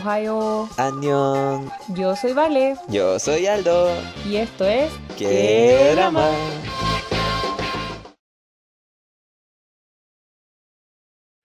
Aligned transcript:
Ohio. 0.00 0.68
Annyeong. 0.78 1.70
Yo 1.88 2.16
soy 2.16 2.32
Vale. 2.32 2.76
Yo 2.88 3.18
soy 3.18 3.46
Aldo. 3.46 3.90
Y 4.26 4.36
esto 4.36 4.64
es. 4.64 4.90
¡Qué 5.18 5.92
drama! 5.94 6.30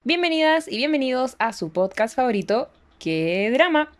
Bienvenidas 0.03 0.69
y 0.69 0.77
bienvenidos 0.77 1.35
a 1.39 1.51
su 1.51 1.71
podcast 1.73 2.15
favorito, 2.15 2.69
¡Qué 2.99 3.51
drama! 3.51 3.91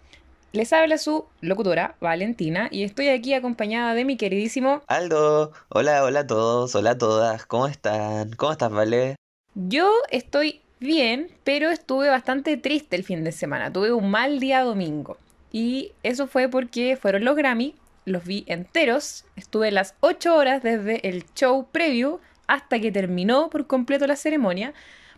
Les 0.53 0.71
habla 0.71 0.97
su 0.99 1.25
locutora, 1.41 1.95
Valentina, 1.99 2.69
y 2.71 2.83
estoy 2.83 3.09
aquí 3.09 3.33
acompañada 3.33 3.93
de 3.93 4.05
mi 4.05 4.15
queridísimo 4.15 4.83
Aldo. 4.87 5.51
Hola, 5.67 6.03
hola 6.05 6.21
a 6.21 6.27
todos, 6.27 6.73
hola 6.75 6.91
a 6.91 6.97
todas. 6.97 7.45
¿Cómo 7.45 7.67
están? 7.67 8.31
¿Cómo 8.33 8.53
estás, 8.53 8.71
Vale? 8.71 9.15
Yo 9.53 9.91
estoy 10.11 10.61
bien, 10.79 11.29
pero 11.43 11.69
estuve 11.69 12.09
bastante 12.09 12.57
triste 12.57 12.95
el 12.95 13.03
fin 13.03 13.23
de 13.23 13.31
semana. 13.31 13.71
Tuve 13.71 13.91
un 13.93 14.09
mal 14.09 14.39
día 14.39 14.61
domingo. 14.61 15.17
Y 15.51 15.93
eso 16.03 16.27
fue 16.27 16.49
porque 16.49 16.97
fueron 16.97 17.23
los 17.23 17.35
Grammy, 17.35 17.75
los 18.05 18.25
vi 18.25 18.43
enteros. 18.47 19.25
Estuve 19.35 19.71
las 19.71 19.95
8 20.01 20.35
horas 20.35 20.63
desde 20.63 21.07
el 21.07 21.25
show 21.33 21.67
preview 21.71 22.19
hasta 22.47 22.79
que 22.79 22.91
terminó 22.91 23.49
por 23.49 23.67
completo 23.67 24.05
la 24.07 24.15
ceremonia 24.15 24.73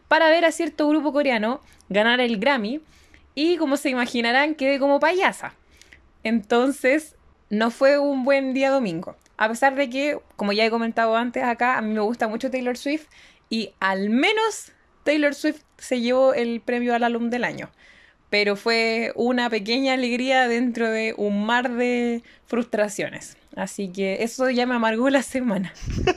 para 0.07 0.29
ver 0.29 0.45
a 0.45 0.51
cierto 0.51 0.87
grupo 0.87 1.11
coreano 1.11 1.61
ganar 1.89 2.19
el 2.19 2.39
Grammy. 2.39 2.81
Y 3.35 3.57
como 3.57 3.77
se 3.77 3.89
imaginarán, 3.89 4.55
quedé 4.55 4.79
como 4.79 4.99
payasa. 4.99 5.53
Entonces, 6.23 7.15
no 7.49 7.71
fue 7.71 7.97
un 7.97 8.23
buen 8.23 8.53
día 8.53 8.71
domingo. 8.71 9.15
A 9.37 9.47
pesar 9.47 9.75
de 9.75 9.89
que, 9.89 10.19
como 10.35 10.51
ya 10.51 10.65
he 10.65 10.69
comentado 10.69 11.15
antes 11.15 11.43
acá, 11.43 11.77
a 11.77 11.81
mí 11.81 11.93
me 11.93 12.01
gusta 12.01 12.27
mucho 12.27 12.49
Taylor 12.49 12.77
Swift 12.77 13.07
y 13.49 13.73
al 13.79 14.09
menos 14.09 14.71
Taylor 15.07 15.33
Swift 15.33 15.61
se 15.77 16.01
llevó 16.01 16.33
el 16.33 16.59
premio 16.59 16.93
al 16.93 17.01
álbum 17.01 17.29
del 17.29 17.45
año. 17.45 17.69
Pero 18.29 18.57
fue 18.57 19.13
una 19.15 19.49
pequeña 19.49 19.93
alegría 19.93 20.49
dentro 20.49 20.91
de 20.91 21.13
un 21.15 21.45
mar 21.45 21.71
de 21.71 22.23
frustraciones. 22.45 23.37
Así 23.55 23.87
que 23.87 24.23
eso 24.23 24.49
ya 24.49 24.65
me 24.65 24.75
amargó 24.75 25.09
la 25.09 25.23
semana. 25.23 25.73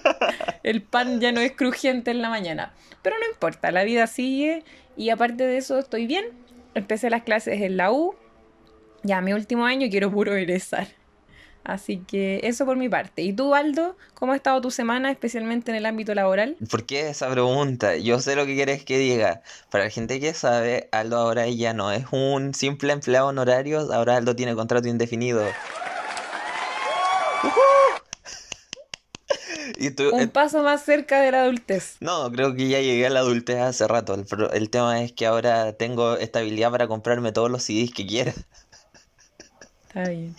El 0.65 0.83
pan 0.83 1.21
ya 1.21 1.31
no 1.31 1.39
es 1.39 1.53
crujiente 1.53 2.11
en 2.11 2.21
la 2.21 2.31
mañana. 2.31 2.75
Pero 3.01 3.15
no 3.17 3.33
importa, 3.33 3.71
la 3.71 3.85
vida 3.85 4.09
sigue 4.09 4.65
y 4.97 5.11
aparte 5.11 5.47
de 5.47 5.59
eso 5.59 5.79
estoy 5.79 6.09
bien. 6.09 6.25
Empecé 6.75 7.11
las 7.11 7.23
clases 7.23 7.63
en 7.63 7.77
la 7.77 7.93
U. 7.93 8.17
Ya 9.05 9.21
mi 9.21 9.33
último 9.33 9.67
año 9.67 9.87
quiero 9.89 10.11
puro 10.11 10.35
egresar. 10.35 10.89
Así 11.63 11.99
que 11.99 12.41
eso 12.45 12.65
por 12.65 12.77
mi 12.77 12.89
parte. 12.89 13.23
¿Y 13.23 13.33
tú, 13.33 13.55
Aldo, 13.55 13.97
cómo 14.15 14.33
ha 14.33 14.37
estado 14.37 14.61
tu 14.61 14.71
semana, 14.71 15.11
especialmente 15.11 15.71
en 15.71 15.77
el 15.77 15.87
ámbito 15.87 16.15
laboral? 16.15 16.57
¿Por 16.71 16.85
qué 16.87 17.11
esa 17.11 17.31
pregunta? 17.31 17.97
Yo 17.97 18.19
sé 18.21 18.35
lo 18.35 18.47
que 18.47 18.55
quieres 18.55 18.85
que 18.85 18.99
diga. 18.99 19.43
Para 19.71 19.85
la 19.85 19.91
gente 19.91 20.19
que 20.21 20.33
sabe, 20.35 20.89
Aldo 20.91 21.19
ahora 21.19 21.47
ya 21.49 21.73
no 21.75 21.93
es 21.93 22.07
un 22.13 22.55
simple 22.55 22.93
empleado 22.93 23.29
honorario, 23.29 23.93
ahora 23.93 24.17
Aldo 24.17 24.35
tiene 24.35 24.55
contrato 24.55 24.89
indefinido. 24.89 25.43
Y 29.79 29.91
tú- 29.93 30.11
Un 30.13 30.21
eh, 30.21 30.29
paso 30.29 30.63
más 30.63 30.85
cerca 30.85 31.21
de 31.23 31.31
la 31.31 31.43
adultez. 31.43 31.97
no, 32.01 32.31
creo 32.33 32.55
que 32.55 32.69
ya 32.69 32.81
llegué 32.81 33.07
a 33.07 33.11
la 33.11 33.21
adultez 33.21 33.59
hace 33.61 33.87
rato. 33.89 34.15
El, 34.15 34.27
el 34.53 34.69
tema 34.71 35.03
es 35.03 35.13
que 35.13 35.27
ahora 35.27 35.73
tengo 35.75 36.17
estabilidad 36.17 36.71
para 36.71 36.87
comprarme 36.89 37.33
todos 37.33 37.51
los 37.51 37.63
CDs 37.63 37.93
que 37.95 38.07
quiera. 38.07 38.35
Está 39.91 40.09
bien. 40.09 40.37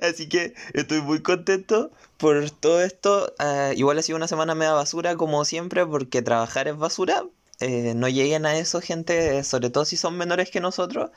Así 0.00 0.26
que 0.26 0.54
estoy 0.72 1.02
muy 1.02 1.20
contento 1.20 1.90
por 2.16 2.50
todo 2.50 2.82
esto. 2.82 3.34
Ah, 3.38 3.72
igual 3.76 3.98
ha 3.98 4.02
sido 4.02 4.16
una 4.16 4.26
semana 4.26 4.54
media 4.54 4.72
basura, 4.72 5.16
como 5.16 5.44
siempre, 5.44 5.84
porque 5.84 6.22
trabajar 6.22 6.66
es 6.66 6.78
basura. 6.78 7.24
Eh, 7.60 7.92
no 7.94 8.08
lleguen 8.08 8.46
a 8.46 8.56
eso, 8.56 8.80
gente, 8.80 9.44
sobre 9.44 9.68
todo 9.68 9.84
si 9.84 9.98
son 9.98 10.16
menores 10.16 10.50
que 10.50 10.60
nosotros. 10.60 11.10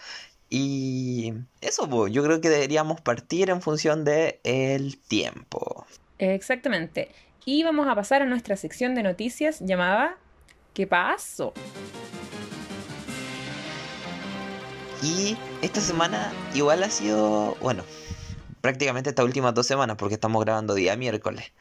Y 0.50 1.34
eso, 1.62 1.90
pues, 1.90 2.12
yo 2.12 2.22
creo 2.22 2.42
que 2.42 2.50
deberíamos 2.50 3.00
partir 3.00 3.50
en 3.50 3.62
función 3.62 4.04
de 4.04 4.42
el 4.44 4.98
tiempo. 4.98 5.86
Exactamente. 6.18 7.10
Y 7.45 7.64
vamos 7.64 7.88
a 7.88 7.95
pasar 7.95 8.22
a 8.22 8.26
nuestra 8.26 8.58
sección 8.58 8.94
de 8.94 9.04
noticias 9.04 9.60
llamada 9.62 10.18
¿Qué 10.73 10.86
pasó? 10.86 11.54
Y 15.02 15.37
esta 15.61 15.80
semana 15.80 16.33
igual 16.54 16.83
ha 16.83 16.89
sido, 16.89 17.55
bueno, 17.61 17.83
prácticamente 18.61 19.10
estas 19.10 19.26
últimas 19.26 19.54
dos 19.54 19.65
semanas, 19.65 19.95
porque 19.98 20.15
estamos 20.15 20.43
grabando 20.43 20.73
día 20.73 20.95
miércoles. 20.95 21.52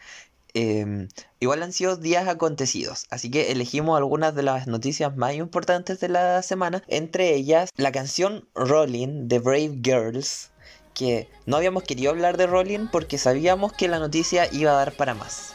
em, 0.55 1.09
igual 1.41 1.63
han 1.63 1.73
sido 1.73 1.97
días 1.97 2.27
acontecidos, 2.27 3.07
así 3.11 3.31
que 3.31 3.53
elegimos 3.53 3.97
algunas 3.99 4.35
de 4.35 4.43
las 4.43 4.67
noticias 4.67 5.15
más 5.15 5.35
importantes 5.35 6.01
de 6.01 6.09
la 6.09 6.43
semana, 6.43 6.83
entre 6.89 7.35
ellas 7.35 7.71
la 7.77 7.93
canción 7.93 8.49
Rolling 8.55 9.29
de 9.29 9.39
Brave 9.39 9.79
Girls, 9.83 10.51
que 10.95 11.29
no 11.47 11.59
habíamos 11.59 11.85
querido 11.85 12.11
hablar 12.11 12.39
de 12.39 12.47
Rolling 12.47 12.89
porque 12.91 13.19
sabíamos 13.19 13.73
que 13.73 13.89
la 13.89 13.99
noticia 13.99 14.49
iba 14.53 14.73
a 14.73 14.77
dar 14.77 14.93
para 14.93 15.15
más. 15.15 15.55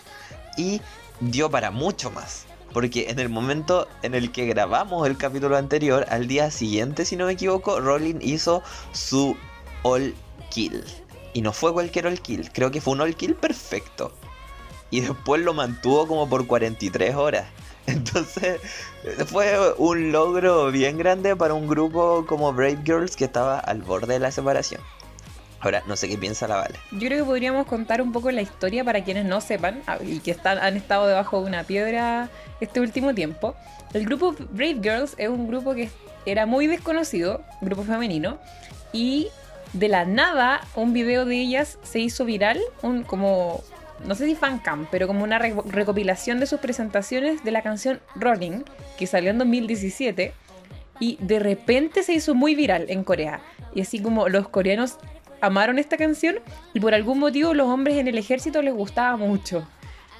Y 0.57 0.79
dio 1.19 1.49
para 1.49 1.71
mucho 1.71 2.11
más. 2.11 2.45
Porque 2.73 3.09
en 3.09 3.19
el 3.19 3.29
momento 3.29 3.87
en 4.01 4.15
el 4.15 4.31
que 4.31 4.45
grabamos 4.45 5.07
el 5.07 5.17
capítulo 5.17 5.57
anterior, 5.57 6.05
al 6.09 6.27
día 6.27 6.49
siguiente, 6.51 7.05
si 7.05 7.15
no 7.15 7.27
me 7.27 7.33
equivoco, 7.33 7.79
Rolling 7.79 8.19
hizo 8.21 8.63
su 8.91 9.37
all 9.83 10.15
kill. 10.49 10.83
Y 11.33 11.41
no 11.41 11.53
fue 11.53 11.71
cualquier 11.71 12.07
all 12.07 12.19
kill, 12.19 12.51
creo 12.51 12.71
que 12.71 12.81
fue 12.81 12.93
un 12.93 13.01
all 13.01 13.15
kill 13.15 13.35
perfecto. 13.35 14.11
Y 14.89 15.01
después 15.01 15.41
lo 15.41 15.53
mantuvo 15.53 16.07
como 16.07 16.29
por 16.29 16.45
43 16.45 17.15
horas. 17.15 17.47
Entonces 17.87 18.61
fue 19.25 19.73
un 19.77 20.11
logro 20.11 20.71
bien 20.71 20.97
grande 20.97 21.35
para 21.35 21.53
un 21.53 21.67
grupo 21.67 22.25
como 22.27 22.53
Brave 22.53 22.79
Girls 22.85 23.15
que 23.15 23.25
estaba 23.25 23.59
al 23.59 23.81
borde 23.81 24.13
de 24.13 24.19
la 24.19 24.31
separación. 24.31 24.81
Ahora, 25.63 25.81
no 25.87 25.95
sé 25.95 26.09
qué 26.09 26.17
piensa 26.17 26.45
la 26.47 26.57
Vale. 26.57 26.75
Yo 26.91 27.07
creo 27.07 27.19
que 27.19 27.23
podríamos 27.23 27.65
contar 27.67 28.01
un 28.01 28.11
poco 28.11 28.29
la 28.31 28.41
historia 28.41 28.83
para 28.83 29.01
quienes 29.03 29.23
no 29.25 29.39
sepan 29.39 29.81
ah, 29.87 29.97
y 30.05 30.19
que 30.19 30.31
están, 30.31 30.57
han 30.59 30.75
estado 30.75 31.07
debajo 31.07 31.39
de 31.39 31.47
una 31.47 31.63
piedra 31.63 32.29
este 32.59 32.81
último 32.81 33.13
tiempo. 33.15 33.55
El 33.93 34.05
grupo 34.05 34.35
Brave 34.51 34.79
Girls 34.83 35.15
es 35.17 35.29
un 35.29 35.47
grupo 35.47 35.73
que 35.73 35.89
era 36.25 36.45
muy 36.45 36.67
desconocido, 36.67 37.41
grupo 37.61 37.83
femenino, 37.83 38.39
y 38.91 39.29
de 39.71 39.87
la 39.87 40.03
nada 40.05 40.61
un 40.75 40.91
video 40.93 41.23
de 41.25 41.37
ellas 41.37 41.79
se 41.83 41.99
hizo 41.99 42.25
viral, 42.25 42.59
un 42.81 43.03
como, 43.03 43.63
no 44.05 44.15
sé 44.15 44.25
si 44.25 44.35
fancam, 44.35 44.85
pero 44.91 45.07
como 45.07 45.23
una 45.23 45.39
re- 45.39 45.55
recopilación 45.65 46.39
de 46.41 46.45
sus 46.45 46.59
presentaciones 46.59 47.43
de 47.43 47.51
la 47.51 47.61
canción 47.61 48.01
Rolling, 48.15 48.63
que 48.97 49.07
salió 49.07 49.31
en 49.31 49.37
2017, 49.37 50.33
y 50.99 51.17
de 51.21 51.39
repente 51.39 52.03
se 52.03 52.13
hizo 52.13 52.35
muy 52.35 52.53
viral 52.53 52.85
en 52.89 53.03
Corea. 53.03 53.39
Y 53.73 53.81
así 53.81 53.99
como 54.01 54.29
los 54.29 54.47
coreanos 54.49 54.97
amaron 55.43 55.77
esta 55.77 55.97
canción 55.97 56.37
y 56.73 56.79
por 56.79 56.93
algún 56.93 57.19
motivo 57.19 57.53
los 57.53 57.67
hombres 57.67 57.97
en 57.97 58.07
el 58.07 58.17
ejército 58.17 58.61
les 58.61 58.73
gustaba 58.73 59.17
mucho. 59.17 59.67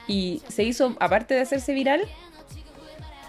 Y 0.05 0.41
se 0.49 0.63
hizo, 0.63 0.97
aparte 0.99 1.33
de 1.33 1.39
hacerse 1.39 1.73
viral, 1.73 2.01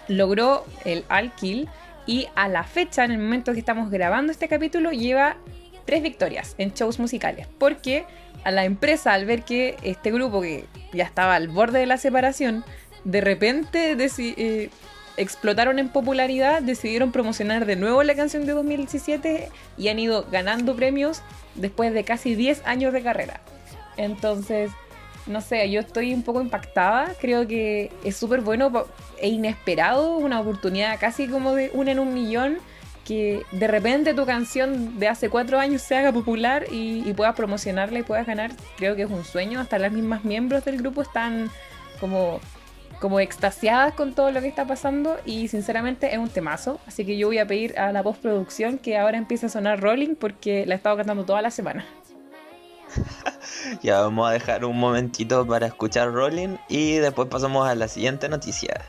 logró 0.09 0.65
el 0.83 1.05
All 1.09 1.33
Kill 1.35 1.69
y 2.05 2.27
a 2.35 2.49
la 2.49 2.65
fecha, 2.65 3.05
en 3.05 3.11
el 3.11 3.19
momento 3.19 3.53
que 3.53 3.59
estamos 3.59 3.89
grabando 3.89 4.33
este 4.33 4.49
capítulo, 4.49 4.91
lleva 4.91 5.37
tres 5.85 6.03
victorias 6.03 6.53
en 6.57 6.73
shows 6.73 6.99
musicales. 6.99 7.47
Porque 7.57 8.05
a 8.43 8.51
la 8.51 8.65
empresa, 8.65 9.13
al 9.13 9.25
ver 9.25 9.43
que 9.43 9.77
este 9.81 10.11
grupo 10.11 10.41
que 10.41 10.65
ya 10.91 11.05
estaba 11.05 11.35
al 11.35 11.47
borde 11.47 11.79
de 11.79 11.85
la 11.85 11.97
separación, 11.97 12.65
de 13.05 13.21
repente 13.21 13.95
eh, 13.97 14.69
explotaron 15.17 15.79
en 15.79 15.89
popularidad, 15.89 16.61
decidieron 16.61 17.11
promocionar 17.11 17.65
de 17.65 17.75
nuevo 17.75 18.03
la 18.03 18.15
canción 18.15 18.45
de 18.45 18.53
2017 18.53 19.49
y 19.77 19.87
han 19.87 19.99
ido 19.99 20.25
ganando 20.31 20.75
premios 20.75 21.21
después 21.55 21.93
de 21.93 22.03
casi 22.03 22.35
10 22.35 22.65
años 22.65 22.93
de 22.93 23.01
carrera. 23.01 23.41
Entonces, 23.97 24.71
no 25.27 25.41
sé, 25.41 25.69
yo 25.71 25.79
estoy 25.79 26.13
un 26.13 26.23
poco 26.23 26.41
impactada, 26.41 27.13
creo 27.19 27.47
que 27.47 27.91
es 28.03 28.15
súper 28.15 28.41
bueno 28.41 28.71
e 29.17 29.29
inesperado, 29.29 30.17
una 30.17 30.39
oportunidad 30.39 30.99
casi 30.99 31.27
como 31.27 31.55
de 31.55 31.71
una 31.73 31.91
en 31.91 31.99
un 31.99 32.13
millón, 32.13 32.57
que 33.05 33.43
de 33.51 33.67
repente 33.67 34.13
tu 34.13 34.25
canción 34.25 34.99
de 34.99 35.07
hace 35.07 35.29
cuatro 35.29 35.59
años 35.59 35.83
se 35.83 35.95
haga 35.95 36.11
popular 36.11 36.65
y, 36.71 37.07
y 37.07 37.13
puedas 37.13 37.35
promocionarla 37.35 37.99
y 37.99 38.03
puedas 38.03 38.25
ganar, 38.25 38.51
creo 38.77 38.95
que 38.95 39.03
es 39.03 39.09
un 39.09 39.23
sueño, 39.23 39.59
hasta 39.59 39.77
las 39.77 39.91
mismas 39.91 40.25
miembros 40.25 40.65
del 40.65 40.77
grupo 40.77 41.03
están 41.03 41.51
como 41.99 42.39
como 42.99 43.19
extasiadas 43.19 43.93
con 43.93 44.13
todo 44.13 44.31
lo 44.31 44.41
que 44.41 44.47
está 44.47 44.65
pasando 44.65 45.17
y 45.25 45.47
sinceramente 45.47 46.13
es 46.13 46.17
un 46.17 46.29
temazo. 46.29 46.79
Así 46.87 47.05
que 47.05 47.17
yo 47.17 47.27
voy 47.27 47.37
a 47.37 47.47
pedir 47.47 47.77
a 47.77 47.91
la 47.91 48.03
postproducción 48.03 48.77
que 48.77 48.97
ahora 48.97 49.17
empiece 49.17 49.45
a 49.47 49.49
sonar 49.49 49.81
Rolling 49.81 50.15
porque 50.15 50.65
la 50.65 50.75
he 50.75 50.77
estado 50.77 50.97
cantando 50.97 51.25
toda 51.25 51.41
la 51.41 51.51
semana. 51.51 51.85
Ya 53.81 54.01
vamos 54.01 54.27
a 54.27 54.31
dejar 54.31 54.65
un 54.65 54.77
momentito 54.77 55.45
para 55.45 55.67
escuchar 55.67 56.11
Rolling 56.11 56.57
y 56.67 56.95
después 56.95 57.27
pasamos 57.29 57.67
a 57.67 57.75
la 57.75 57.87
siguiente 57.87 58.29
noticia. 58.29 58.81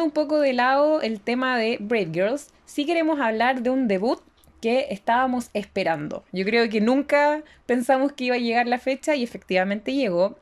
Un 0.00 0.10
poco 0.10 0.40
de 0.40 0.52
lado 0.52 1.00
el 1.02 1.20
tema 1.20 1.58
de 1.58 1.78
Brave 1.80 2.10
Girls, 2.12 2.48
sí 2.66 2.86
queremos 2.86 3.20
hablar 3.20 3.62
de 3.62 3.70
un 3.70 3.88
debut 3.88 4.20
que 4.60 4.88
estábamos 4.90 5.50
esperando. 5.54 6.24
Yo 6.32 6.44
creo 6.44 6.68
que 6.68 6.80
nunca 6.80 7.42
pensamos 7.66 8.12
que 8.12 8.24
iba 8.24 8.36
a 8.36 8.38
llegar 8.38 8.66
la 8.66 8.78
fecha 8.78 9.14
y 9.14 9.22
efectivamente 9.22 9.94
llegó. 9.94 10.38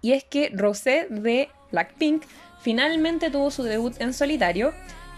Y 0.00 0.12
es 0.12 0.24
que 0.24 0.50
Rosé 0.54 1.06
de 1.10 1.48
Blackpink 1.70 2.22
finalmente 2.60 3.30
tuvo 3.30 3.50
su 3.50 3.62
debut 3.62 4.00
en 4.00 4.12
solitario. 4.12 4.72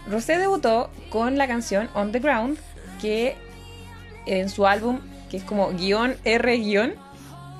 Rosé 0.09 0.37
debutó 0.37 0.89
con 1.09 1.37
la 1.37 1.47
canción 1.47 1.89
On 1.93 2.11
the 2.11 2.19
Ground, 2.19 2.57
que 3.01 3.35
en 4.25 4.49
su 4.49 4.65
álbum, 4.65 4.99
que 5.29 5.37
es 5.37 5.43
como 5.43 5.71
guion 5.71 6.15
R 6.23 6.57
guion, 6.57 6.95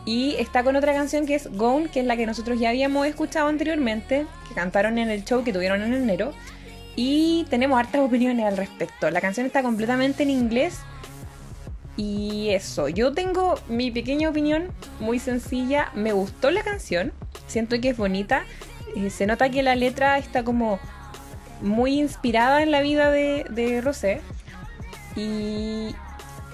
y 0.05 0.35
está 0.35 0.63
con 0.63 0.75
otra 0.75 0.93
canción 0.93 1.25
que 1.25 1.33
es 1.33 1.51
Gone, 1.51 1.89
que 1.89 2.01
es 2.01 2.05
la 2.05 2.15
que 2.15 2.27
nosotros 2.27 2.59
ya 2.59 2.69
habíamos 2.69 3.07
escuchado 3.07 3.47
anteriormente, 3.47 4.27
que 4.47 4.53
cantaron 4.53 4.99
en 4.99 5.09
el 5.09 5.25
show 5.25 5.43
que 5.43 5.51
tuvieron 5.51 5.81
en 5.81 5.93
enero. 5.95 6.31
Y 6.95 7.45
tenemos 7.49 7.79
hartas 7.79 8.01
opiniones 8.01 8.45
al 8.45 8.55
respecto. 8.55 9.09
La 9.09 9.19
canción 9.19 9.47
está 9.47 9.63
completamente 9.63 10.21
en 10.21 10.29
inglés. 10.29 10.79
Y 11.97 12.49
eso, 12.49 12.87
yo 12.87 13.13
tengo 13.13 13.55
mi 13.67 13.89
pequeña 13.89 14.29
opinión 14.29 14.67
muy 14.99 15.17
sencilla. 15.17 15.89
Me 15.95 16.11
gustó 16.11 16.51
la 16.51 16.61
canción, 16.61 17.11
siento 17.47 17.81
que 17.81 17.89
es 17.89 17.97
bonita. 17.97 18.43
Eh, 18.95 19.09
se 19.09 19.25
nota 19.25 19.49
que 19.49 19.63
la 19.63 19.75
letra 19.75 20.19
está 20.19 20.43
como 20.43 20.79
muy 21.61 21.99
inspirada 21.99 22.61
en 22.61 22.69
la 22.69 22.81
vida 22.81 23.09
de, 23.09 23.45
de 23.49 23.81
Rosé. 23.81 24.21
Y 25.15 25.95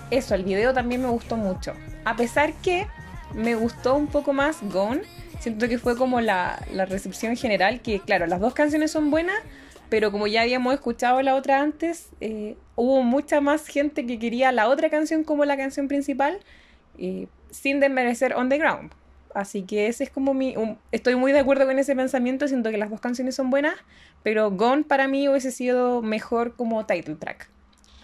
eso, 0.10 0.36
el 0.36 0.44
video 0.44 0.74
también 0.74 1.02
me 1.02 1.10
gustó 1.10 1.36
mucho. 1.36 1.74
A 2.06 2.16
pesar 2.16 2.54
que 2.54 2.88
me 3.34 3.56
gustó 3.56 3.96
un 3.96 4.08
poco 4.08 4.34
más 4.34 4.58
Gone. 4.72 5.02
Siento 5.40 5.68
que 5.68 5.80
fue 5.80 5.98
como 5.98 6.22
la, 6.22 6.64
la 6.72 6.86
recepción 6.86 7.36
general, 7.36 7.82
que 7.82 8.00
claro, 8.00 8.28
las 8.28 8.40
dos 8.40 8.54
canciones 8.54 8.92
son 8.92 9.10
buenas, 9.10 9.36
pero 9.90 10.12
como 10.12 10.28
ya 10.28 10.44
habíamos 10.44 10.74
escuchado 10.74 11.22
la 11.22 11.36
otra 11.36 11.62
antes, 11.62 12.10
eh, 12.22 12.56
hubo 12.76 13.04
mucha 13.04 13.42
más 13.42 13.68
gente 13.68 14.06
que 14.06 14.20
quería 14.20 14.52
la 14.52 14.70
otra 14.70 14.90
canción 14.90 15.24
como 15.24 15.44
la 15.46 15.58
canción 15.58 15.88
principal, 15.88 16.40
eh, 16.98 17.28
sin 17.50 17.80
desmerecer 17.80 18.36
On 18.36 18.50
the 18.50 18.58
Ground. 18.58 18.92
Así 19.34 19.64
que 19.64 19.88
ese 19.88 20.04
es 20.04 20.10
como 20.10 20.34
mi... 20.34 20.56
estoy 20.92 21.16
muy 21.16 21.32
de 21.32 21.40
acuerdo 21.40 21.66
con 21.66 21.80
ese 21.80 21.96
pensamiento, 21.96 22.48
siento 22.48 22.70
que 22.70 22.78
las 22.78 22.90
dos 22.90 23.02
canciones 23.02 23.36
son 23.36 23.50
buenas, 23.50 23.76
pero 24.24 24.52
Gone 24.52 24.84
para 24.84 25.08
mí 25.08 25.28
hubiese 25.28 25.52
sido 25.52 26.02
mejor 26.02 26.56
como 26.56 26.86
title 26.86 27.16
track. 27.16 27.50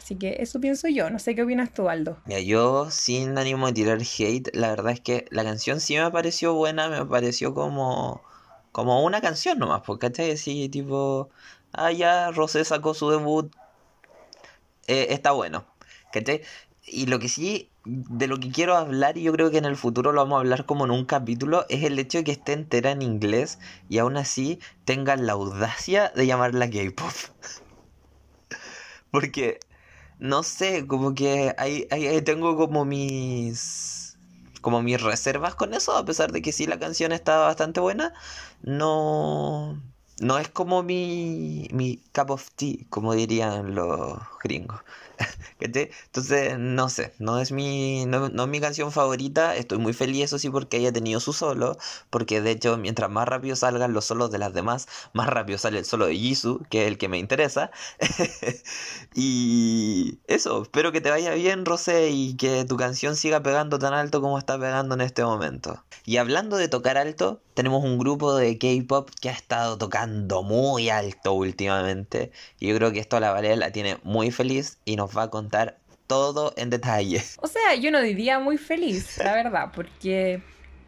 Así 0.08 0.16
que 0.16 0.38
eso 0.40 0.62
pienso 0.62 0.88
yo. 0.88 1.10
No 1.10 1.20
sé 1.20 1.36
qué 1.36 1.44
opinas 1.44 1.74
tú, 1.74 1.90
Aldo. 1.90 2.18
Mira, 2.24 2.40
yo 2.40 2.90
sin 2.92 3.38
ánimo 3.38 3.68
de 3.68 3.74
tirar 3.74 4.00
hate, 4.00 4.56
la 4.56 4.70
verdad 4.70 4.94
es 4.94 5.02
que 5.02 5.26
la 5.32 5.44
canción 5.44 5.82
sí 5.82 5.98
me 5.98 6.10
pareció 6.10 6.54
buena, 6.54 6.88
me 6.88 7.06
pareció 7.06 7.54
como, 7.54 8.22
como 8.72 9.04
una 9.04 9.20
canción 9.20 9.60
nomás, 9.60 9.82
porque 9.86 10.08
¿cachai? 10.08 10.38
Sí, 10.38 10.70
tipo, 10.70 11.30
ah, 11.74 11.92
ya, 11.92 12.32
Rosé 12.32 12.64
sacó 12.64 12.94
su 12.94 13.10
debut, 13.10 13.54
eh, 14.88 15.08
está 15.10 15.34
bueno, 15.34 15.66
¿cachai? 16.14 16.42
Y 16.86 17.08
lo 17.08 17.20
que 17.20 17.28
sí, 17.28 17.70
de 17.84 18.28
lo 18.28 18.40
que 18.40 18.50
quiero 18.50 18.78
hablar, 18.78 19.18
y 19.18 19.24
yo 19.24 19.34
creo 19.34 19.52
que 19.52 19.58
en 19.58 19.66
el 19.66 19.76
futuro 19.76 20.14
lo 20.14 20.22
vamos 20.22 20.38
a 20.38 20.40
hablar 20.40 20.66
como 20.66 20.86
en 20.86 20.92
un 20.92 21.04
capítulo, 21.04 21.66
es 21.68 21.84
el 21.84 22.00
hecho 22.00 22.20
de 22.20 22.24
que 22.24 22.32
esté 22.32 22.54
entera 22.54 22.92
en 22.92 23.02
inglés 23.02 23.60
y 23.90 23.98
aún 23.98 24.16
así 24.16 24.60
tengan 24.86 25.26
la 25.26 25.34
audacia 25.34 26.14
de 26.16 26.26
llamarla 26.26 26.70
K-pop. 26.70 27.12
Porque 29.12 29.60
no 30.20 30.44
sé, 30.44 30.88
como 30.88 31.14
que 31.16 31.54
ahí, 31.58 31.88
tengo 32.24 32.56
como 32.58 32.86
mis 32.86 34.18
como 34.62 34.82
mis 34.82 35.02
reservas 35.02 35.56
con 35.56 35.74
eso, 35.74 35.96
a 35.96 36.04
pesar 36.06 36.32
de 36.32 36.42
que 36.42 36.52
sí 36.52 36.66
la 36.68 36.80
canción 36.80 37.12
está 37.14 37.38
bastante 37.38 37.80
buena, 37.80 38.14
no 38.62 39.82
no 40.20 40.40
es 40.40 40.50
como 40.50 40.84
mi, 40.84 41.68
mi 41.72 41.98
cup 42.14 42.32
of 42.32 42.50
tea, 42.56 42.78
como 42.90 43.14
dirían 43.14 43.76
los 43.76 44.20
gringos. 44.44 44.82
Entonces, 45.60 46.58
no 46.58 46.90
sé, 46.90 47.14
no 47.20 47.40
es 47.40 47.52
mi 47.52 48.06
no, 48.06 48.30
no, 48.30 48.44
es 48.44 48.50
mi 48.50 48.60
canción 48.60 48.92
favorita. 48.92 49.56
Estoy 49.56 49.78
muy 49.78 49.94
feliz, 49.94 50.26
eso 50.26 50.40
sí, 50.40 50.50
porque 50.50 50.78
haya 50.78 50.92
tenido 50.92 51.20
su 51.20 51.34
solo. 51.34 51.78
Porque 52.10 52.42
de 52.42 52.52
hecho, 52.52 52.78
mientras 52.78 53.10
más 53.10 53.28
rápido 53.28 53.56
salgan 53.56 53.94
los 53.94 54.06
solos 54.06 54.32
de 54.32 54.38
las 54.38 54.54
demás, 54.54 54.88
más 55.14 55.28
rápido 55.28 55.58
sale 55.58 55.80
el 55.80 55.86
solo 55.86 56.08
de 56.08 56.16
Jisoo, 56.16 56.62
que 56.70 56.84
es 56.84 56.88
el 56.88 56.98
que 56.98 57.10
me 57.10 57.18
interesa. 57.18 57.72
y 59.16 60.20
eso, 60.28 60.64
espero 60.64 60.92
que 60.92 61.02
te 61.02 61.10
vaya 61.10 61.34
bien, 61.34 61.66
Rosé, 61.66 62.10
y 62.10 62.36
que 62.36 62.66
tu 62.66 62.78
canción 62.78 63.16
siga 63.16 63.42
pegando 63.42 63.80
tan 63.80 63.94
alto 63.94 64.22
como 64.22 64.38
está 64.38 64.60
pegando 64.60 64.96
en 64.96 65.02
este 65.02 65.24
momento. 65.24 65.84
Y 66.06 66.18
hablando 66.18 66.58
de 66.58 66.68
tocar 66.70 66.98
alto, 66.98 67.42
tenemos 67.54 67.84
un 67.84 67.98
grupo 67.98 68.36
de 68.36 68.58
K-pop 68.58 69.10
que 69.20 69.30
ha 69.30 69.34
estado 69.34 69.78
tocando 69.78 70.44
muy 70.44 70.90
alto 70.90 71.34
últimamente. 71.34 72.32
Y 72.60 72.68
yo 72.68 72.76
creo 72.76 72.92
que 72.92 73.00
esto 73.00 73.18
a 73.18 73.20
la 73.20 73.32
Valeria 73.32 73.58
la 73.58 73.72
tiene 73.72 74.00
muy 74.04 74.32
feliz 74.32 74.78
y 74.86 74.96
nos 74.96 75.07
va 75.16 75.24
a 75.24 75.30
contar 75.30 75.78
todo 76.08 76.54
en 76.56 76.70
detalle. 76.70 77.22
O 77.42 77.48
sea, 77.48 77.76
yo 77.76 77.92
no 77.92 78.02
diría 78.02 78.40
muy 78.40 78.58
feliz, 78.58 79.18
la 79.18 79.34
verdad, 79.34 79.72
porque 79.76 80.42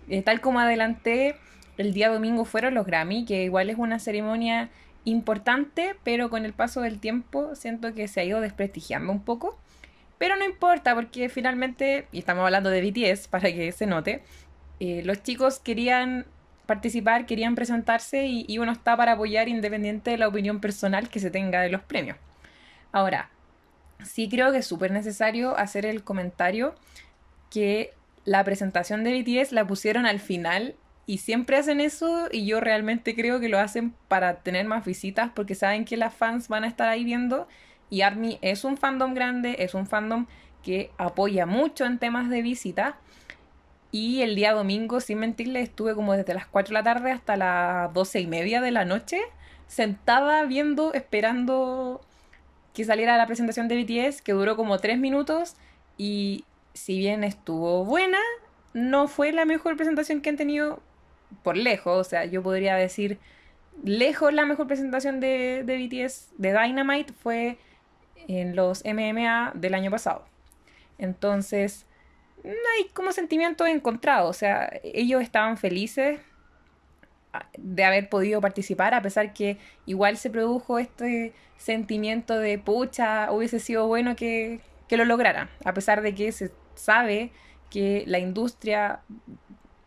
eh, 0.09 0.21
tal 0.21 0.41
como 0.41 0.59
adelanté, 0.59 1.35
el 1.77 1.93
día 1.93 2.09
domingo 2.09 2.45
fueron 2.45 2.73
los 2.73 2.85
Grammy, 2.85 3.25
que 3.25 3.43
igual 3.43 3.69
es 3.69 3.77
una 3.77 3.99
ceremonia 3.99 4.69
importante, 5.05 5.95
pero 6.03 6.29
con 6.29 6.45
el 6.45 6.53
paso 6.53 6.81
del 6.81 6.99
tiempo 6.99 7.55
siento 7.55 7.93
que 7.93 8.07
se 8.07 8.21
ha 8.21 8.23
ido 8.23 8.41
desprestigiando 8.41 9.11
un 9.11 9.23
poco. 9.23 9.57
Pero 10.17 10.35
no 10.35 10.43
importa, 10.43 10.95
porque 10.95 11.29
finalmente, 11.29 12.07
y 12.11 12.19
estamos 12.19 12.43
hablando 12.43 12.69
de 12.69 12.81
BTS 12.81 13.27
para 13.27 13.51
que 13.53 13.71
se 13.71 13.85
note, 13.85 14.23
eh, 14.79 15.01
los 15.05 15.23
chicos 15.23 15.59
querían 15.59 16.25
participar, 16.65 17.25
querían 17.25 17.55
presentarse 17.55 18.25
y, 18.25 18.45
y 18.47 18.59
uno 18.59 18.71
está 18.73 18.95
para 18.97 19.13
apoyar 19.13 19.47
independiente 19.47 20.11
de 20.11 20.17
la 20.17 20.27
opinión 20.27 20.59
personal 20.59 21.09
que 21.09 21.19
se 21.19 21.31
tenga 21.31 21.61
de 21.61 21.69
los 21.69 21.81
premios. 21.81 22.17
Ahora, 22.91 23.29
sí 24.03 24.29
creo 24.29 24.51
que 24.51 24.59
es 24.59 24.67
súper 24.67 24.91
necesario 24.91 25.57
hacer 25.57 25.85
el 25.85 26.03
comentario 26.03 26.75
que 27.49 27.93
la 28.25 28.43
presentación 28.43 29.03
de 29.03 29.21
BTS 29.21 29.51
la 29.51 29.65
pusieron 29.65 30.05
al 30.05 30.19
final 30.19 30.75
y 31.05 31.17
siempre 31.17 31.57
hacen 31.57 31.81
eso 31.81 32.27
y 32.31 32.45
yo 32.45 32.59
realmente 32.59 33.15
creo 33.15 33.39
que 33.39 33.49
lo 33.49 33.59
hacen 33.59 33.93
para 34.07 34.41
tener 34.41 34.65
más 34.67 34.85
visitas 34.85 35.31
porque 35.33 35.55
saben 35.55 35.85
que 35.85 35.97
las 35.97 36.13
fans 36.13 36.47
van 36.47 36.63
a 36.63 36.67
estar 36.67 36.87
ahí 36.87 37.03
viendo 37.03 37.47
y 37.89 38.01
ARMY 38.01 38.37
es 38.41 38.63
un 38.63 38.77
fandom 38.77 39.13
grande, 39.13 39.55
es 39.59 39.73
un 39.73 39.87
fandom 39.87 40.27
que 40.63 40.91
apoya 40.97 41.45
mucho 41.45 41.85
en 41.85 41.97
temas 41.97 42.29
de 42.29 42.41
visita 42.41 42.97
y 43.91 44.21
el 44.21 44.35
día 44.35 44.53
domingo, 44.53 44.99
sin 44.99 45.17
mentirle, 45.17 45.61
estuve 45.61 45.95
como 45.95 46.13
desde 46.13 46.35
las 46.35 46.45
4 46.45 46.69
de 46.69 46.73
la 46.73 46.83
tarde 46.83 47.11
hasta 47.11 47.35
las 47.35 47.91
12 47.91 48.19
y 48.19 48.27
media 48.27 48.61
de 48.61 48.69
la 48.69 48.85
noche 48.85 49.19
sentada 49.65 50.45
viendo, 50.45 50.93
esperando 50.93 52.01
que 52.79 52.85
saliera 52.85 53.17
la 53.17 53.27
presentación 53.27 53.67
de 53.67 53.75
BTS, 53.83 54.21
que 54.21 54.31
duró 54.31 54.55
como 54.55 54.77
tres 54.77 54.97
minutos 54.99 55.57
y 55.97 56.45
si 56.73 56.97
bien 56.97 57.25
estuvo 57.25 57.83
buena, 57.83 58.19
no 58.73 59.09
fue 59.09 59.33
la 59.33 59.43
mejor 59.43 59.75
presentación 59.75 60.21
que 60.21 60.29
han 60.29 60.37
tenido 60.37 60.81
por 61.43 61.57
lejos. 61.57 62.07
O 62.07 62.09
sea, 62.09 62.23
yo 62.23 62.41
podría 62.41 62.77
decir, 62.77 63.19
lejos 63.83 64.33
la 64.33 64.45
mejor 64.45 64.67
presentación 64.67 65.19
de, 65.19 65.63
BTS, 65.65 66.29
de 66.37 66.53
Dynamite, 66.53 67.11
fue 67.11 67.57
en 68.29 68.55
los 68.55 68.81
MMA 68.85 69.51
del 69.55 69.73
año 69.73 69.91
pasado. 69.91 70.23
Entonces, 70.97 71.85
hay 72.45 72.87
como 72.93 73.11
sentimientos 73.11 73.67
encontrados. 73.67 74.29
O 74.29 74.39
sea, 74.39 74.71
ellos 74.85 75.21
estaban 75.21 75.57
felices 75.57 76.21
de 77.57 77.83
haber 77.83 78.09
podido 78.09 78.41
participar, 78.41 78.93
a 78.93 79.01
pesar 79.01 79.33
que 79.33 79.57
igual 79.85 80.17
se 80.17 80.29
produjo 80.29 80.79
este 80.79 81.33
sentimiento 81.57 82.37
de 82.39 82.57
pucha, 82.57 83.31
hubiese 83.31 83.59
sido 83.59 83.87
bueno 83.87 84.15
que, 84.15 84.61
que 84.87 84.97
lo 84.97 85.05
lograra, 85.05 85.49
a 85.65 85.73
pesar 85.73 86.01
de 86.01 86.15
que 86.15 86.31
se 86.31 86.51
sabe 86.75 87.31
que 87.69 88.03
la 88.07 88.19
industria 88.19 89.01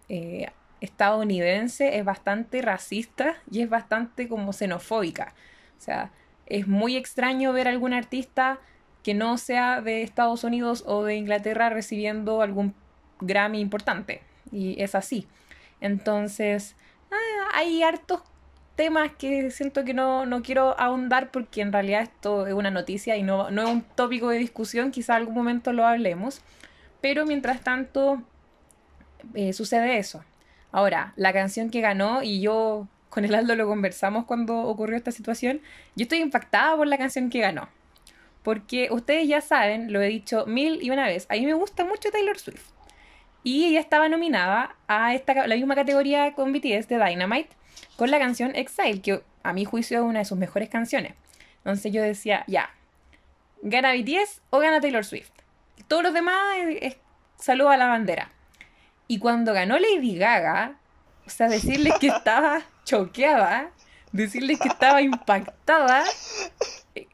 eh, 0.08 0.46
estadounidense 0.80 1.99
es 1.99 2.04
bastante 2.04 2.62
racista 2.62 3.37
y 3.50 3.62
es 3.62 3.68
bastante 3.68 4.28
como 4.28 4.52
xenofóbica. 4.52 5.34
O 5.78 5.80
sea, 5.80 6.11
es 6.46 6.68
muy 6.68 6.96
extraño 6.96 7.52
ver 7.52 7.66
a 7.66 7.70
algún 7.70 7.92
artista 7.92 8.61
que 9.02 9.14
no 9.14 9.38
sea 9.38 9.80
de 9.80 10.02
Estados 10.02 10.44
Unidos 10.44 10.84
o 10.87 11.04
de 11.04 11.16
Inglaterra 11.16 11.70
recibiendo 11.70 12.42
algún 12.42 12.75
Grammy 13.20 13.61
importante. 13.61 14.22
Y 14.50 14.80
es 14.82 14.94
así. 14.94 15.26
Entonces, 15.80 16.76
Ah, 17.12 17.49
hay 17.54 17.83
hartos 17.83 18.23
temas 18.75 19.12
que 19.19 19.50
siento 19.50 19.85
que 19.85 19.95
no, 19.95 20.26
quiero 20.42 20.78
ahondar 20.81 21.31
porque 21.31 21.61
en 21.61 21.73
realidad 21.73 22.02
esto 22.02 22.47
es 22.47 22.54
una 22.54 22.71
noticia 22.71 23.16
y 23.16 23.23
no, 23.23 23.50
no 23.50 23.62
es 23.62 23.69
un 23.69 23.83
tópico 23.83 24.31
de 24.31 24.38
discusión, 24.38 24.90
quizá 24.90 25.16
algún 25.16 25.35
momento 25.35 25.73
lo 25.73 25.87
hablemos, 25.87 26.40
pero 27.00 27.26
mientras 27.26 27.61
tanto 27.61 28.23
eh, 29.35 29.52
sucede 29.52 29.99
eso. 29.99 30.25
Ahora, 30.71 31.12
la 31.16 31.33
canción 31.33 31.71
que 31.71 31.83
ganó 31.83 32.23
y 32.23 32.40
yo 32.40 32.88
con 33.11 33.26
el 33.26 33.35
Aldo 33.35 33.54
lo 33.57 33.66
conversamos 33.66 34.25
cuando 34.25 34.59
ocurrió 34.61 34.97
esta 34.97 35.12
situación, 35.12 35.61
yo 35.95 36.04
estoy 36.04 36.21
impactada 36.21 36.76
por 36.76 36.87
la 36.87 36.97
canción 36.97 37.28
que 37.28 37.40
ganó. 37.40 37.69
Porque 38.42 38.88
ustedes 38.90 39.28
ya 39.28 39.42
saben, 39.42 39.92
lo 39.92 40.00
he 40.00 40.09
dicho 40.09 40.47
mil 40.47 40.83
y 40.83 40.90
una 40.90 41.07
vez, 41.07 41.26
a 41.28 41.35
mí 41.35 41.45
me 41.45 41.52
gusta 41.52 41.85
mucho 41.85 42.11
Taylor 42.11 42.38
Swift. 42.38 42.73
Y 43.44 43.64
ella 43.66 43.80
estaba 43.80 44.08
nominada 44.08 44.76
a 44.87 45.14
esta, 45.14 45.46
la 45.46 45.56
misma 45.56 45.75
categoría 45.75 46.32
con 46.32 46.52
BTS 46.52 46.88
de 46.88 46.99
Dynamite. 47.04 47.50
con 47.96 48.11
la 48.11 48.18
canción 48.18 48.54
Exile, 48.54 49.00
que 49.00 49.22
a 49.42 49.52
mi 49.52 49.64
juicio 49.64 49.99
es 49.99 50.04
una 50.04 50.20
de 50.20 50.25
sus 50.25 50.38
mejores 50.38 50.68
canciones. 50.68 51.14
Entonces 51.58 51.92
yo 51.92 52.02
decía, 52.02 52.44
ya, 52.46 52.70
¿gana 53.62 53.92
BTS 53.92 54.40
o 54.50 54.58
gana 54.58 54.80
Taylor 54.80 55.04
Swift? 55.04 55.30
Todos 55.88 56.02
los 56.02 56.14
demás 56.14 56.34
es, 56.80 56.96
salud 57.37 57.66
a 57.66 57.76
la 57.76 57.87
bandera. 57.87 58.30
Y 59.08 59.18
cuando 59.18 59.52
ganó 59.52 59.78
Lady 59.78 60.16
Gaga, 60.16 60.76
o 61.26 61.30
sea, 61.30 61.49
decirles 61.49 61.94
que 62.00 62.08
estaba 62.08 62.62
choqueada, 62.84 63.70
decirles 64.12 64.58
que 64.58 64.68
estaba 64.68 65.02
impactada, 65.02 66.04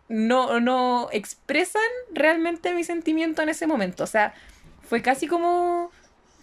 no, 0.09 0.61
no 0.61 1.09
expresan 1.13 1.83
realmente 2.13 2.75
mi 2.75 2.85
sentimiento 2.85 3.43
en 3.43 3.49
ese 3.49 3.67
momento. 3.67 4.05
O 4.05 4.07
sea, 4.07 4.35
fue 4.83 5.03
casi 5.03 5.27
como 5.27 5.91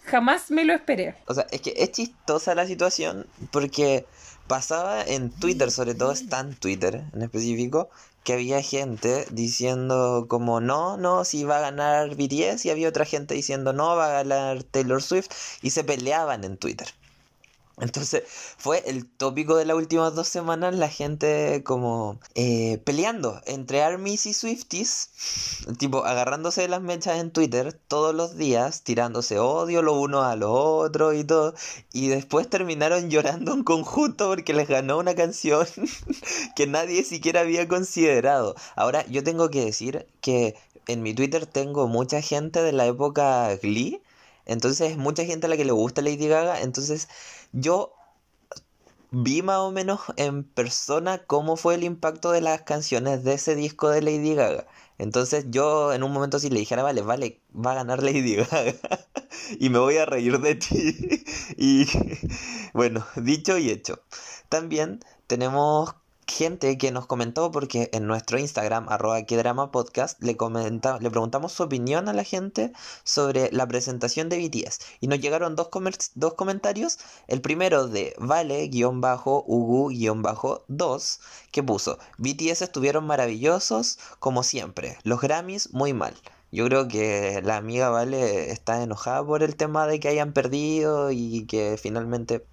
jamás 0.06 0.50
me 0.50 0.64
lo 0.64 0.72
esperé. 0.72 1.14
O 1.26 1.34
sea, 1.34 1.46
es 1.50 1.60
que 1.60 1.74
es 1.76 1.92
chistosa 1.92 2.54
la 2.54 2.66
situación 2.66 3.26
porque 3.50 4.06
pasaba 4.46 5.02
en 5.02 5.30
Twitter, 5.30 5.70
sobre 5.70 5.94
todo 5.94 6.12
está 6.12 6.40
en 6.40 6.54
Twitter 6.54 7.04
en 7.12 7.22
específico, 7.22 7.90
que 8.24 8.32
había 8.32 8.62
gente 8.62 9.26
diciendo 9.30 10.26
como 10.28 10.60
no, 10.60 10.96
no, 10.96 11.24
si 11.24 11.44
va 11.44 11.58
a 11.58 11.60
ganar 11.60 12.16
BTS 12.16 12.64
y 12.64 12.70
había 12.70 12.88
otra 12.88 13.04
gente 13.04 13.34
diciendo 13.34 13.72
no, 13.72 13.96
va 13.96 14.06
a 14.06 14.22
ganar 14.22 14.62
Taylor 14.64 15.02
Swift 15.02 15.28
y 15.62 15.70
se 15.70 15.84
peleaban 15.84 16.44
en 16.44 16.56
Twitter. 16.56 16.88
Entonces 17.78 18.22
fue 18.56 18.82
el 18.86 19.06
tópico 19.06 19.56
de 19.56 19.66
las 19.66 19.76
últimas 19.76 20.14
dos 20.14 20.28
semanas 20.28 20.74
la 20.74 20.88
gente 20.88 21.62
como 21.62 22.18
eh, 22.34 22.78
peleando 22.84 23.42
entre 23.44 23.82
armies 23.82 24.24
y 24.24 24.32
swifties, 24.32 25.10
tipo 25.78 26.06
agarrándose 26.06 26.62
de 26.62 26.68
las 26.68 26.80
mechas 26.80 27.18
en 27.18 27.30
Twitter 27.30 27.74
todos 27.74 28.14
los 28.14 28.36
días, 28.38 28.82
tirándose 28.82 29.38
odio 29.38 29.82
lo 29.82 29.92
uno 30.00 30.22
a 30.22 30.36
lo 30.36 30.52
otro 30.54 31.12
y 31.12 31.22
todo, 31.24 31.54
y 31.92 32.08
después 32.08 32.48
terminaron 32.48 33.10
llorando 33.10 33.52
en 33.52 33.62
conjunto 33.62 34.28
porque 34.28 34.54
les 34.54 34.68
ganó 34.68 34.96
una 34.96 35.14
canción 35.14 35.66
que 36.56 36.66
nadie 36.66 37.04
siquiera 37.04 37.40
había 37.42 37.68
considerado. 37.68 38.54
Ahora 38.74 39.04
yo 39.08 39.22
tengo 39.22 39.50
que 39.50 39.66
decir 39.66 40.06
que 40.22 40.54
en 40.86 41.02
mi 41.02 41.12
Twitter 41.14 41.46
tengo 41.46 41.88
mucha 41.88 42.22
gente 42.22 42.62
de 42.62 42.72
la 42.72 42.86
época 42.86 43.54
Glee, 43.56 44.00
entonces 44.46 44.96
mucha 44.96 45.24
gente 45.24 45.46
a 45.46 45.48
la 45.50 45.56
que 45.56 45.64
le 45.64 45.72
gusta 45.72 46.02
Lady 46.02 46.28
Gaga, 46.28 46.60
entonces 46.62 47.08
yo 47.52 47.92
vi 49.10 49.42
más 49.42 49.58
o 49.58 49.70
menos 49.72 50.00
en 50.16 50.44
persona 50.44 51.18
cómo 51.26 51.56
fue 51.56 51.74
el 51.74 51.84
impacto 51.84 52.32
de 52.32 52.40
las 52.40 52.62
canciones 52.62 53.24
de 53.24 53.34
ese 53.34 53.54
disco 53.54 53.88
de 53.88 54.02
Lady 54.02 54.34
Gaga. 54.34 54.66
Entonces 54.98 55.46
yo 55.50 55.92
en 55.92 56.02
un 56.02 56.12
momento 56.12 56.38
si 56.38 56.50
le 56.50 56.58
dijera, 56.58 56.82
vale, 56.82 57.02
vale, 57.02 57.40
va 57.54 57.72
a 57.72 57.74
ganar 57.76 58.02
Lady 58.02 58.36
Gaga 58.50 58.74
y 59.58 59.68
me 59.70 59.78
voy 59.78 59.96
a 59.98 60.06
reír 60.06 60.40
de 60.40 60.54
ti. 60.56 61.24
y 61.56 61.86
bueno, 62.74 63.06
dicho 63.16 63.58
y 63.58 63.70
hecho. 63.70 64.00
También 64.48 65.00
tenemos 65.26 65.94
gente 66.26 66.76
que 66.78 66.90
nos 66.90 67.06
comentó, 67.06 67.50
porque 67.50 67.90
en 67.92 68.06
nuestro 68.06 68.38
Instagram, 68.38 68.88
arroba 68.88 69.22
que 69.22 69.36
drama 69.36 69.70
podcast, 69.70 70.22
le, 70.22 70.36
comenta, 70.36 70.98
le 71.00 71.10
preguntamos 71.10 71.52
su 71.52 71.62
opinión 71.62 72.08
a 72.08 72.12
la 72.12 72.24
gente 72.24 72.72
sobre 73.04 73.50
la 73.52 73.66
presentación 73.66 74.28
de 74.28 74.38
BTS. 74.38 74.80
Y 75.00 75.08
nos 75.08 75.20
llegaron 75.20 75.56
dos, 75.56 75.68
dos 76.14 76.34
comentarios. 76.34 76.98
El 77.28 77.40
primero 77.40 77.88
de 77.88 78.14
Vale-Ugu-2, 78.18 81.18
que 81.52 81.62
puso, 81.62 81.98
BTS 82.18 82.62
estuvieron 82.62 83.06
maravillosos 83.06 83.98
como 84.18 84.42
siempre, 84.42 84.98
los 85.04 85.20
Grammys 85.20 85.72
muy 85.72 85.92
mal. 85.92 86.14
Yo 86.52 86.66
creo 86.66 86.88
que 86.88 87.42
la 87.44 87.56
amiga 87.56 87.90
Vale 87.90 88.50
está 88.50 88.82
enojada 88.82 89.24
por 89.26 89.42
el 89.42 89.56
tema 89.56 89.86
de 89.86 90.00
que 90.00 90.08
hayan 90.08 90.32
perdido 90.32 91.10
y 91.10 91.46
que 91.46 91.76
finalmente 91.80 92.46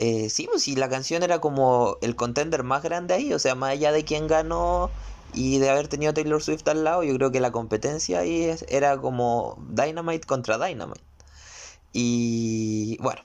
eh, 0.00 0.30
sí, 0.30 0.46
pues 0.50 0.62
sí, 0.62 0.76
la 0.76 0.88
canción 0.88 1.22
era 1.22 1.40
como 1.40 1.98
el 2.00 2.16
contender 2.16 2.62
más 2.64 2.82
grande 2.82 3.12
ahí, 3.14 3.34
o 3.34 3.38
sea, 3.38 3.54
más 3.54 3.72
allá 3.72 3.92
de 3.92 4.04
quién 4.06 4.26
ganó 4.28 4.94
y 5.32 5.58
de 5.58 5.68
haber 5.70 5.88
tenido 5.88 6.14
Taylor 6.14 6.42
Swift 6.42 6.66
al 6.68 6.84
lado, 6.84 7.02
yo 7.04 7.14
creo 7.16 7.30
que 7.30 7.40
la 7.40 7.52
competencia 7.52 8.20
ahí 8.20 8.50
era 8.68 8.98
como 8.98 9.58
Dynamite 9.68 10.26
contra 10.26 10.58
Dynamite. 10.58 11.04
Y 11.92 12.96
bueno, 13.02 13.22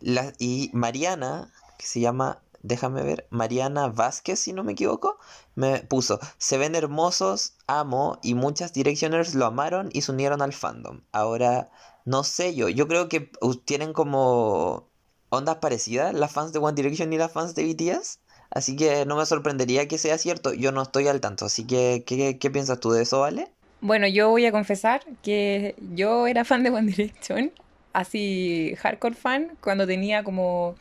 la, 0.00 0.32
y 0.38 0.70
Mariana, 0.74 1.52
que 1.78 1.86
se 1.86 2.00
llama, 2.00 2.42
déjame 2.62 3.02
ver, 3.04 3.28
Mariana 3.30 3.88
Vázquez, 3.88 4.40
si 4.40 4.52
no 4.52 4.64
me 4.64 4.72
equivoco, 4.72 5.18
me 5.54 5.80
puso, 5.80 6.20
se 6.38 6.58
ven 6.58 6.74
hermosos, 6.74 7.54
amo, 7.68 8.18
y 8.22 8.34
muchas 8.34 8.72
Directioners 8.72 9.34
lo 9.36 9.46
amaron 9.46 9.90
y 9.92 10.02
se 10.02 10.12
unieron 10.12 10.42
al 10.42 10.52
fandom. 10.54 11.02
Ahora, 11.12 11.70
no 12.04 12.24
sé 12.24 12.54
yo, 12.54 12.68
yo 12.68 12.88
creo 12.88 13.08
que 13.08 13.30
tienen 13.64 13.92
como 13.92 14.89
ondas 15.30 15.56
parecidas, 15.56 16.12
las 16.12 16.32
fans 16.32 16.52
de 16.52 16.58
One 16.58 16.74
Direction 16.74 17.12
y 17.12 17.16
las 17.16 17.32
fans 17.32 17.54
de 17.54 17.64
BTS. 17.64 18.20
Así 18.50 18.76
que 18.76 19.06
no 19.06 19.16
me 19.16 19.24
sorprendería 19.26 19.88
que 19.88 19.96
sea 19.96 20.18
cierto. 20.18 20.52
Yo 20.52 20.72
no 20.72 20.82
estoy 20.82 21.06
al 21.08 21.20
tanto. 21.20 21.46
Así 21.46 21.66
que, 21.66 22.04
¿qué, 22.04 22.50
piensas 22.50 22.80
tú 22.80 22.90
de 22.90 23.02
eso, 23.02 23.20
Vale? 23.20 23.48
Bueno, 23.80 24.06
yo 24.08 24.28
voy 24.28 24.44
a 24.44 24.52
confesar 24.52 25.02
que 25.22 25.74
yo 25.94 26.26
era 26.26 26.44
fan 26.44 26.62
de 26.62 26.70
One 26.70 26.90
Direction. 26.90 27.52
Así, 27.92 28.74
hardcore 28.78 29.14
fan, 29.14 29.56
cuando 29.60 29.86
tenía 29.86 30.22
como, 30.22 30.74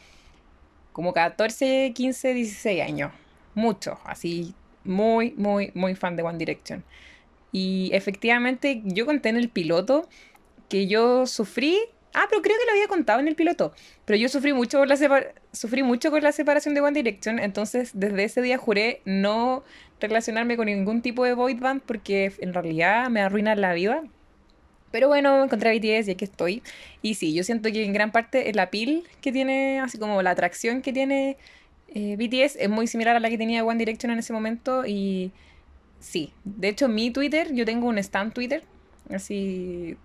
como 0.91 1.13
14, 1.13 1.93
15, 1.95 2.33
16 2.33 2.81
años. 2.81 3.11
Mucho. 3.55 3.99
Así, 4.03 4.53
muy, 4.83 5.31
muy, 5.37 5.71
muy 5.75 5.95
fan 5.95 6.15
de 6.15 6.23
One 6.23 6.37
Direction. 6.37 6.83
Y 7.51 7.91
efectivamente, 7.93 8.81
yo 8.83 9.05
conté 9.05 9.29
en 9.29 9.37
el 9.37 9.49
piloto 9.49 10.09
que 10.67 10.87
yo 10.87 11.25
sufrí 11.25 11.79
Ah, 12.13 12.25
pero 12.29 12.41
creo 12.41 12.57
que 12.57 12.65
lo 12.65 12.71
había 12.71 12.87
contado 12.87 13.19
en 13.19 13.27
el 13.27 13.35
piloto. 13.35 13.73
Pero 14.05 14.17
yo 14.17 14.29
sufrí 14.29 14.53
mucho, 14.53 14.85
la 14.85 14.97
sufrí 15.51 15.83
mucho 15.83 16.09
con 16.11 16.23
la 16.23 16.31
separación 16.31 16.73
de 16.73 16.81
One 16.81 16.93
Direction, 16.93 17.39
entonces 17.39 17.91
desde 17.93 18.23
ese 18.23 18.41
día 18.41 18.57
juré 18.57 19.01
no 19.05 19.63
relacionarme 19.99 20.57
con 20.57 20.65
ningún 20.65 21.01
tipo 21.01 21.23
de 21.25 21.33
boy 21.33 21.53
band 21.53 21.81
porque 21.85 22.33
en 22.39 22.53
realidad 22.53 23.09
me 23.09 23.21
arruina 23.21 23.55
la 23.55 23.73
vida. 23.73 24.03
Pero 24.91 25.07
bueno, 25.07 25.43
encontré 25.43 25.69
a 25.69 25.73
BTS 25.73 26.07
y 26.07 26.11
aquí 26.11 26.25
estoy. 26.25 26.63
Y 27.01 27.13
sí, 27.15 27.33
yo 27.33 27.43
siento 27.43 27.71
que 27.71 27.83
en 27.83 27.93
gran 27.93 28.11
parte 28.11 28.51
la 28.53 28.71
piel 28.71 29.03
que 29.21 29.31
tiene, 29.31 29.79
así 29.79 29.99
como 29.99 30.21
la 30.23 30.31
atracción 30.31 30.81
que 30.81 30.91
tiene 30.93 31.37
eh, 31.89 32.15
BTS 32.17 32.55
es 32.55 32.69
muy 32.69 32.87
similar 32.87 33.15
a 33.15 33.19
la 33.19 33.29
que 33.29 33.37
tenía 33.37 33.63
One 33.63 33.77
Direction 33.77 34.11
en 34.11 34.19
ese 34.19 34.33
momento. 34.33 34.85
Y 34.87 35.31
sí, 35.99 36.33
de 36.43 36.69
hecho 36.69 36.87
mi 36.87 37.11
Twitter, 37.11 37.53
yo 37.53 37.65
tengo 37.65 37.87
un 37.87 37.99
stand 37.99 38.33
Twitter, 38.33 38.63
así 39.11 39.95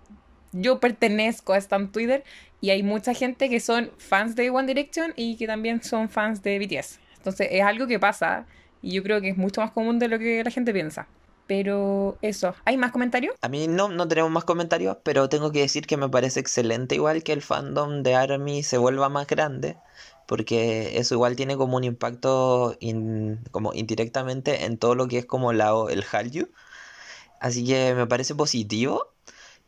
yo 0.55 0.79
pertenezco 0.79 1.53
a 1.53 1.57
Stan 1.57 1.91
Twitter 1.91 2.23
y 2.61 2.69
hay 2.69 2.81
mucha 2.81 3.13
gente 3.13 3.49
que 3.49 3.59
son 3.59 3.91
fans 3.97 4.35
de 4.35 4.49
One 4.49 4.67
Direction 4.67 5.13
y 5.15 5.35
que 5.37 5.47
también 5.47 5.83
son 5.83 6.09
fans 6.09 6.41
de 6.41 6.57
BTS. 6.59 6.99
Entonces 7.17 7.49
es 7.51 7.61
algo 7.61 7.87
que 7.87 7.99
pasa 7.99 8.45
y 8.81 8.93
yo 8.93 9.03
creo 9.03 9.21
que 9.21 9.29
es 9.29 9.37
mucho 9.37 9.61
más 9.61 9.71
común 9.71 9.99
de 9.99 10.07
lo 10.07 10.17
que 10.17 10.43
la 10.43 10.51
gente 10.51 10.73
piensa. 10.73 11.07
Pero 11.47 12.17
eso, 12.23 12.55
¿hay 12.65 12.75
más 12.75 12.91
comentarios? 12.91 13.35
A 13.41 13.49
mí 13.49 13.67
no, 13.67 13.89
no 13.89 14.07
tenemos 14.07 14.31
más 14.31 14.45
comentarios, 14.45 14.97
pero 15.03 15.29
tengo 15.29 15.51
que 15.51 15.59
decir 15.59 15.85
que 15.85 15.95
me 15.95 16.09
parece 16.09 16.39
excelente 16.39 16.95
igual 16.95 17.21
que 17.21 17.33
el 17.33 17.43
fandom 17.43 18.01
de 18.01 18.15
ARMY 18.15 18.63
se 18.63 18.79
vuelva 18.79 19.09
más 19.09 19.27
grande, 19.27 19.77
porque 20.25 20.97
eso 20.97 21.13
igual 21.13 21.35
tiene 21.35 21.55
como 21.55 21.77
un 21.77 21.83
impacto 21.83 22.75
como 23.51 23.73
indirectamente 23.73 24.65
en 24.65 24.79
todo 24.79 24.95
lo 24.95 25.07
que 25.07 25.19
es 25.19 25.25
como 25.27 25.53
la, 25.53 25.71
el 25.89 26.03
Hallyu. 26.03 26.49
Así 27.39 27.63
que 27.63 27.93
me 27.93 28.07
parece 28.07 28.33
positivo 28.33 29.14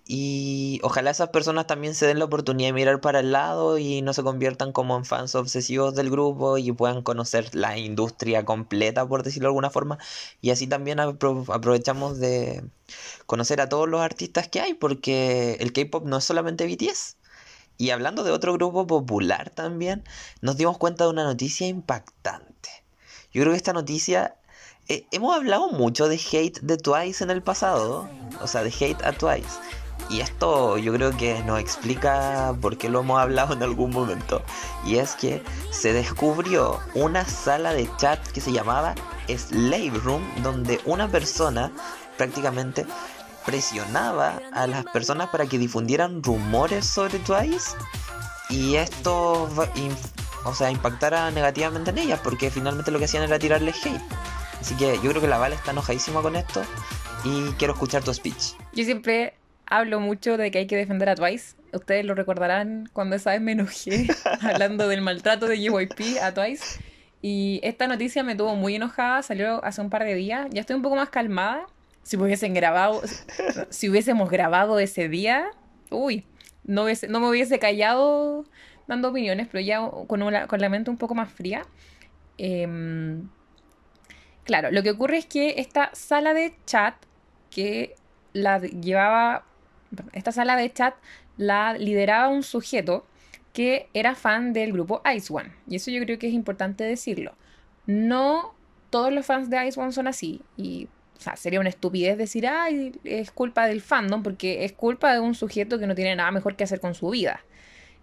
y 0.09 0.79
ojalá 0.83 1.11
esas 1.11 1.29
personas 1.29 1.67
también 1.67 1.93
se 1.93 2.07
den 2.07 2.19
la 2.19 2.25
oportunidad 2.25 2.69
de 2.69 2.73
mirar 2.73 3.01
para 3.01 3.19
el 3.19 3.33
lado 3.33 3.77
y 3.77 4.01
no 4.01 4.13
se 4.13 4.23
conviertan 4.23 4.71
como 4.71 4.95
en 4.95 5.03
fans 5.03 5.35
obsesivos 5.35 5.95
del 5.95 6.09
grupo 6.09 6.57
y 6.57 6.71
puedan 6.71 7.01
conocer 7.01 7.53
la 7.53 7.77
industria 7.77 8.45
completa, 8.45 9.05
por 9.05 9.23
decirlo 9.23 9.47
de 9.47 9.49
alguna 9.49 9.69
forma. 9.69 9.97
Y 10.39 10.51
así 10.51 10.65
también 10.65 11.01
aprovechamos 11.01 12.19
de 12.19 12.63
conocer 13.25 13.59
a 13.59 13.67
todos 13.67 13.89
los 13.89 13.99
artistas 13.99 14.47
que 14.47 14.61
hay, 14.61 14.73
porque 14.75 15.57
el 15.59 15.73
K-Pop 15.73 16.05
no 16.05 16.17
es 16.17 16.23
solamente 16.23 16.65
BTS. 16.65 17.17
Y 17.77 17.89
hablando 17.89 18.23
de 18.23 18.31
otro 18.31 18.53
grupo 18.53 18.87
popular 18.87 19.49
también, 19.49 20.03
nos 20.41 20.55
dimos 20.55 20.77
cuenta 20.77 21.03
de 21.03 21.09
una 21.09 21.25
noticia 21.25 21.67
impactante. 21.67 22.69
Yo 23.33 23.41
creo 23.41 23.51
que 23.51 23.57
esta 23.57 23.73
noticia 23.73 24.35
eh, 24.87 25.05
hemos 25.11 25.35
hablado 25.35 25.69
mucho 25.71 26.07
de 26.07 26.15
hate 26.15 26.61
de 26.61 26.77
Twice 26.77 27.23
en 27.23 27.29
el 27.29 27.43
pasado, 27.43 28.09
o 28.41 28.47
sea, 28.47 28.63
de 28.63 28.69
hate 28.69 29.03
a 29.03 29.11
Twice. 29.11 29.59
Y 30.09 30.21
esto 30.21 30.77
yo 30.77 30.93
creo 30.93 31.15
que 31.15 31.43
nos 31.43 31.59
explica 31.59 32.55
por 32.61 32.77
qué 32.77 32.89
lo 32.89 33.01
hemos 33.01 33.19
hablado 33.19 33.53
en 33.53 33.63
algún 33.63 33.91
momento. 33.91 34.41
Y 34.85 34.97
es 34.97 35.15
que 35.15 35.43
se 35.71 35.91
descubrió 35.93 36.79
una 36.93 37.25
sala 37.25 37.73
de 37.73 37.89
chat 37.97 38.25
que 38.27 38.39
se 38.39 38.51
llamaba 38.51 38.95
Slave 39.27 39.99
Room, 40.03 40.23
donde 40.43 40.79
una 40.85 41.09
persona 41.09 41.71
prácticamente 42.17 42.85
presionaba 43.45 44.41
a 44.53 44.67
las 44.67 44.85
personas 44.85 45.29
para 45.29 45.45
que 45.45 45.57
difundieran 45.57 46.23
rumores 46.23 46.85
sobre 46.85 47.19
Twice. 47.19 47.75
Y 48.49 48.75
esto, 48.75 49.49
o 50.45 50.55
sea, 50.55 50.71
impactara 50.71 51.31
negativamente 51.31 51.89
en 51.91 51.97
ellas, 51.97 52.21
porque 52.23 52.49
finalmente 52.49 52.91
lo 52.91 52.99
que 52.99 53.05
hacían 53.05 53.23
era 53.23 53.39
tirarles 53.39 53.85
hate. 53.85 54.01
Así 54.59 54.75
que 54.75 54.95
yo 54.95 55.09
creo 55.09 55.21
que 55.21 55.27
la 55.27 55.37
Vale 55.37 55.55
está 55.55 55.71
enojadísima 55.71 56.21
con 56.21 56.35
esto 56.35 56.61
y 57.23 57.51
quiero 57.57 57.73
escuchar 57.73 58.03
tu 58.03 58.13
speech. 58.13 58.53
Yo 58.73 58.83
siempre 58.83 59.35
hablo 59.69 60.00
mucho 60.00 60.38
de 60.38 60.51
que 60.51 60.59
hay 60.59 60.67
que 60.67 60.75
defender 60.75 61.09
a 61.09 61.15
Twice. 61.15 61.55
Ustedes 61.74 62.05
lo 62.05 62.15
recordarán 62.15 62.89
cuando 62.93 63.15
esa 63.15 63.31
vez 63.31 63.41
me 63.41 63.51
enojé 63.51 64.07
hablando 64.41 64.88
del 64.88 65.01
maltrato 65.01 65.47
de 65.47 65.59
JYP 65.59 66.21
a 66.21 66.33
Twice. 66.33 66.79
Y 67.21 67.59
esta 67.63 67.88
noticia 67.88 68.24
me 68.24 68.36
tuvo 68.36 68.55
muy 68.55 68.75
enojada, 68.75 69.21
salió 69.21 69.63
hace 69.63 69.81
un 69.81 69.89
par 69.89 70.03
de 70.03 70.15
días. 70.15 70.47
Ya 70.51 70.62
estoy 70.62 70.75
un 70.75 70.81
poco 70.81 70.95
más 70.95 71.09
calmada. 71.09 71.65
Si 72.03 72.15
hubiesen 72.15 72.53
grabado, 72.53 73.01
si 73.69 73.89
hubiésemos 73.89 74.29
grabado 74.29 74.79
ese 74.79 75.09
día, 75.09 75.50
uy, 75.89 76.25
no, 76.63 76.86
no 77.09 77.19
me 77.19 77.29
hubiese 77.29 77.59
callado 77.59 78.45
dando 78.88 79.09
opiniones, 79.09 79.47
pero 79.51 79.62
ya 79.62 79.79
con, 80.07 80.21
con 80.47 80.62
la 80.62 80.69
mente 80.69 80.89
un 80.89 80.97
poco 80.97 81.15
más 81.15 81.31
fría. 81.31 81.63
Em, 82.38 83.29
claro, 84.43 84.71
lo 84.71 84.83
que 84.83 84.91
ocurre 84.91 85.17
es 85.17 85.25
que 85.25 85.55
esta 85.57 85.89
sala 85.93 86.33
de 86.33 86.55
chat 86.65 86.95
que 87.50 87.95
la 88.33 88.59
llevaba, 88.59 89.45
esta 90.13 90.32
sala 90.32 90.56
de 90.56 90.72
chat 90.72 90.96
la 91.38 91.74
lideraba 91.74 92.29
un 92.29 92.44
sujeto 92.44 93.06
que 93.53 93.89
era 93.94 94.15
fan 94.15 94.53
del 94.53 94.74
grupo 94.74 95.01
Ice 95.15 95.34
One. 95.34 95.51
Y 95.67 95.77
eso 95.77 95.89
yo 95.91 96.03
creo 96.03 96.20
que 96.20 96.27
es 96.27 96.34
importante 96.34 96.84
decirlo. 96.84 97.36
No 97.86 98.53
todos 98.89 99.12
los 99.12 99.25
fans 99.25 99.50
de 99.50 99.67
Ice 99.67 99.79
One 99.79 99.91
son 99.91 100.08
así. 100.08 100.41
Y 100.58 100.88
sería 101.36 101.60
una 101.60 101.70
estupidez 101.70 102.17
decir, 102.17 102.48
ay, 102.48 102.94
es 103.03 103.32
culpa 103.32 103.65
del 103.67 103.82
fandom, 103.82 104.24
porque 104.24 104.65
es 104.65 104.74
culpa 104.74 105.13
de 105.13 105.20
un 105.20 105.36
sujeto 105.36 105.79
que 105.79 105.88
no 105.88 105.96
tiene 105.96 106.15
nada 106.15 106.32
mejor 106.32 106.56
que 106.56 106.63
hacer 106.63 106.79
con 106.79 106.94
su 106.94 107.10
vida. 107.10 107.41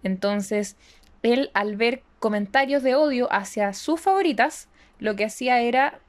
Entonces, 0.03 0.76
él 1.23 1.50
al 1.55 1.76
ver 1.76 2.03
comentarios 2.19 2.83
de 2.83 2.95
odio 2.95 3.33
hacia 3.33 3.73
sus 3.73 4.00
favoritas, 4.00 4.69
lo 4.99 5.17
que 5.17 5.25
hacía 5.25 5.61
era 5.61 6.00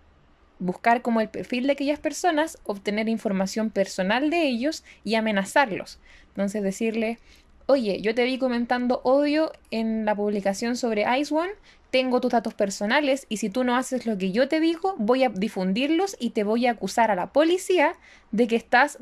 buscar 0.59 1.01
como 1.01 1.21
el 1.21 1.29
perfil 1.29 1.67
de 1.67 1.74
aquellas 1.74 2.00
personas, 2.00 2.57
obtener 2.65 3.09
información 3.09 3.69
personal 3.69 4.29
de 4.29 4.43
ellos 4.43 4.83
y 5.03 5.15
amenazarlos. 5.15 6.00
Entonces 6.29 6.63
decirle, 6.63 7.19
oye, 7.65 8.01
yo 8.01 8.15
te 8.15 8.24
vi 8.24 8.38
comentando 8.38 9.01
odio 9.03 9.51
en 9.71 10.05
la 10.05 10.15
publicación 10.15 10.75
sobre 10.75 11.05
Ice 11.19 11.33
One, 11.33 11.51
tengo 11.91 12.19
tus 12.19 12.31
datos 12.31 12.53
personales 12.53 13.25
y 13.29 13.38
si 13.38 13.50
tú 13.50 13.63
no 13.63 13.75
haces 13.75 14.05
lo 14.05 14.17
que 14.17 14.31
yo 14.31 14.47
te 14.47 14.59
digo, 14.59 14.95
voy 14.97 15.24
a 15.24 15.29
difundirlos 15.29 16.17
y 16.19 16.31
te 16.31 16.43
voy 16.43 16.67
a 16.67 16.71
acusar 16.71 17.12
a 17.12 17.15
la 17.15 17.31
policía 17.31 17.95
de 18.31 18.47
que 18.47 18.55
estás 18.55 18.97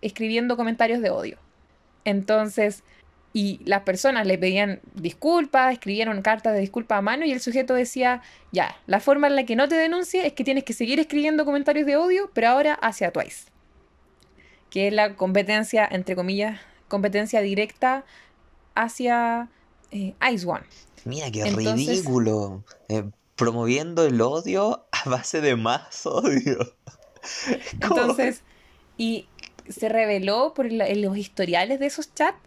escribiendo 0.00 0.56
comentarios 0.56 1.00
de 1.00 1.10
odio. 1.10 1.38
Entonces, 2.04 2.82
y 3.32 3.60
las 3.64 3.82
personas 3.82 4.26
le 4.26 4.36
pedían 4.36 4.80
disculpas, 4.94 5.72
escribieron 5.72 6.20
cartas 6.22 6.52
de 6.52 6.60
disculpa 6.60 6.98
a 6.98 7.02
mano 7.02 7.24
y 7.24 7.32
el 7.32 7.40
sujeto 7.40 7.74
decía, 7.74 8.22
ya, 8.50 8.76
la 8.86 9.00
forma 9.00 9.26
en 9.26 9.36
la 9.36 9.44
que 9.44 9.56
no 9.56 9.68
te 9.68 9.74
denuncie 9.74 10.26
es 10.26 10.34
que 10.34 10.44
tienes 10.44 10.64
que 10.64 10.74
seguir 10.74 11.00
escribiendo 11.00 11.44
comentarios 11.44 11.86
de 11.86 11.96
odio, 11.96 12.30
pero 12.34 12.48
ahora 12.48 12.74
hacia 12.74 13.10
Twice. 13.10 13.46
Que 14.68 14.88
es 14.88 14.92
la 14.92 15.16
competencia, 15.16 15.88
entre 15.90 16.14
comillas, 16.14 16.60
competencia 16.88 17.40
directa 17.40 18.04
hacia 18.74 19.48
eh, 19.90 20.14
Ice 20.30 20.46
One. 20.46 20.64
Mira, 21.04 21.30
qué 21.30 21.44
ridículo. 21.44 22.62
Eh, 22.88 23.04
promoviendo 23.36 24.04
el 24.06 24.20
odio 24.20 24.84
a 24.92 25.08
base 25.08 25.40
de 25.40 25.56
más 25.56 26.04
odio. 26.04 26.74
Entonces, 27.80 28.42
y 28.98 29.26
se 29.68 29.88
reveló 29.88 30.52
por 30.54 30.70
los 30.70 31.16
historiales 31.16 31.80
de 31.80 31.86
esos 31.86 32.14
chats 32.14 32.38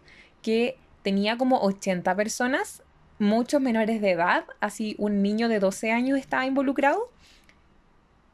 que 0.46 0.78
tenía 1.02 1.36
como 1.36 1.58
80 1.60 2.14
personas, 2.14 2.84
muchos 3.18 3.60
menores 3.60 4.00
de 4.00 4.12
edad, 4.12 4.44
así 4.60 4.94
un 4.96 5.20
niño 5.20 5.48
de 5.48 5.58
12 5.58 5.90
años 5.90 6.20
estaba 6.20 6.46
involucrado. 6.46 7.10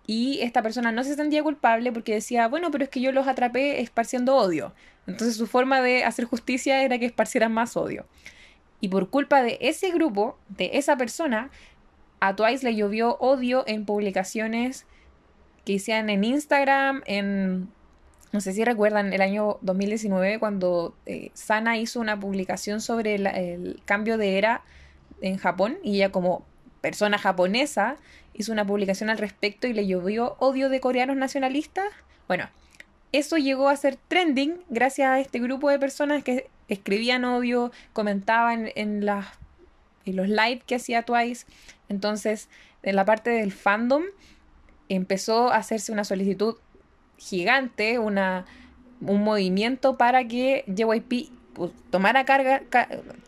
Y 0.06 0.40
esta 0.42 0.60
persona 0.60 0.92
no 0.92 1.04
se 1.04 1.14
sentía 1.14 1.42
culpable 1.42 1.90
porque 1.90 2.12
decía, 2.12 2.48
bueno, 2.48 2.70
pero 2.70 2.84
es 2.84 2.90
que 2.90 3.00
yo 3.00 3.12
los 3.12 3.26
atrapé 3.26 3.80
esparciendo 3.80 4.36
odio. 4.36 4.74
Entonces 5.06 5.38
su 5.38 5.46
forma 5.46 5.80
de 5.80 6.04
hacer 6.04 6.26
justicia 6.26 6.82
era 6.82 6.98
que 6.98 7.06
esparcieran 7.06 7.54
más 7.54 7.78
odio. 7.78 8.04
Y 8.82 8.88
por 8.88 9.08
culpa 9.08 9.42
de 9.42 9.56
ese 9.62 9.90
grupo, 9.90 10.36
de 10.50 10.72
esa 10.74 10.98
persona, 10.98 11.50
a 12.20 12.36
Twice 12.36 12.62
le 12.62 12.76
llovió 12.76 13.16
odio 13.20 13.64
en 13.66 13.86
publicaciones 13.86 14.84
que 15.64 15.72
hicieron 15.72 16.10
en 16.10 16.24
Instagram, 16.24 17.00
en 17.06 17.70
no 18.32 18.40
sé 18.40 18.54
si 18.54 18.64
recuerdan 18.64 19.12
el 19.12 19.20
año 19.20 19.58
2019 19.60 20.38
cuando 20.38 20.96
eh, 21.04 21.30
Sana 21.34 21.76
hizo 21.76 22.00
una 22.00 22.18
publicación 22.18 22.80
sobre 22.80 23.14
el, 23.14 23.80
cambio 23.84 24.16
de 24.16 24.38
era 24.38 24.62
en 25.20 25.36
Japón 25.36 25.78
y 25.82 25.96
ella 25.96 26.10
como 26.10 26.44
persona 26.80 27.18
japonesa 27.18 27.96
hizo 28.32 28.50
una 28.50 28.66
publicación 28.66 29.10
al 29.10 29.18
respecto 29.18 29.66
y 29.66 29.74
le 29.74 29.86
llovió 29.86 30.36
odio 30.38 30.70
de 30.70 30.80
coreanos 30.80 31.16
nacionalistas. 31.16 31.84
Bueno, 32.26 32.48
eso 33.12 33.36
llegó 33.36 33.68
a 33.68 33.76
ser 33.76 33.98
trending 34.08 34.62
gracias 34.70 35.08
a 35.08 35.20
este 35.20 35.38
grupo 35.38 35.68
de 35.68 35.78
personas 35.78 36.24
que 36.24 36.48
escribían 36.68 37.26
odio, 37.26 37.70
comentaban 37.92 38.70
en, 38.74 39.06
en 39.06 40.16
los 40.16 40.28
live 40.28 40.62
que 40.66 40.76
hacía 40.76 41.02
Twice. 41.02 41.44
Entonces, 41.90 42.48
en 42.82 42.96
la 42.96 43.04
parte 43.04 43.28
del 43.28 43.52
fandom 43.52 44.04
empezó 44.88 45.52
a 45.52 45.56
hacerse 45.56 45.92
una 45.92 46.04
solicitud 46.04 46.56
gigante, 47.22 47.98
una, 47.98 48.44
un 49.00 49.22
movimiento 49.22 49.96
para 49.96 50.26
que 50.26 50.64
JYP 50.66 51.30
pues, 51.54 51.72
tomara, 51.90 52.24
carga, 52.24 52.62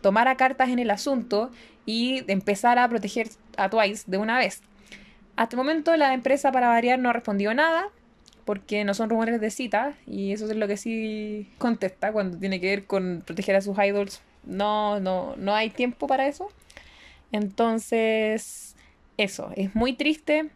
tomara 0.01 0.37
cartas 0.37 0.69
en 0.69 0.79
el 0.79 0.91
asunto 0.91 1.51
y 1.87 2.25
empezara 2.31 2.85
a 2.85 2.89
proteger 2.89 3.29
a 3.57 3.69
Twice 3.69 4.05
de 4.07 4.19
una 4.19 4.39
vez. 4.39 4.63
Hasta 5.37 5.57
el 5.57 5.59
momento 5.59 5.97
la 5.97 6.15
empresa 6.15 6.53
para 6.53 6.69
variar 6.69 6.99
no 6.99 7.11
ha 7.11 7.13
respondido 7.13 7.55
nada 7.55 7.89
porque 8.45 8.85
no 8.85 8.95
son 8.95 9.11
rumores 9.11 9.41
de 9.41 9.51
cita 9.51 9.95
y 10.07 10.33
eso 10.33 10.51
es 10.51 10.57
lo 10.57 10.69
que 10.69 10.77
sí 10.77 11.51
contesta 11.59 12.13
cuando 12.13 12.39
tiene 12.39 12.61
que 12.61 12.69
ver 12.69 12.85
con 12.87 13.23
proteger 13.25 13.57
a 13.57 13.61
sus 13.61 13.77
idols. 13.79 14.21
No, 14.45 15.01
no, 15.01 15.35
no 15.37 15.55
hay 15.55 15.71
tiempo 15.71 16.07
para 16.07 16.27
eso. 16.27 16.49
Entonces, 17.33 18.77
eso, 19.17 19.51
es 19.57 19.75
muy 19.75 19.95
triste. 19.95 20.51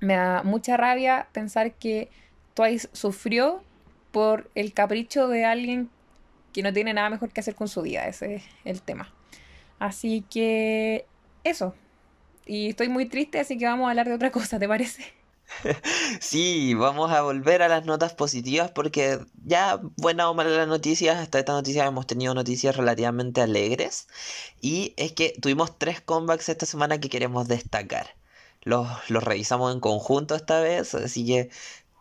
Me 0.00 0.14
da 0.14 0.42
mucha 0.42 0.76
rabia 0.76 1.26
pensar 1.32 1.72
que 1.72 2.10
Twice 2.56 2.88
sufrió 2.92 3.62
por 4.12 4.50
el 4.54 4.72
capricho 4.72 5.28
de 5.28 5.44
alguien 5.44 5.90
que 6.54 6.62
no 6.62 6.72
tiene 6.72 6.94
nada 6.94 7.10
mejor 7.10 7.30
que 7.30 7.40
hacer 7.40 7.54
con 7.54 7.68
su 7.68 7.82
vida. 7.82 8.08
Ese 8.08 8.36
es 8.36 8.42
el 8.64 8.80
tema. 8.80 9.12
Así 9.78 10.24
que 10.30 11.04
eso. 11.44 11.74
Y 12.46 12.70
estoy 12.70 12.88
muy 12.88 13.06
triste, 13.06 13.38
así 13.40 13.58
que 13.58 13.66
vamos 13.66 13.86
a 13.86 13.90
hablar 13.90 14.08
de 14.08 14.14
otra 14.14 14.30
cosa, 14.30 14.58
¿te 14.58 14.66
parece? 14.66 15.04
Sí, 16.20 16.74
vamos 16.74 17.12
a 17.12 17.22
volver 17.22 17.62
a 17.62 17.68
las 17.68 17.84
notas 17.84 18.14
positivas 18.14 18.70
porque 18.70 19.20
ya 19.44 19.80
buena 19.96 20.30
o 20.30 20.34
mala 20.34 20.50
las 20.50 20.68
noticias, 20.68 21.18
hasta 21.18 21.38
esta 21.38 21.52
noticia 21.52 21.86
hemos 21.86 22.06
tenido 22.06 22.34
noticias 22.34 22.76
relativamente 22.76 23.40
alegres 23.42 24.08
y 24.60 24.94
es 24.96 25.12
que 25.12 25.34
tuvimos 25.40 25.78
tres 25.78 26.00
comebacks 26.00 26.48
esta 26.48 26.66
semana 26.66 26.98
que 27.00 27.08
queremos 27.10 27.48
destacar. 27.48 28.16
Los, 28.62 28.88
los 29.10 29.22
revisamos 29.22 29.72
en 29.72 29.80
conjunto 29.80 30.34
esta 30.34 30.60
vez, 30.60 30.94
así 30.94 31.24
que 31.26 31.50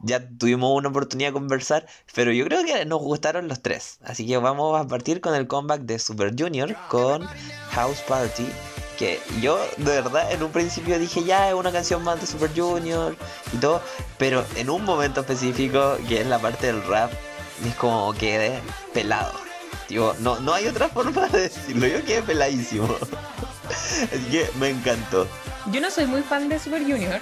ya 0.06 0.28
tuvimos 0.38 0.72
una 0.78 0.90
oportunidad 0.90 1.30
de 1.30 1.34
conversar, 1.34 1.86
pero 2.14 2.32
yo 2.32 2.46
creo 2.46 2.64
que 2.64 2.86
nos 2.86 3.00
gustaron 3.00 3.48
los 3.48 3.62
tres. 3.62 3.98
Así 4.04 4.26
que 4.26 4.38
vamos 4.38 4.80
a 4.80 4.88
partir 4.88 5.20
con 5.20 5.36
el 5.36 5.48
comeback 5.48 5.82
de 5.82 6.00
Super 6.00 6.34
Junior 6.38 6.76
con 6.90 7.28
House 7.72 8.02
Party. 8.08 8.48
Que 8.98 9.20
yo 9.42 9.60
de 9.76 10.02
verdad 10.02 10.32
en 10.32 10.42
un 10.42 10.52
principio 10.52 10.98
dije 10.98 11.24
ya 11.26 11.50
es 11.50 11.54
una 11.54 11.72
canción 11.72 12.02
más 12.04 12.22
de 12.22 12.28
Super 12.28 12.50
Junior 12.56 13.18
y 13.52 13.58
todo, 13.58 13.82
pero 14.18 14.46
en 14.56 14.70
un 14.70 14.86
momento 14.86 15.22
específico, 15.22 15.98
que 16.08 16.22
es 16.22 16.28
la 16.28 16.40
parte 16.40 16.68
del 16.68 16.82
rap, 16.88 17.12
es 17.68 17.76
como 17.76 18.14
quedé 18.14 18.62
pelado. 18.94 19.34
Digo, 19.90 20.16
no, 20.20 20.40
no 20.40 20.54
hay 20.54 20.68
otra 20.68 20.88
forma 20.90 21.28
de 21.28 21.42
decirlo, 21.42 21.88
yo 21.88 22.06
quedé 22.06 22.22
peladísimo. 22.22 22.88
Así 23.70 24.32
que 24.32 24.50
me 24.60 24.70
encantó. 24.70 25.28
Yo 25.72 25.82
no 25.82 25.90
soy 25.90 26.06
muy 26.06 26.22
fan 26.22 26.48
de 26.48 26.60
Super 26.60 26.84
Junior, 26.84 27.20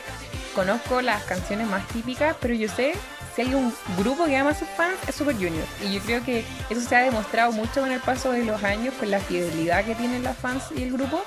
conozco 0.53 1.01
las 1.01 1.23
canciones 1.23 1.67
más 1.67 1.87
típicas, 1.89 2.35
pero 2.39 2.53
yo 2.53 2.67
sé 2.67 2.93
si 3.35 3.41
hay 3.41 3.53
un 3.53 3.73
grupo 3.97 4.25
que 4.25 4.37
ama 4.37 4.51
a 4.51 4.55
sus 4.55 4.67
fans 4.69 4.97
es 5.07 5.15
Super 5.15 5.35
Junior. 5.35 5.65
Y 5.83 5.93
yo 5.93 5.99
creo 6.01 6.23
que 6.23 6.43
eso 6.69 6.81
se 6.81 6.95
ha 6.95 7.01
demostrado 7.01 7.51
mucho 7.51 7.81
con 7.81 7.91
el 7.91 7.99
paso 7.99 8.31
de 8.31 8.45
los 8.45 8.63
años, 8.63 8.93
con 8.95 9.09
la 9.09 9.19
fidelidad 9.19 9.83
que 9.85 9.95
tienen 9.95 10.23
las 10.23 10.37
fans 10.37 10.63
y 10.75 10.83
el 10.83 10.91
grupo, 10.91 11.23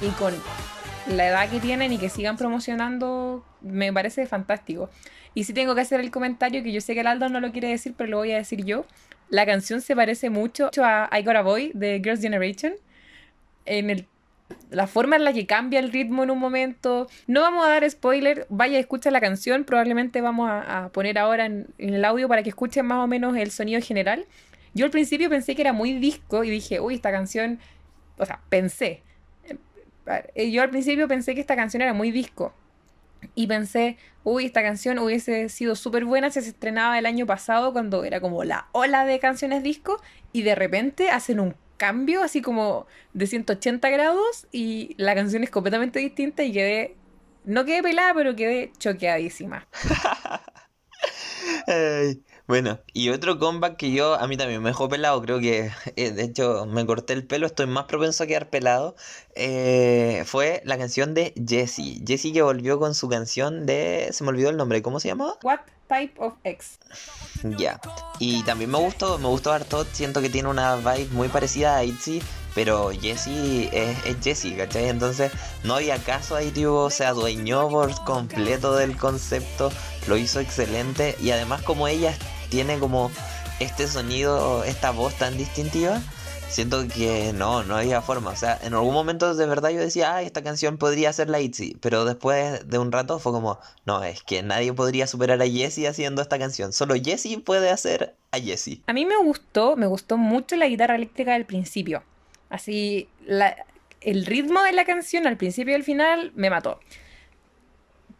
y 0.00 0.08
con 0.10 0.34
la 1.08 1.26
edad 1.26 1.50
que 1.50 1.60
tienen 1.60 1.92
y 1.92 1.98
que 1.98 2.08
sigan 2.08 2.36
promocionando, 2.36 3.44
me 3.60 3.92
parece 3.92 4.26
fantástico. 4.26 4.90
Y 5.34 5.44
sí 5.44 5.52
tengo 5.52 5.74
que 5.74 5.80
hacer 5.80 6.00
el 6.00 6.10
comentario 6.10 6.62
que 6.62 6.72
yo 6.72 6.80
sé 6.80 6.94
que 6.94 7.00
el 7.00 7.06
Aldo 7.06 7.28
no 7.28 7.40
lo 7.40 7.52
quiere 7.52 7.68
decir, 7.68 7.94
pero 7.96 8.10
lo 8.10 8.16
voy 8.18 8.32
a 8.32 8.36
decir 8.36 8.64
yo. 8.64 8.84
La 9.30 9.44
canción 9.44 9.80
se 9.80 9.94
parece 9.94 10.30
mucho 10.30 10.70
a 10.82 11.10
I 11.12 11.22
Got 11.22 11.36
a 11.36 11.42
Boy 11.42 11.72
de 11.74 12.00
Girls' 12.02 12.20
Generation. 12.20 12.72
En 13.66 13.90
el 13.90 14.06
la 14.70 14.86
forma 14.86 15.16
en 15.16 15.24
la 15.24 15.32
que 15.32 15.46
cambia 15.46 15.80
el 15.80 15.92
ritmo 15.92 16.22
en 16.22 16.30
un 16.30 16.38
momento. 16.38 17.08
No 17.26 17.40
vamos 17.40 17.66
a 17.66 17.70
dar 17.70 17.90
spoiler, 17.90 18.46
vaya, 18.48 18.78
escucha 18.78 19.10
la 19.10 19.20
canción, 19.20 19.64
probablemente 19.64 20.20
vamos 20.20 20.50
a, 20.50 20.90
poner 20.92 21.18
ahora 21.18 21.46
en, 21.46 21.68
el 21.78 22.04
audio 22.04 22.28
para 22.28 22.42
que 22.42 22.50
escuchen 22.50 22.86
más 22.86 23.02
o 23.02 23.06
menos 23.06 23.36
el 23.36 23.50
sonido 23.50 23.80
general. 23.80 24.26
Yo 24.74 24.84
al 24.84 24.90
principio 24.90 25.30
pensé 25.30 25.54
que 25.54 25.62
era 25.62 25.72
muy 25.72 25.94
disco 25.94 26.44
y 26.44 26.50
dije, 26.50 26.80
uy, 26.80 26.94
esta 26.94 27.10
canción, 27.10 27.58
o 28.18 28.26
sea, 28.26 28.40
pensé. 28.48 29.02
Eh, 30.34 30.50
yo 30.50 30.62
al 30.62 30.70
principio 30.70 31.08
pensé 31.08 31.34
que 31.34 31.40
esta 31.40 31.56
canción 31.56 31.82
era 31.82 31.94
muy 31.94 32.10
disco. 32.10 32.52
Y 33.34 33.46
pensé, 33.48 33.96
uy, 34.22 34.46
esta 34.46 34.62
canción 34.62 34.98
hubiese 34.98 35.48
sido 35.48 35.74
súper 35.74 36.04
buena 36.04 36.30
si 36.30 36.40
se 36.40 36.50
estrenaba 36.50 36.98
el 36.98 37.06
año 37.06 37.26
pasado 37.26 37.72
cuando 37.72 38.04
era 38.04 38.20
como 38.20 38.44
la 38.44 38.68
ola 38.72 39.04
de 39.04 39.18
canciones 39.18 39.62
disco 39.62 40.00
y 40.32 40.42
de 40.42 40.54
repente 40.54 41.10
hacen 41.10 41.40
un 41.40 41.54
cambio 41.78 42.22
así 42.22 42.42
como 42.42 42.86
de 43.14 43.26
180 43.26 43.88
grados 43.88 44.46
y 44.52 44.94
la 44.98 45.14
canción 45.14 45.42
es 45.42 45.50
completamente 45.50 46.00
distinta 46.00 46.42
y 46.42 46.52
quedé, 46.52 46.96
no 47.44 47.64
quedé 47.64 47.82
pelada, 47.82 48.12
pero 48.12 48.36
quedé 48.36 48.72
choqueadísima. 48.78 49.66
bueno, 52.46 52.80
y 52.92 53.08
otro 53.08 53.38
comeback 53.38 53.76
que 53.76 53.92
yo 53.92 54.14
a 54.14 54.26
mí 54.26 54.36
también 54.36 54.62
me 54.62 54.70
dejó 54.70 54.88
pelado, 54.88 55.22
creo 55.22 55.40
que 55.40 55.70
eh, 55.96 56.10
de 56.10 56.24
hecho 56.24 56.66
me 56.66 56.84
corté 56.84 57.14
el 57.14 57.26
pelo, 57.26 57.46
estoy 57.46 57.66
más 57.66 57.84
propenso 57.84 58.24
a 58.24 58.26
quedar 58.26 58.50
pelado, 58.50 58.94
eh, 59.34 60.24
fue 60.26 60.60
la 60.64 60.76
canción 60.76 61.14
de 61.14 61.32
Jessie. 61.46 62.02
Jessie 62.06 62.32
que 62.32 62.42
volvió 62.42 62.78
con 62.78 62.94
su 62.94 63.08
canción 63.08 63.64
de... 63.64 64.08
Se 64.12 64.24
me 64.24 64.30
olvidó 64.30 64.50
el 64.50 64.56
nombre, 64.56 64.82
¿cómo 64.82 65.00
se 65.00 65.08
llamaba? 65.08 65.38
What 65.42 65.60
Type 65.88 66.14
of 66.18 66.34
X. 66.44 66.78
Ya. 67.56 67.80
Y 68.18 68.42
también 68.42 68.70
me 68.70 68.78
gustó, 68.78 69.18
me 69.18 69.28
gustó 69.28 69.56
siento 69.92 70.20
que 70.20 70.28
tiene 70.28 70.48
una 70.48 70.76
vibe 70.76 71.08
muy 71.12 71.28
parecida 71.28 71.76
a 71.76 71.84
ITZY, 71.84 72.22
pero 72.54 72.90
Jessie 72.90 73.70
es, 73.72 73.96
es 74.04 74.16
Jessie, 74.22 74.56
¿cachai? 74.56 74.88
Entonces 74.88 75.32
no 75.64 75.74
había 75.74 75.98
caso 75.98 76.36
ahí, 76.36 76.50
tipo, 76.50 76.90
se 76.90 77.06
adueñó 77.06 77.68
por 77.68 77.94
completo 78.04 78.74
del 78.74 78.96
concepto, 78.96 79.70
lo 80.06 80.16
hizo 80.16 80.40
excelente 80.40 81.16
y 81.20 81.30
además 81.30 81.62
como 81.62 81.88
ella 81.88 82.14
tiene 82.50 82.78
como 82.78 83.10
este 83.60 83.88
sonido, 83.88 84.64
esta 84.64 84.90
voz 84.90 85.14
tan 85.14 85.36
distintiva, 85.36 86.00
siento 86.48 86.86
que 86.88 87.32
no, 87.34 87.62
no 87.64 87.76
había 87.76 88.00
forma. 88.02 88.30
O 88.30 88.36
sea, 88.36 88.58
en 88.62 88.74
algún 88.74 88.94
momento 88.94 89.34
de 89.34 89.46
verdad 89.46 89.70
yo 89.70 89.80
decía, 89.80 90.16
ah, 90.16 90.22
esta 90.22 90.42
canción 90.42 90.78
podría 90.78 91.12
ser 91.12 91.28
la 91.28 91.40
ITZY, 91.40 91.78
pero 91.80 92.04
después 92.04 92.68
de 92.68 92.78
un 92.78 92.92
rato 92.92 93.18
fue 93.18 93.32
como, 93.32 93.58
no, 93.84 94.02
es 94.02 94.22
que 94.22 94.42
nadie 94.42 94.72
podría 94.72 95.06
superar 95.06 95.40
a 95.40 95.46
Jessie 95.46 95.86
haciendo 95.86 96.22
esta 96.22 96.38
canción. 96.38 96.72
Solo 96.72 96.94
Jessie 96.94 97.38
puede 97.38 97.70
hacer 97.70 98.14
a 98.32 98.38
Jessie. 98.38 98.82
A 98.86 98.92
mí 98.92 99.06
me 99.06 99.16
gustó, 99.16 99.76
me 99.76 99.86
gustó 99.86 100.16
mucho 100.16 100.56
la 100.56 100.66
guitarra 100.68 100.96
eléctrica 100.96 101.32
del 101.32 101.44
principio. 101.44 102.02
Así, 102.50 103.08
el 104.00 104.26
ritmo 104.26 104.62
de 104.62 104.72
la 104.72 104.84
canción 104.84 105.26
al 105.26 105.36
principio 105.36 105.72
y 105.72 105.76
al 105.76 105.84
final 105.84 106.32
me 106.34 106.50
mató. 106.50 106.80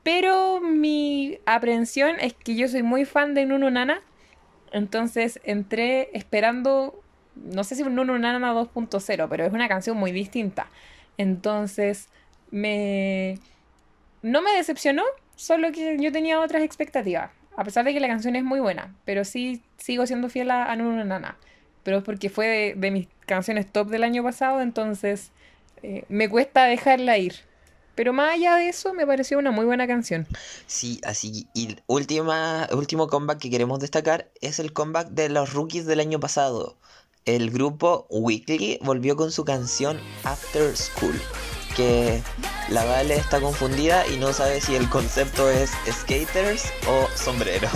Pero 0.03 0.61
mi 0.61 1.39
aprehensión 1.45 2.17
es 2.21 2.35
que 2.35 2.57
yo 2.57 2.69
soy 2.69 2.83
muy 2.83 3.05
fan 3.05 3.35
de 3.35 3.47
Nuno 3.47 3.71
Nana. 3.71 4.01
Entonces 4.73 5.41
entré 5.45 6.11
esperando, 6.13 7.03
no 7.45 7.65
sé 7.65 7.75
si 7.75 7.83
un 7.83 7.95
Nuno 7.95 8.19
Nana 8.19 8.53
2.0, 8.53 9.29
pero 9.29 9.45
es 9.45 9.53
una 9.53 9.69
canción 9.69 9.97
muy 9.97 10.13
distinta. 10.13 10.69
Entonces 11.17 12.09
me... 12.51 13.39
No 14.23 14.43
me 14.43 14.53
decepcionó, 14.53 15.05
solo 15.37 15.71
que 15.73 15.97
yo 16.01 16.11
tenía 16.13 16.41
otras 16.41 16.63
expectativas. 16.63 17.31
A 17.57 17.65
pesar 17.65 17.85
de 17.85 17.93
que 17.93 18.01
la 18.01 18.09
canción 18.09 18.37
es 18.37 18.45
muy 18.45 18.61
buena, 18.61 18.95
pero 19.05 19.25
sí 19.25 19.63
sigo 19.79 20.07
siendo 20.07 20.29
fiel 20.29 20.51
a, 20.51 20.75
Nuno 20.77 21.05
Nana. 21.05 21.37
Pero 21.83 21.99
es 21.99 22.05
porque 22.05 22.31
fue 22.31 22.75
de, 22.77 22.91
mis 22.91 23.09
canciones 23.27 23.71
top 23.71 23.89
del 23.89 24.05
año 24.05 24.23
pasado, 24.23 24.61
entonces 24.61 25.31
eh, 25.83 26.05
me 26.09 26.29
cuesta 26.29 26.65
dejarla 26.65 27.19
ir. 27.19 27.35
Pero 27.99 28.13
más 28.13 28.35
allá 28.35 28.55
de 28.55 28.69
eso, 28.69 28.95
me 28.95 29.05
pareció 29.09 29.41
una 29.41 29.51
muy 29.51 29.65
buena 29.65 29.89
canción. 29.89 30.29
Sí, 30.69 31.01
así. 31.03 31.49
Y 31.53 31.77
última, 31.89 32.69
último 32.71 33.09
comeback 33.09 33.41
que 33.41 33.51
queremos 33.51 33.81
destacar 33.81 34.31
es 34.41 34.61
el 34.61 34.73
comeback 34.73 35.09
de 35.09 35.29
los 35.29 35.53
rookies 35.53 35.85
del 35.85 35.99
año 35.99 36.21
pasado. 36.21 36.77
El 37.29 37.51
grupo 37.51 38.07
Weekly 38.09 38.79
volvió 38.81 39.15
con 39.15 39.31
su 39.31 39.45
canción 39.45 40.01
After 40.25 40.75
School. 40.75 41.21
Que 41.77 42.23
la 42.71 42.87
Vale 42.87 43.17
está 43.17 43.39
confundida 43.39 44.07
y 44.07 44.17
no 44.17 44.33
sabe 44.33 44.63
si 44.63 44.77
el 44.77 44.89
concepto 44.89 45.51
es 45.51 45.71
skaters 45.91 46.73
o 46.89 47.07
sombreros. 47.15 47.71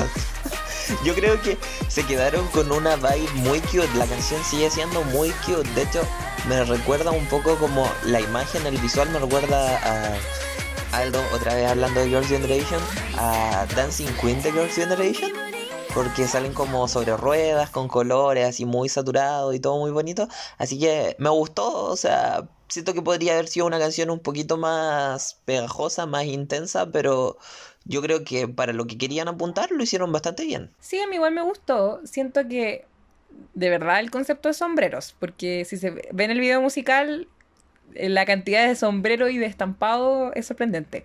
Yo 1.04 1.14
creo 1.14 1.38
que 1.42 1.58
se 1.88 2.02
quedaron 2.06 2.46
con 2.48 2.72
una 2.72 2.96
vibe 2.96 3.30
muy 3.34 3.60
cute. 3.60 3.94
La 3.98 4.06
canción 4.06 4.42
sigue 4.42 4.70
siendo 4.70 5.04
muy 5.04 5.28
cute. 5.44 5.68
De 5.74 5.82
hecho, 5.82 6.00
me 6.48 6.64
recuerda 6.64 7.10
un 7.10 7.26
poco 7.26 7.56
como 7.56 7.86
la 8.06 8.22
imagen, 8.22 8.66
el 8.66 8.78
visual 8.78 9.10
me 9.10 9.18
recuerda 9.18 9.76
a 9.76 10.96
Aldo, 10.96 11.22
otra 11.34 11.54
vez 11.54 11.68
hablando 11.68 12.00
de 12.00 12.08
Girls' 12.08 12.28
Generation, 12.28 12.80
a 13.18 13.66
Dancing 13.76 14.08
Queen 14.18 14.40
de 14.42 14.50
Girls' 14.50 14.76
Generation. 14.76 15.51
Porque 15.94 16.26
salen 16.26 16.54
como 16.54 16.88
sobre 16.88 17.16
ruedas, 17.16 17.68
con 17.68 17.86
colores, 17.86 18.46
así 18.46 18.64
muy 18.64 18.88
saturados 18.88 19.54
y 19.54 19.60
todo 19.60 19.78
muy 19.78 19.90
bonito. 19.90 20.26
Así 20.56 20.78
que 20.78 21.14
me 21.18 21.28
gustó, 21.28 21.84
o 21.84 21.96
sea, 21.96 22.48
siento 22.68 22.94
que 22.94 23.02
podría 23.02 23.34
haber 23.34 23.46
sido 23.46 23.66
una 23.66 23.78
canción 23.78 24.08
un 24.08 24.20
poquito 24.20 24.56
más 24.56 25.38
pegajosa, 25.44 26.06
más 26.06 26.24
intensa, 26.24 26.90
pero 26.90 27.36
yo 27.84 28.00
creo 28.00 28.24
que 28.24 28.48
para 28.48 28.72
lo 28.72 28.86
que 28.86 28.96
querían 28.96 29.28
apuntar 29.28 29.70
lo 29.70 29.82
hicieron 29.82 30.12
bastante 30.12 30.46
bien. 30.46 30.70
Sí, 30.80 30.98
a 30.98 31.06
mí 31.06 31.16
igual 31.16 31.34
me 31.34 31.42
gustó. 31.42 32.00
Siento 32.04 32.48
que 32.48 32.86
de 33.54 33.70
verdad 33.70 34.00
el 34.00 34.10
concepto 34.10 34.48
de 34.48 34.54
sombreros, 34.54 35.14
porque 35.18 35.64
si 35.66 35.76
se 35.76 35.90
ve 35.90 36.24
en 36.24 36.30
el 36.30 36.40
video 36.40 36.62
musical, 36.62 37.28
eh, 37.94 38.08
la 38.08 38.24
cantidad 38.24 38.66
de 38.66 38.74
sombrero 38.76 39.28
y 39.28 39.38
de 39.38 39.46
estampado 39.46 40.32
es 40.34 40.46
sorprendente. 40.46 41.04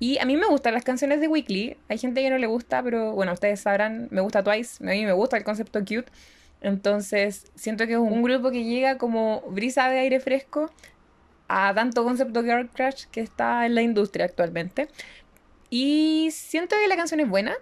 Y 0.00 0.18
a 0.18 0.24
mí 0.24 0.36
me 0.36 0.46
gustan 0.46 0.72
las 0.74 0.82
canciones 0.82 1.20
de 1.20 1.28
Weekly. 1.28 1.76
Hay 1.88 1.98
gente 1.98 2.22
que 2.22 2.30
no 2.30 2.38
le 2.38 2.46
gusta, 2.46 2.82
pero 2.82 3.12
bueno, 3.12 3.32
ustedes 3.34 3.60
sabrán, 3.60 4.08
me 4.10 4.22
gusta 4.22 4.42
Twice, 4.42 4.82
a 4.82 4.90
mí 4.90 5.04
me 5.04 5.12
gusta 5.12 5.36
el 5.36 5.44
concepto 5.44 5.78
cute. 5.80 6.06
Entonces, 6.62 7.52
siento 7.54 7.86
que 7.86 7.92
es 7.92 7.98
un 7.98 8.22
grupo 8.22 8.50
que 8.50 8.64
llega 8.64 8.98
como 8.98 9.42
brisa 9.50 9.88
de 9.90 9.98
aire 10.00 10.18
fresco 10.18 10.70
a 11.48 11.74
tanto 11.74 12.02
concepto 12.02 12.42
Girl 12.42 12.68
Crush 12.70 13.04
que 13.10 13.20
está 13.20 13.66
en 13.66 13.74
la 13.74 13.82
industria 13.82 14.24
actualmente. 14.24 14.88
Y 15.68 16.30
siento 16.32 16.76
que 16.80 16.88
la 16.88 16.96
canción 16.96 17.20
es 17.20 17.28
buena, 17.28 17.54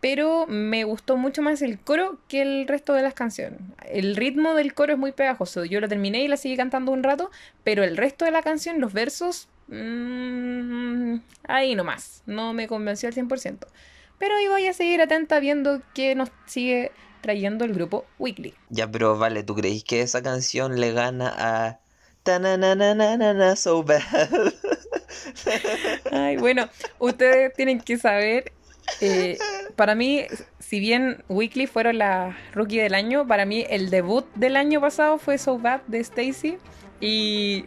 pero 0.00 0.46
me 0.46 0.84
gustó 0.84 1.16
mucho 1.16 1.42
más 1.42 1.62
el 1.62 1.80
coro 1.80 2.18
que 2.28 2.42
el 2.42 2.68
resto 2.68 2.92
de 2.94 3.02
las 3.02 3.14
canciones. 3.14 3.60
El 3.88 4.16
ritmo 4.16 4.54
del 4.54 4.74
coro 4.74 4.92
es 4.92 4.98
muy 4.98 5.12
pegajoso. 5.12 5.64
Yo 5.64 5.80
lo 5.80 5.88
terminé 5.88 6.22
y 6.22 6.28
la 6.28 6.36
seguí 6.36 6.56
cantando 6.56 6.92
un 6.92 7.02
rato, 7.02 7.30
pero 7.64 7.82
el 7.82 7.96
resto 7.96 8.24
de 8.24 8.30
la 8.30 8.42
canción, 8.42 8.80
los 8.80 8.92
versos, 8.92 9.48
mmm, 9.72 11.20
ahí 11.48 11.74
nomás. 11.74 12.22
No 12.26 12.52
me 12.52 12.68
convenció 12.68 13.08
al 13.08 13.14
100%. 13.14 13.66
Pero 14.18 14.36
hoy 14.36 14.46
voy 14.46 14.68
a 14.68 14.72
seguir 14.72 15.00
atenta 15.00 15.40
viendo 15.40 15.82
qué 15.94 16.14
nos 16.14 16.30
sigue 16.46 16.92
trayendo 17.22 17.64
el 17.64 17.72
grupo 17.72 18.04
Weekly. 18.18 18.54
Ya, 18.68 18.90
pero 18.90 19.18
vale, 19.18 19.42
¿tú 19.42 19.54
creéis 19.54 19.84
que 19.84 20.02
esa 20.02 20.22
canción 20.22 20.78
le 20.78 20.92
gana 20.92 21.32
a... 21.36 21.78
na 22.24 23.56
so 23.56 23.82
bad? 23.82 24.02
Ay, 26.12 26.36
bueno, 26.36 26.68
ustedes 26.98 27.52
tienen 27.54 27.80
que 27.80 27.96
saber, 27.96 28.52
eh, 29.00 29.38
para 29.76 29.94
mí, 29.94 30.24
si 30.58 30.80
bien 30.80 31.24
Weekly 31.28 31.66
fueron 31.66 31.98
la 31.98 32.36
rookie 32.52 32.78
del 32.78 32.94
año, 32.94 33.26
para 33.26 33.44
mí 33.44 33.64
el 33.68 33.90
debut 33.90 34.26
del 34.34 34.56
año 34.56 34.80
pasado 34.80 35.18
fue 35.18 35.38
So 35.38 35.58
Bad 35.58 35.82
de 35.86 36.00
Stacy 36.00 36.58
y 37.00 37.66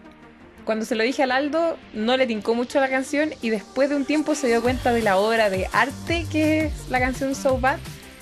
cuando 0.65 0.86
se 0.86 0.95
lo 0.95 1.04
dije 1.04 1.23
al 1.23 1.32
Aldo 1.32 1.78
no 1.93 2.17
le 2.17 2.28
tincó 2.28 2.56
mucho 2.56 2.80
la 2.80 2.89
canción 2.89 3.30
y 3.41 3.51
después 3.51 3.89
de 3.89 3.95
un 3.95 4.06
tiempo 4.06 4.36
se 4.36 4.47
dio 4.47 4.62
cuenta 4.62 4.91
de 4.91 5.01
la 5.01 5.17
obra 5.17 5.49
de 5.49 5.69
arte 5.71 6.25
que 6.32 6.65
es 6.65 6.89
la 6.89 6.99
canción 6.99 7.36
So 7.36 7.60
Bad. 7.60 7.78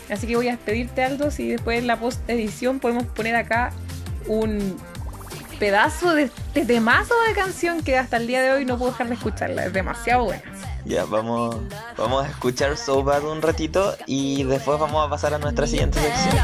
Así 0.09 0.27
que 0.27 0.35
voy 0.35 0.49
a 0.49 0.51
despedirte 0.51 1.03
Aldo 1.03 1.31
si 1.31 1.47
después 1.49 1.79
en 1.79 1.87
la 1.87 1.99
post 1.99 2.29
edición 2.29 2.79
podemos 2.79 3.05
poner 3.05 3.35
acá 3.35 3.71
un 4.27 4.77
pedazo 5.57 6.13
de, 6.13 6.29
de 6.53 6.65
temazo 6.65 7.13
de 7.27 7.33
canción 7.33 7.81
que 7.81 7.97
hasta 7.97 8.17
el 8.17 8.27
día 8.27 8.41
de 8.41 8.51
hoy 8.51 8.65
no 8.65 8.77
puedo 8.77 8.91
dejar 8.91 9.07
de 9.07 9.15
escucharla. 9.15 9.65
Es 9.65 9.73
demasiado 9.73 10.25
buena. 10.25 10.43
Ya, 10.85 11.05
vamos, 11.05 11.55
vamos 11.97 12.25
a 12.25 12.29
escuchar 12.29 12.75
So 12.75 13.03
Bad 13.03 13.23
un 13.23 13.41
ratito 13.41 13.95
y 14.05 14.43
después 14.43 14.77
vamos 14.77 15.07
a 15.07 15.09
pasar 15.09 15.33
a 15.33 15.37
nuestra 15.37 15.65
siguiente 15.65 15.97
sección. 15.99 16.35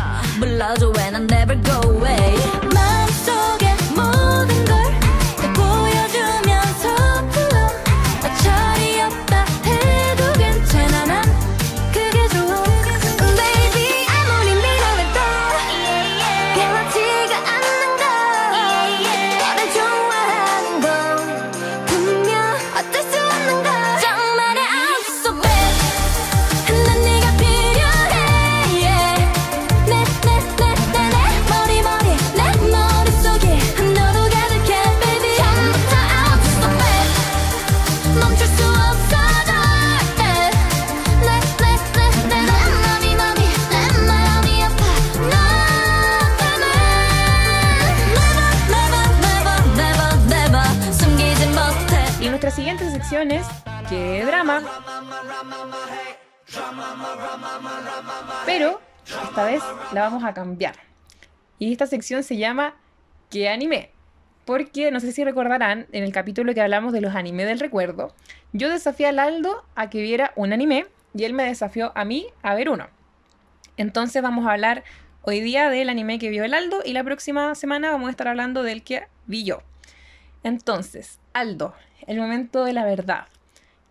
Drama. 54.24 54.62
Pero 58.46 58.80
esta 59.06 59.46
vez 59.46 59.64
la 59.94 60.02
vamos 60.02 60.24
a 60.24 60.34
cambiar. 60.34 60.76
Y 61.58 61.72
esta 61.72 61.88
sección 61.88 62.24
se 62.24 62.38
llama 62.38 62.76
¿Qué 63.32 63.50
anime? 63.50 63.92
Porque 64.46 64.92
no 64.92 65.00
sé 65.00 65.12
si 65.12 65.24
recordarán, 65.24 65.88
en 65.92 66.04
el 66.04 66.12
capítulo 66.12 66.54
que 66.54 66.62
hablamos 66.62 66.94
de 66.94 67.02
los 67.02 67.16
anime 67.16 67.46
del 67.46 67.60
recuerdo, 67.60 68.14
yo 68.54 68.70
desafié 68.70 69.08
a 69.08 69.24
Aldo 69.24 69.64
a 69.76 69.90
que 69.90 70.02
viera 70.02 70.32
un 70.36 70.54
anime 70.54 70.86
y 71.16 71.24
él 71.24 71.34
me 71.34 71.46
desafió 71.46 71.92
a 71.96 72.06
mí 72.06 72.28
a 72.44 72.54
ver 72.54 72.70
uno. 72.70 72.88
Entonces 73.78 74.22
vamos 74.22 74.46
a 74.46 74.52
hablar 74.52 74.84
hoy 75.24 75.40
día 75.42 75.70
del 75.72 75.90
anime 75.90 76.20
que 76.20 76.30
vio 76.30 76.44
el 76.44 76.54
Aldo 76.54 76.82
y 76.86 76.94
la 76.94 77.04
próxima 77.04 77.56
semana 77.56 77.90
vamos 77.90 78.08
a 78.08 78.12
estar 78.12 78.28
hablando 78.28 78.62
del 78.62 78.84
que 78.84 79.08
vi 79.26 79.44
yo. 79.44 79.64
Entonces, 80.44 81.20
Aldo, 81.40 81.74
el 82.08 82.20
momento 82.20 82.64
de 82.64 82.74
la 82.74 82.86
verdad. 82.86 83.28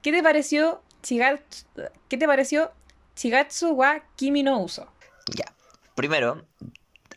¿Qué 0.02 0.12
te 0.12 0.22
pareció 0.22 0.82
Chigatsu, 1.02 1.66
¿qué 2.08 2.16
te 2.16 2.26
pareció 2.26 2.72
Chigatsu 3.16 3.78
Kimi 4.16 4.42
no 4.42 4.61
Uso? 4.61 4.87
Ya. 5.34 5.46
Primero, 5.94 6.44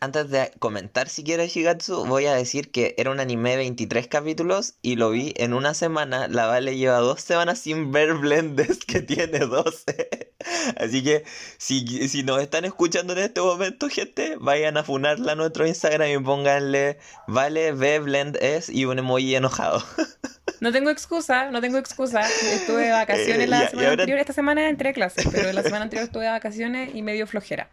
antes 0.02 0.30
de 0.30 0.50
comentar 0.58 1.08
siquiera 1.08 1.46
Shigatsu, 1.46 2.04
voy 2.06 2.26
a 2.26 2.34
decir 2.34 2.72
que 2.72 2.96
era 2.98 3.12
un 3.12 3.20
anime 3.20 3.50
de 3.50 3.58
23 3.58 4.08
capítulos 4.08 4.74
y 4.82 4.96
lo 4.96 5.10
vi 5.10 5.32
en 5.36 5.54
una 5.54 5.74
semana. 5.74 6.26
La 6.26 6.46
Vale 6.46 6.76
lleva 6.76 6.98
dos 6.98 7.20
semanas 7.20 7.60
sin 7.60 7.92
ver 7.92 8.14
Blendes, 8.14 8.84
que 8.84 9.00
tiene 9.00 9.38
12. 9.38 10.32
Así 10.76 11.04
que 11.04 11.24
si, 11.56 12.08
si 12.08 12.24
nos 12.24 12.42
están 12.42 12.64
escuchando 12.64 13.12
en 13.12 13.20
este 13.20 13.40
momento, 13.40 13.88
gente, 13.88 14.34
vayan 14.40 14.76
a 14.76 14.82
funarla 14.82 15.32
a 15.32 15.34
nuestro 15.36 15.68
Instagram 15.68 16.08
y 16.08 16.18
pónganle 16.18 16.98
Vale, 17.28 17.70
ve 17.70 18.00
Blendes 18.00 18.70
y 18.70 18.86
un 18.86 18.98
emoji 18.98 19.36
enojado. 19.36 19.84
No 20.58 20.72
tengo 20.72 20.90
excusa, 20.90 21.48
no 21.52 21.60
tengo 21.60 21.78
excusa. 21.78 22.22
Estuve 22.52 22.86
de 22.86 22.90
vacaciones 22.92 23.48
la 23.48 23.68
semana 23.70 23.90
anterior. 23.92 24.18
Esta 24.18 24.32
semana 24.32 24.68
entré 24.68 24.88
a 24.88 24.92
clases, 24.92 25.28
pero 25.30 25.52
la 25.52 25.62
semana 25.62 25.84
anterior 25.84 26.06
estuve 26.06 26.24
de 26.24 26.30
vacaciones 26.30 26.90
y 26.92 27.02
medio 27.02 27.28
flojera. 27.28 27.70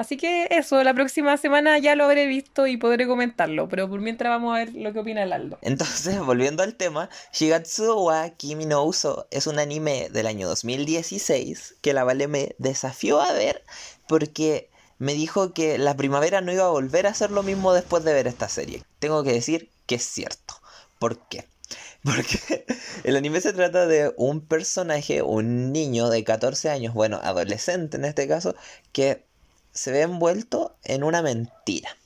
Así 0.00 0.16
que 0.16 0.48
eso, 0.50 0.82
la 0.82 0.94
próxima 0.94 1.36
semana 1.36 1.78
ya 1.78 1.94
lo 1.94 2.04
habré 2.04 2.26
visto 2.26 2.66
y 2.66 2.78
podré 2.78 3.06
comentarlo, 3.06 3.68
pero 3.68 3.86
por 3.86 4.00
mientras 4.00 4.30
vamos 4.30 4.54
a 4.54 4.60
ver 4.60 4.74
lo 4.74 4.94
que 4.94 5.00
opina 5.00 5.22
el. 5.24 5.54
Entonces, 5.60 6.18
volviendo 6.24 6.62
al 6.62 6.74
tema, 6.74 7.10
Shigatsu 7.34 8.06
wa 8.06 8.30
Kimi 8.30 8.64
no 8.64 8.82
Uso 8.82 9.26
es 9.30 9.46
un 9.46 9.58
anime 9.58 10.08
del 10.08 10.26
año 10.26 10.48
2016 10.48 11.74
que 11.82 11.92
la 11.92 12.04
Vale 12.04 12.28
me 12.28 12.54
desafió 12.56 13.20
a 13.20 13.34
ver 13.34 13.62
porque 14.08 14.70
me 14.96 15.12
dijo 15.12 15.52
que 15.52 15.76
la 15.76 15.94
primavera 15.94 16.40
no 16.40 16.50
iba 16.50 16.64
a 16.64 16.70
volver 16.70 17.06
a 17.06 17.10
hacer 17.10 17.30
lo 17.30 17.42
mismo 17.42 17.74
después 17.74 18.02
de 18.02 18.14
ver 18.14 18.26
esta 18.26 18.48
serie. 18.48 18.82
Tengo 19.00 19.22
que 19.22 19.34
decir 19.34 19.68
que 19.84 19.96
es 19.96 20.02
cierto. 20.02 20.54
¿Por 20.98 21.18
qué? 21.28 21.44
Porque 22.02 22.64
el 23.04 23.16
anime 23.16 23.42
se 23.42 23.52
trata 23.52 23.86
de 23.86 24.14
un 24.16 24.40
personaje, 24.40 25.20
un 25.20 25.72
niño 25.72 26.08
de 26.08 26.24
14 26.24 26.70
años, 26.70 26.94
bueno, 26.94 27.20
adolescente 27.22 27.98
en 27.98 28.06
este 28.06 28.26
caso, 28.26 28.54
que 28.92 29.28
se 29.72 29.92
ve 29.92 30.02
envuelto 30.02 30.76
en 30.84 31.04
una 31.04 31.22
mentira. 31.22 31.96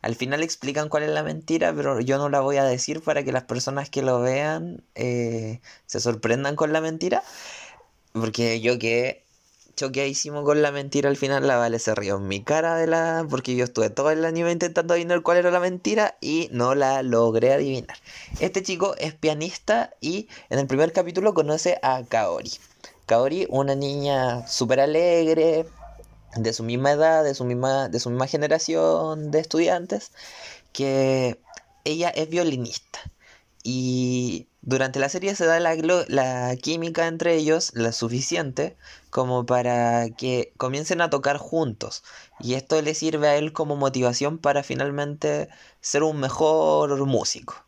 Al 0.00 0.14
final 0.14 0.42
explican 0.42 0.88
cuál 0.88 1.02
es 1.02 1.10
la 1.10 1.22
mentira, 1.22 1.72
pero 1.74 2.00
yo 2.00 2.18
no 2.18 2.28
la 2.28 2.40
voy 2.40 2.56
a 2.56 2.64
decir 2.64 3.02
para 3.02 3.24
que 3.24 3.32
las 3.32 3.44
personas 3.44 3.90
que 3.90 4.02
lo 4.02 4.20
vean 4.20 4.82
eh, 4.94 5.60
se 5.86 6.00
sorprendan 6.00 6.56
con 6.56 6.72
la 6.72 6.80
mentira. 6.80 7.22
Porque 8.12 8.60
yo 8.60 8.78
que 8.78 9.24
choqueadísimo 9.78 10.42
con 10.42 10.60
la 10.60 10.72
mentira 10.72 11.08
al 11.08 11.16
final, 11.16 11.46
la 11.46 11.56
Vale 11.56 11.78
se 11.78 11.94
rió 11.94 12.16
en 12.16 12.26
mi 12.26 12.42
cara 12.42 12.74
de 12.74 12.88
la... 12.88 13.24
porque 13.30 13.54
yo 13.54 13.64
estuve 13.64 13.90
todo 13.90 14.10
el 14.10 14.24
anime 14.24 14.50
intentando 14.50 14.92
adivinar 14.94 15.22
cuál 15.22 15.38
era 15.38 15.52
la 15.52 15.60
mentira 15.60 16.16
y 16.20 16.48
no 16.50 16.74
la 16.74 17.02
logré 17.02 17.52
adivinar. 17.52 17.96
Este 18.40 18.62
chico 18.62 18.96
es 18.98 19.14
pianista 19.14 19.90
y 20.00 20.28
en 20.50 20.58
el 20.58 20.66
primer 20.66 20.92
capítulo 20.92 21.32
conoce 21.32 21.78
a 21.82 22.02
Kaori. 22.04 22.50
Kaori, 23.06 23.46
una 23.50 23.74
niña 23.76 24.46
súper 24.48 24.80
alegre, 24.80 25.64
de 26.42 26.52
su 26.52 26.62
misma 26.64 26.92
edad, 26.92 27.24
de 27.24 27.34
su 27.34 27.44
misma, 27.44 27.88
de 27.88 28.00
su 28.00 28.10
misma 28.10 28.26
generación 28.26 29.30
de 29.30 29.40
estudiantes, 29.40 30.12
que 30.72 31.40
ella 31.84 32.10
es 32.10 32.28
violinista. 32.28 33.00
Y 33.62 34.48
durante 34.62 34.98
la 34.98 35.08
serie 35.08 35.34
se 35.34 35.46
da 35.46 35.60
la, 35.60 35.74
la 36.08 36.56
química 36.56 37.06
entre 37.06 37.34
ellos, 37.34 37.72
la 37.74 37.92
suficiente, 37.92 38.76
como 39.10 39.46
para 39.46 40.10
que 40.10 40.52
comiencen 40.56 41.00
a 41.00 41.10
tocar 41.10 41.38
juntos. 41.38 42.02
Y 42.40 42.54
esto 42.54 42.80
le 42.82 42.94
sirve 42.94 43.28
a 43.28 43.36
él 43.36 43.52
como 43.52 43.76
motivación 43.76 44.38
para 44.38 44.62
finalmente 44.62 45.48
ser 45.80 46.02
un 46.02 46.20
mejor 46.20 46.96
músico. 47.06 47.64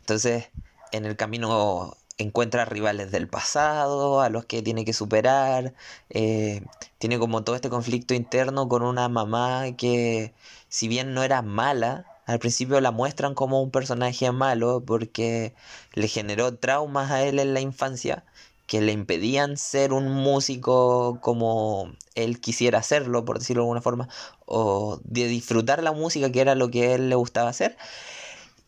Entonces, 0.00 0.48
en 0.92 1.04
el 1.04 1.16
camino 1.16 1.96
encuentra 2.18 2.64
rivales 2.64 3.10
del 3.10 3.28
pasado, 3.28 4.20
a 4.20 4.30
los 4.30 4.44
que 4.46 4.62
tiene 4.62 4.84
que 4.84 4.92
superar, 4.92 5.74
eh, 6.10 6.62
tiene 6.98 7.18
como 7.18 7.44
todo 7.44 7.56
este 7.56 7.70
conflicto 7.70 8.14
interno 8.14 8.68
con 8.68 8.82
una 8.82 9.08
mamá 9.08 9.72
que 9.76 10.34
si 10.68 10.88
bien 10.88 11.14
no 11.14 11.22
era 11.22 11.42
mala, 11.42 12.06
al 12.26 12.38
principio 12.38 12.80
la 12.80 12.90
muestran 12.90 13.34
como 13.34 13.62
un 13.62 13.70
personaje 13.70 14.30
malo 14.32 14.82
porque 14.84 15.54
le 15.94 16.08
generó 16.08 16.54
traumas 16.56 17.10
a 17.10 17.22
él 17.22 17.38
en 17.38 17.54
la 17.54 17.60
infancia 17.60 18.24
que 18.66 18.80
le 18.80 18.92
impedían 18.92 19.56
ser 19.56 19.92
un 19.92 20.08
músico 20.12 21.20
como 21.20 21.92
él 22.14 22.40
quisiera 22.40 22.78
hacerlo, 22.80 23.24
por 23.24 23.38
decirlo 23.38 23.62
de 23.62 23.64
alguna 23.66 23.80
forma, 23.82 24.08
o 24.44 25.00
de 25.04 25.28
disfrutar 25.28 25.82
la 25.82 25.92
música 25.92 26.32
que 26.32 26.40
era 26.40 26.54
lo 26.56 26.70
que 26.70 26.94
él 26.94 27.08
le 27.08 27.14
gustaba 27.14 27.50
hacer. 27.50 27.76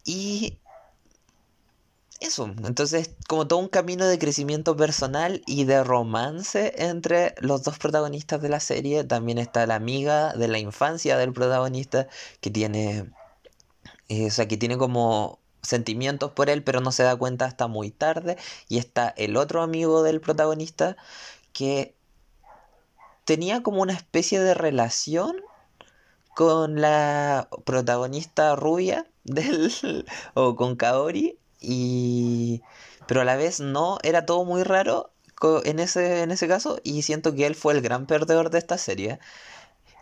Y 0.05 0.59
eso, 2.21 2.47
entonces 2.65 3.15
como 3.29 3.47
todo 3.47 3.61
un 3.61 3.69
camino 3.69 4.07
de 4.07 4.19
crecimiento 4.19 4.77
personal 4.77 5.43
y 5.47 5.65
de 5.65 5.85
romance 5.85 6.75
entre 6.77 7.35
los 7.41 7.63
dos 7.63 7.79
protagonistas 7.79 8.43
de 8.43 8.49
la 8.49 8.61
serie, 8.61 9.05
también 9.05 9.39
está 9.39 9.67
la 9.67 9.77
amiga 9.77 10.33
de 10.35 10.49
la 10.49 10.59
infancia 10.59 11.17
del 11.17 11.33
protagonista 11.33 12.09
que 12.41 12.51
tiene, 12.51 13.11
eh, 14.09 14.27
o 14.27 14.31
sea, 14.31 14.49
que 14.49 14.57
tiene 14.57 14.79
como 14.79 15.41
sentimientos 15.63 16.33
por 16.33 16.51
él, 16.51 16.63
pero 16.65 16.81
no 16.81 16.93
se 16.93 17.03
da 17.05 17.17
cuenta 17.17 17.45
hasta 17.47 17.67
muy 17.69 17.91
tarde, 17.91 18.37
y 18.69 18.79
está 18.79 19.09
el 19.17 19.37
otro 19.37 19.63
amigo 19.63 20.03
del 20.03 20.21
protagonista 20.21 20.97
que 21.53 21.95
tenía 23.25 23.63
como 23.63 23.83
una 23.83 23.93
especie 23.95 24.41
de 24.41 24.55
relación 24.55 25.37
con 26.35 26.81
la 26.81 27.49
protagonista 27.65 28.57
rubia 28.57 29.07
del 29.25 29.73
o 30.35 30.57
con 30.57 30.77
Kaori 30.77 31.38
y... 31.61 32.63
Pero 33.07 33.23
a 33.23 33.25
la 33.25 33.37
vez 33.37 33.61
no, 33.61 33.99
era 34.03 34.27
todo 34.27 34.45
muy 34.45 34.63
raro 34.63 35.13
en 35.65 35.79
ese, 35.79 36.23
en 36.23 36.31
ese 36.31 36.49
caso 36.49 36.81
y 36.83 37.03
siento 37.03 37.35
que 37.35 37.47
él 37.47 37.55
fue 37.55 37.73
el 37.75 37.81
gran 37.81 38.07
perdedor 38.07 38.51
de 38.51 38.59
esta 38.59 38.79
serie. 38.79 39.19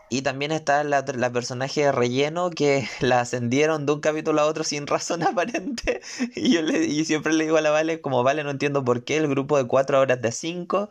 Y 0.08 0.22
también 0.22 0.52
está 0.52 0.84
la, 0.84 1.04
la 1.14 1.32
personaje 1.32 1.82
de 1.82 1.92
relleno 1.92 2.50
que 2.50 2.88
la 3.00 3.20
ascendieron 3.20 3.86
de 3.86 3.92
un 3.92 4.00
capítulo 4.00 4.40
a 4.40 4.46
otro 4.46 4.64
sin 4.64 4.86
razón 4.86 5.22
aparente. 5.24 6.00
Y 6.34 6.52
yo 6.54 6.62
le, 6.62 6.84
y 6.84 7.04
siempre 7.04 7.32
le 7.32 7.44
digo 7.44 7.56
a 7.56 7.60
la 7.60 7.70
Vale, 7.70 8.00
como 8.00 8.22
Vale, 8.22 8.44
no 8.44 8.50
entiendo 8.50 8.84
por 8.84 9.04
qué 9.04 9.16
el 9.16 9.28
grupo 9.28 9.56
de 9.58 9.66
cuatro 9.66 10.00
horas 10.00 10.20
de 10.22 10.32
cinco. 10.32 10.88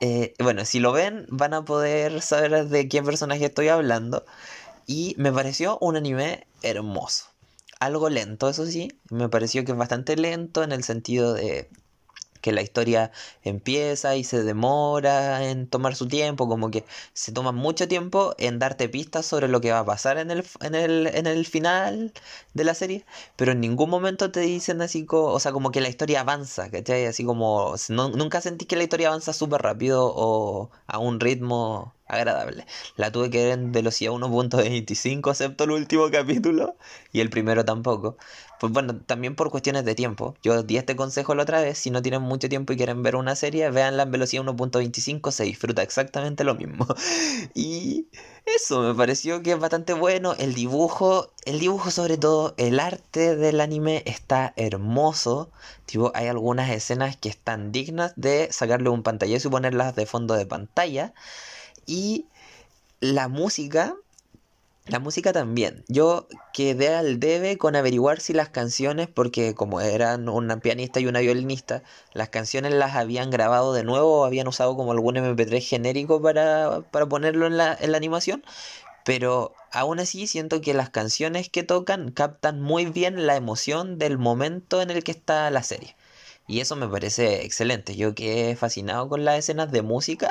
Eh, 0.00 0.34
bueno, 0.40 0.64
si 0.64 0.80
lo 0.80 0.92
ven, 0.92 1.26
van 1.30 1.54
a 1.54 1.64
poder 1.64 2.22
saber 2.22 2.66
de 2.68 2.88
qué 2.88 3.02
personaje 3.02 3.46
estoy 3.46 3.68
hablando. 3.68 4.24
Y 4.86 5.14
me 5.18 5.32
pareció 5.32 5.78
un 5.80 5.96
anime 5.96 6.46
hermoso 6.62 7.31
algo 7.84 8.08
lento, 8.08 8.48
eso 8.48 8.66
sí, 8.66 8.92
me 9.10 9.28
pareció 9.28 9.64
que 9.64 9.72
es 9.72 9.78
bastante 9.78 10.16
lento 10.16 10.62
en 10.62 10.72
el 10.72 10.84
sentido 10.84 11.34
de 11.34 11.68
que 12.42 12.52
la 12.52 12.60
historia 12.62 13.12
empieza 13.44 14.16
y 14.16 14.24
se 14.24 14.42
demora 14.42 15.48
en 15.48 15.68
tomar 15.68 15.94
su 15.94 16.08
tiempo, 16.08 16.48
como 16.48 16.70
que 16.70 16.84
se 17.14 17.32
toma 17.32 17.52
mucho 17.52 17.88
tiempo 17.88 18.34
en 18.38 18.58
darte 18.58 18.88
pistas 18.88 19.24
sobre 19.26 19.48
lo 19.48 19.60
que 19.60 19.72
va 19.72 19.78
a 19.80 19.84
pasar 19.86 20.18
en 20.18 20.30
el, 20.30 20.44
en 20.60 20.74
el, 20.74 21.06
en 21.06 21.26
el 21.26 21.46
final 21.46 22.12
de 22.54 22.64
la 22.64 22.74
serie, 22.74 23.06
pero 23.36 23.52
en 23.52 23.60
ningún 23.60 23.88
momento 23.90 24.30
te 24.32 24.40
dicen 24.40 24.82
así, 24.82 25.06
como, 25.06 25.28
o 25.28 25.40
sea, 25.40 25.52
como 25.52 25.70
que 25.70 25.80
la 25.80 25.88
historia 25.88 26.20
avanza, 26.20 26.70
¿cachai? 26.70 27.06
Así 27.06 27.24
como, 27.24 27.74
nunca 27.88 28.40
sentí 28.40 28.66
que 28.66 28.76
la 28.76 28.82
historia 28.84 29.08
avanza 29.08 29.32
súper 29.32 29.62
rápido 29.62 30.12
o 30.14 30.70
a 30.86 30.98
un 30.98 31.20
ritmo 31.20 31.94
agradable. 32.12 32.66
La 32.96 33.10
tuve 33.10 33.30
que 33.30 33.44
ver 33.44 33.58
en 33.58 33.72
velocidad 33.72 34.12
1.25, 34.12 35.30
excepto 35.30 35.64
el 35.64 35.72
último 35.72 36.10
capítulo, 36.10 36.76
y 37.12 37.20
el 37.20 37.30
primero 37.30 37.64
tampoco. 37.64 38.16
Pues 38.60 38.72
bueno, 38.72 38.96
también 39.00 39.34
por 39.34 39.50
cuestiones 39.50 39.84
de 39.84 39.96
tiempo. 39.96 40.36
Yo 40.42 40.62
di 40.62 40.76
este 40.76 40.94
consejo 40.94 41.34
la 41.34 41.42
otra 41.42 41.60
vez, 41.60 41.78
si 41.78 41.90
no 41.90 42.00
tienen 42.00 42.22
mucho 42.22 42.48
tiempo 42.48 42.72
y 42.72 42.76
quieren 42.76 43.02
ver 43.02 43.16
una 43.16 43.34
serie, 43.34 43.68
véanla 43.70 44.04
en 44.04 44.12
velocidad 44.12 44.44
1.25, 44.44 45.32
se 45.32 45.44
disfruta 45.44 45.82
exactamente 45.82 46.44
lo 46.44 46.54
mismo. 46.54 46.86
y 47.54 48.06
eso, 48.46 48.82
me 48.82 48.94
pareció 48.94 49.42
que 49.42 49.52
es 49.52 49.58
bastante 49.58 49.94
bueno. 49.94 50.34
El 50.38 50.54
dibujo, 50.54 51.32
el 51.44 51.58
dibujo 51.58 51.90
sobre 51.90 52.18
todo, 52.18 52.54
el 52.56 52.78
arte 52.78 53.34
del 53.36 53.60
anime 53.60 54.02
está 54.06 54.52
hermoso. 54.56 55.50
Tipo, 55.86 56.12
hay 56.14 56.28
algunas 56.28 56.70
escenas 56.70 57.16
que 57.16 57.28
están 57.28 57.72
dignas 57.72 58.12
de 58.16 58.48
sacarle 58.52 58.90
un 58.90 59.02
pantallazo 59.02 59.48
y 59.48 59.50
ponerlas 59.50 59.96
de 59.96 60.06
fondo 60.06 60.34
de 60.34 60.46
pantalla. 60.46 61.14
Y 61.86 62.26
la 63.00 63.28
música 63.28 63.96
La 64.86 64.98
música 64.98 65.32
también. 65.32 65.84
Yo 65.88 66.26
quedé 66.52 66.94
al 66.94 67.20
debe 67.20 67.56
con 67.58 67.76
averiguar 67.76 68.20
si 68.20 68.32
las 68.32 68.48
canciones, 68.50 69.08
porque 69.08 69.54
como 69.54 69.80
eran 69.80 70.28
una 70.28 70.58
pianista 70.60 71.00
y 71.00 71.06
una 71.06 71.20
violinista, 71.20 71.82
las 72.14 72.30
canciones 72.30 72.72
las 72.72 72.96
habían 72.96 73.30
grabado 73.30 73.72
de 73.74 73.84
nuevo 73.84 74.20
o 74.20 74.24
habían 74.24 74.48
usado 74.48 74.76
como 74.76 74.92
algún 74.92 75.16
MP3 75.16 75.60
genérico 75.68 76.20
para, 76.20 76.82
para 76.90 77.06
ponerlo 77.06 77.46
en 77.46 77.56
la, 77.56 77.76
en 77.80 77.92
la 77.92 77.98
animación. 77.98 78.44
Pero 79.04 79.54
aún 79.72 80.00
así 80.00 80.26
siento 80.26 80.60
que 80.60 80.74
las 80.74 80.90
canciones 80.90 81.48
que 81.48 81.62
tocan 81.62 82.10
captan 82.12 82.60
muy 82.60 82.86
bien 82.86 83.26
la 83.26 83.36
emoción 83.36 83.98
del 83.98 84.18
momento 84.18 84.82
en 84.82 84.90
el 84.90 85.04
que 85.04 85.12
está 85.12 85.50
la 85.50 85.62
serie. 85.62 85.96
Y 86.46 86.60
eso 86.60 86.76
me 86.76 86.88
parece 86.88 87.44
excelente. 87.44 87.96
Yo 87.96 88.14
quedé 88.14 88.56
fascinado 88.56 89.08
con 89.08 89.24
las 89.24 89.38
escenas 89.38 89.72
de 89.72 89.82
música 89.82 90.30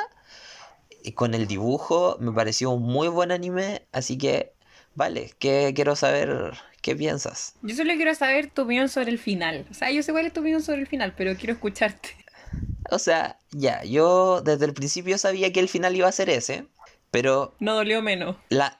con 1.15 1.33
el 1.33 1.47
dibujo 1.47 2.17
me 2.19 2.31
pareció 2.31 2.71
un 2.71 2.83
muy 2.83 3.07
buen 3.07 3.31
anime, 3.31 3.85
así 3.91 4.17
que 4.17 4.53
vale, 4.95 5.31
que 5.39 5.73
quiero 5.75 5.95
saber 5.95 6.53
qué 6.81 6.95
piensas. 6.95 7.55
Yo 7.61 7.75
solo 7.75 7.93
quiero 7.95 8.13
saber 8.15 8.49
tu 8.49 8.63
opinión 8.63 8.89
sobre 8.89 9.11
el 9.11 9.19
final. 9.19 9.65
O 9.69 9.73
sea, 9.73 9.91
yo 9.91 10.03
sé 10.03 10.11
cuál 10.11 10.25
es 10.25 10.33
tu 10.33 10.41
opinión 10.41 10.61
sobre 10.61 10.81
el 10.81 10.87
final, 10.87 11.13
pero 11.15 11.35
quiero 11.35 11.53
escucharte. 11.53 12.09
O 12.89 12.99
sea, 12.99 13.39
ya, 13.51 13.83
yo 13.83 14.41
desde 14.41 14.65
el 14.65 14.73
principio 14.73 15.17
sabía 15.17 15.53
que 15.53 15.59
el 15.59 15.69
final 15.69 15.95
iba 15.95 16.07
a 16.07 16.11
ser 16.11 16.29
ese, 16.29 16.67
pero... 17.09 17.55
No 17.59 17.75
dolió 17.75 18.01
menos. 18.01 18.35
La... 18.49 18.79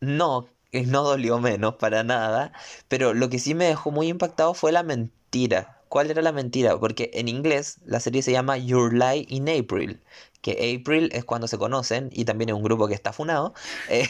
No, 0.00 0.48
no 0.72 1.02
dolió 1.02 1.38
menos 1.38 1.76
para 1.76 2.02
nada, 2.02 2.52
pero 2.88 3.14
lo 3.14 3.28
que 3.28 3.38
sí 3.38 3.54
me 3.54 3.66
dejó 3.66 3.90
muy 3.90 4.08
impactado 4.08 4.54
fue 4.54 4.72
la 4.72 4.82
mentira. 4.82 5.78
¿Cuál 5.88 6.10
era 6.10 6.22
la 6.22 6.32
mentira? 6.32 6.78
Porque 6.78 7.10
en 7.14 7.28
inglés 7.28 7.78
la 7.84 8.00
serie 8.00 8.22
se 8.22 8.32
llama 8.32 8.56
Your 8.56 8.94
Lie 8.94 9.26
in 9.28 9.48
April, 9.48 10.00
que 10.42 10.76
April 10.78 11.08
es 11.12 11.24
cuando 11.24 11.48
se 11.48 11.56
conocen 11.56 12.10
y 12.12 12.26
también 12.26 12.50
es 12.50 12.56
un 12.56 12.62
grupo 12.62 12.88
que 12.88 12.94
está 12.94 13.12
funado. 13.12 13.54
Eh, 13.88 14.06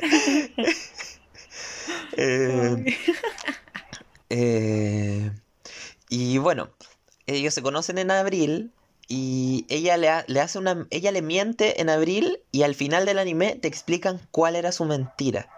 eh, 2.16 2.84
eh, 4.30 5.30
y 6.08 6.38
bueno, 6.38 6.70
ellos 7.26 7.54
se 7.54 7.62
conocen 7.62 7.98
en 7.98 8.10
abril 8.10 8.72
y 9.08 9.64
ella 9.68 9.96
le, 9.96 10.10
le, 10.26 10.40
hace 10.40 10.58
una 10.58 10.86
ella 10.90 11.12
le 11.12 11.22
miente 11.22 11.80
en 11.80 11.88
abril 11.88 12.40
y 12.50 12.64
al 12.64 12.74
final 12.74 13.06
del 13.06 13.18
anime 13.18 13.54
te 13.54 13.68
explican 13.68 14.20
cuál 14.30 14.56
era 14.56 14.72
su 14.72 14.84
mentira. 14.84 15.48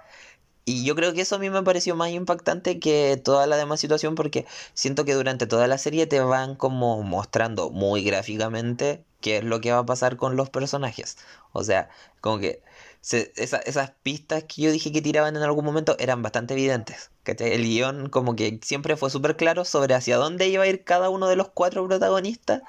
Y 0.64 0.84
yo 0.84 0.94
creo 0.94 1.12
que 1.12 1.20
eso 1.22 1.36
a 1.36 1.38
mí 1.38 1.50
me 1.50 1.62
pareció 1.62 1.94
más 1.94 2.10
impactante 2.10 2.78
que 2.78 3.20
toda 3.22 3.46
la 3.46 3.56
demás 3.56 3.80
situación 3.80 4.14
porque 4.14 4.46
siento 4.72 5.04
que 5.04 5.12
durante 5.14 5.46
toda 5.46 5.66
la 5.66 5.76
serie 5.76 6.06
te 6.06 6.20
van 6.20 6.56
como 6.56 7.02
mostrando 7.02 7.70
muy 7.70 8.02
gráficamente 8.02 9.04
qué 9.20 9.38
es 9.38 9.44
lo 9.44 9.60
que 9.60 9.72
va 9.72 9.78
a 9.78 9.86
pasar 9.86 10.16
con 10.16 10.36
los 10.36 10.48
personajes. 10.48 11.18
O 11.52 11.64
sea, 11.64 11.90
como 12.20 12.38
que 12.38 12.62
esas 13.02 13.92
pistas 14.02 14.44
que 14.44 14.62
yo 14.62 14.72
dije 14.72 14.90
que 14.90 15.02
tiraban 15.02 15.36
en 15.36 15.42
algún 15.42 15.66
momento 15.66 15.96
eran 15.98 16.22
bastante 16.22 16.54
evidentes. 16.54 17.10
El 17.26 17.62
guion 17.62 18.08
como 18.08 18.34
que 18.34 18.58
siempre 18.62 18.96
fue 18.96 19.10
súper 19.10 19.36
claro 19.36 19.66
sobre 19.66 19.94
hacia 19.94 20.16
dónde 20.16 20.48
iba 20.48 20.64
a 20.64 20.66
ir 20.66 20.84
cada 20.84 21.10
uno 21.10 21.28
de 21.28 21.36
los 21.36 21.48
cuatro 21.48 21.86
protagonistas. 21.86 22.62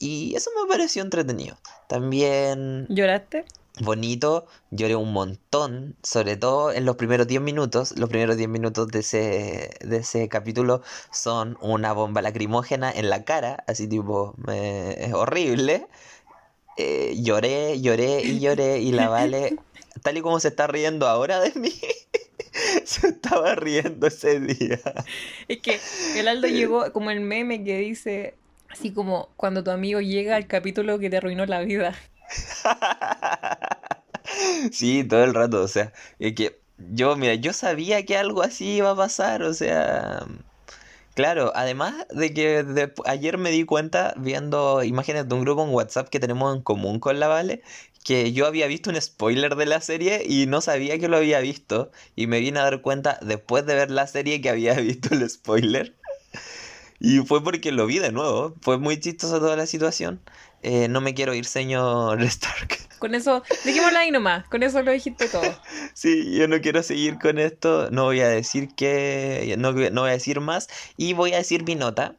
Y 0.00 0.34
eso 0.34 0.50
me 0.60 0.68
pareció 0.68 1.02
entretenido. 1.02 1.58
También... 1.88 2.86
¿Lloraste? 2.88 3.44
Bonito, 3.80 4.46
lloré 4.70 4.96
un 4.96 5.12
montón, 5.12 5.96
sobre 6.02 6.36
todo 6.36 6.72
en 6.72 6.84
los 6.84 6.96
primeros 6.96 7.26
10 7.26 7.40
minutos. 7.40 7.98
Los 7.98 8.08
primeros 8.08 8.36
10 8.36 8.48
minutos 8.48 8.88
de 8.88 9.00
ese, 9.00 9.70
de 9.80 9.96
ese 9.98 10.28
capítulo 10.28 10.82
son 11.10 11.58
una 11.60 11.92
bomba 11.92 12.22
lacrimógena 12.22 12.90
en 12.90 13.10
la 13.10 13.24
cara, 13.24 13.64
así 13.66 13.88
tipo, 13.88 14.34
es 14.48 15.12
horrible. 15.12 15.86
Eh, 16.76 17.16
lloré, 17.20 17.80
lloré 17.80 18.22
y 18.22 18.40
lloré 18.40 18.78
y 18.78 18.92
la 18.92 19.08
Vale, 19.08 19.56
tal 20.02 20.16
y 20.16 20.20
como 20.22 20.40
se 20.40 20.48
está 20.48 20.66
riendo 20.66 21.06
ahora 21.08 21.40
de 21.40 21.52
mí. 21.58 21.72
se 22.84 23.08
estaba 23.08 23.54
riendo 23.54 24.06
ese 24.06 24.40
día. 24.40 24.80
Es 25.48 25.58
que 25.58 25.78
el 26.16 26.28
Aldo 26.28 26.48
llegó 26.48 26.92
como 26.92 27.10
el 27.10 27.20
meme 27.20 27.64
que 27.64 27.78
dice, 27.78 28.34
así 28.68 28.92
como 28.92 29.28
cuando 29.36 29.64
tu 29.64 29.70
amigo 29.70 30.00
llega 30.00 30.36
al 30.36 30.46
capítulo 30.46 30.98
que 30.98 31.10
te 31.10 31.16
arruinó 31.16 31.46
la 31.46 31.60
vida. 31.60 31.94
sí, 34.72 35.04
todo 35.04 35.24
el 35.24 35.34
rato, 35.34 35.62
o 35.62 35.68
sea, 35.68 35.92
es 36.18 36.34
que 36.34 36.60
yo, 36.78 37.16
mira, 37.16 37.34
yo 37.34 37.52
sabía 37.52 38.04
que 38.04 38.16
algo 38.16 38.42
así 38.42 38.76
iba 38.76 38.90
a 38.90 38.96
pasar, 38.96 39.42
o 39.42 39.54
sea, 39.54 40.26
claro, 41.14 41.52
además 41.54 41.94
de 42.10 42.32
que 42.34 42.92
ayer 43.06 43.38
me 43.38 43.50
di 43.50 43.64
cuenta 43.64 44.14
viendo 44.16 44.82
imágenes 44.84 45.28
de 45.28 45.34
un 45.34 45.42
grupo 45.42 45.64
en 45.64 45.70
WhatsApp 45.70 46.08
que 46.08 46.20
tenemos 46.20 46.54
en 46.56 46.62
común 46.62 47.00
con 47.00 47.20
la 47.20 47.28
Vale, 47.28 47.62
que 48.04 48.32
yo 48.32 48.46
había 48.46 48.66
visto 48.66 48.90
un 48.90 49.00
spoiler 49.00 49.56
de 49.56 49.66
la 49.66 49.80
serie 49.80 50.22
y 50.26 50.46
no 50.46 50.60
sabía 50.60 50.98
que 50.98 51.08
lo 51.08 51.16
había 51.18 51.40
visto 51.40 51.90
y 52.16 52.26
me 52.26 52.40
vine 52.40 52.60
a 52.60 52.64
dar 52.64 52.80
cuenta 52.82 53.18
después 53.22 53.66
de 53.66 53.74
ver 53.74 53.90
la 53.90 54.06
serie 54.06 54.40
que 54.40 54.50
había 54.50 54.74
visto 54.74 55.14
el 55.14 55.28
spoiler. 55.28 55.96
Y 57.00 57.18
fue 57.20 57.42
porque 57.42 57.72
lo 57.72 57.86
vi 57.86 57.98
de 57.98 58.12
nuevo. 58.12 58.54
Fue 58.60 58.78
muy 58.78 59.00
chistosa 59.00 59.38
toda 59.38 59.56
la 59.56 59.66
situación. 59.66 60.20
Eh, 60.62 60.88
no 60.88 61.00
me 61.00 61.14
quiero 61.14 61.34
ir, 61.34 61.46
señor 61.46 62.22
Stark. 62.24 62.78
Con 62.98 63.14
eso, 63.14 63.42
dijimoslo 63.64 63.98
ahí 63.98 64.10
nomás, 64.10 64.46
con 64.48 64.62
eso 64.62 64.82
lo 64.82 64.92
dijiste 64.92 65.28
todo. 65.28 65.42
Sí, 65.94 66.36
yo 66.36 66.48
no 66.48 66.60
quiero 66.60 66.82
seguir 66.82 67.18
con 67.18 67.38
esto, 67.38 67.90
no 67.90 68.04
voy 68.04 68.20
a 68.20 68.28
decir 68.28 68.74
que, 68.74 69.54
no, 69.58 69.72
no 69.72 70.00
voy 70.02 70.10
a 70.10 70.12
decir 70.12 70.40
más 70.40 70.68
y 70.98 71.14
voy 71.14 71.32
a 71.32 71.38
decir 71.38 71.64
mi 71.64 71.76
nota. 71.76 72.14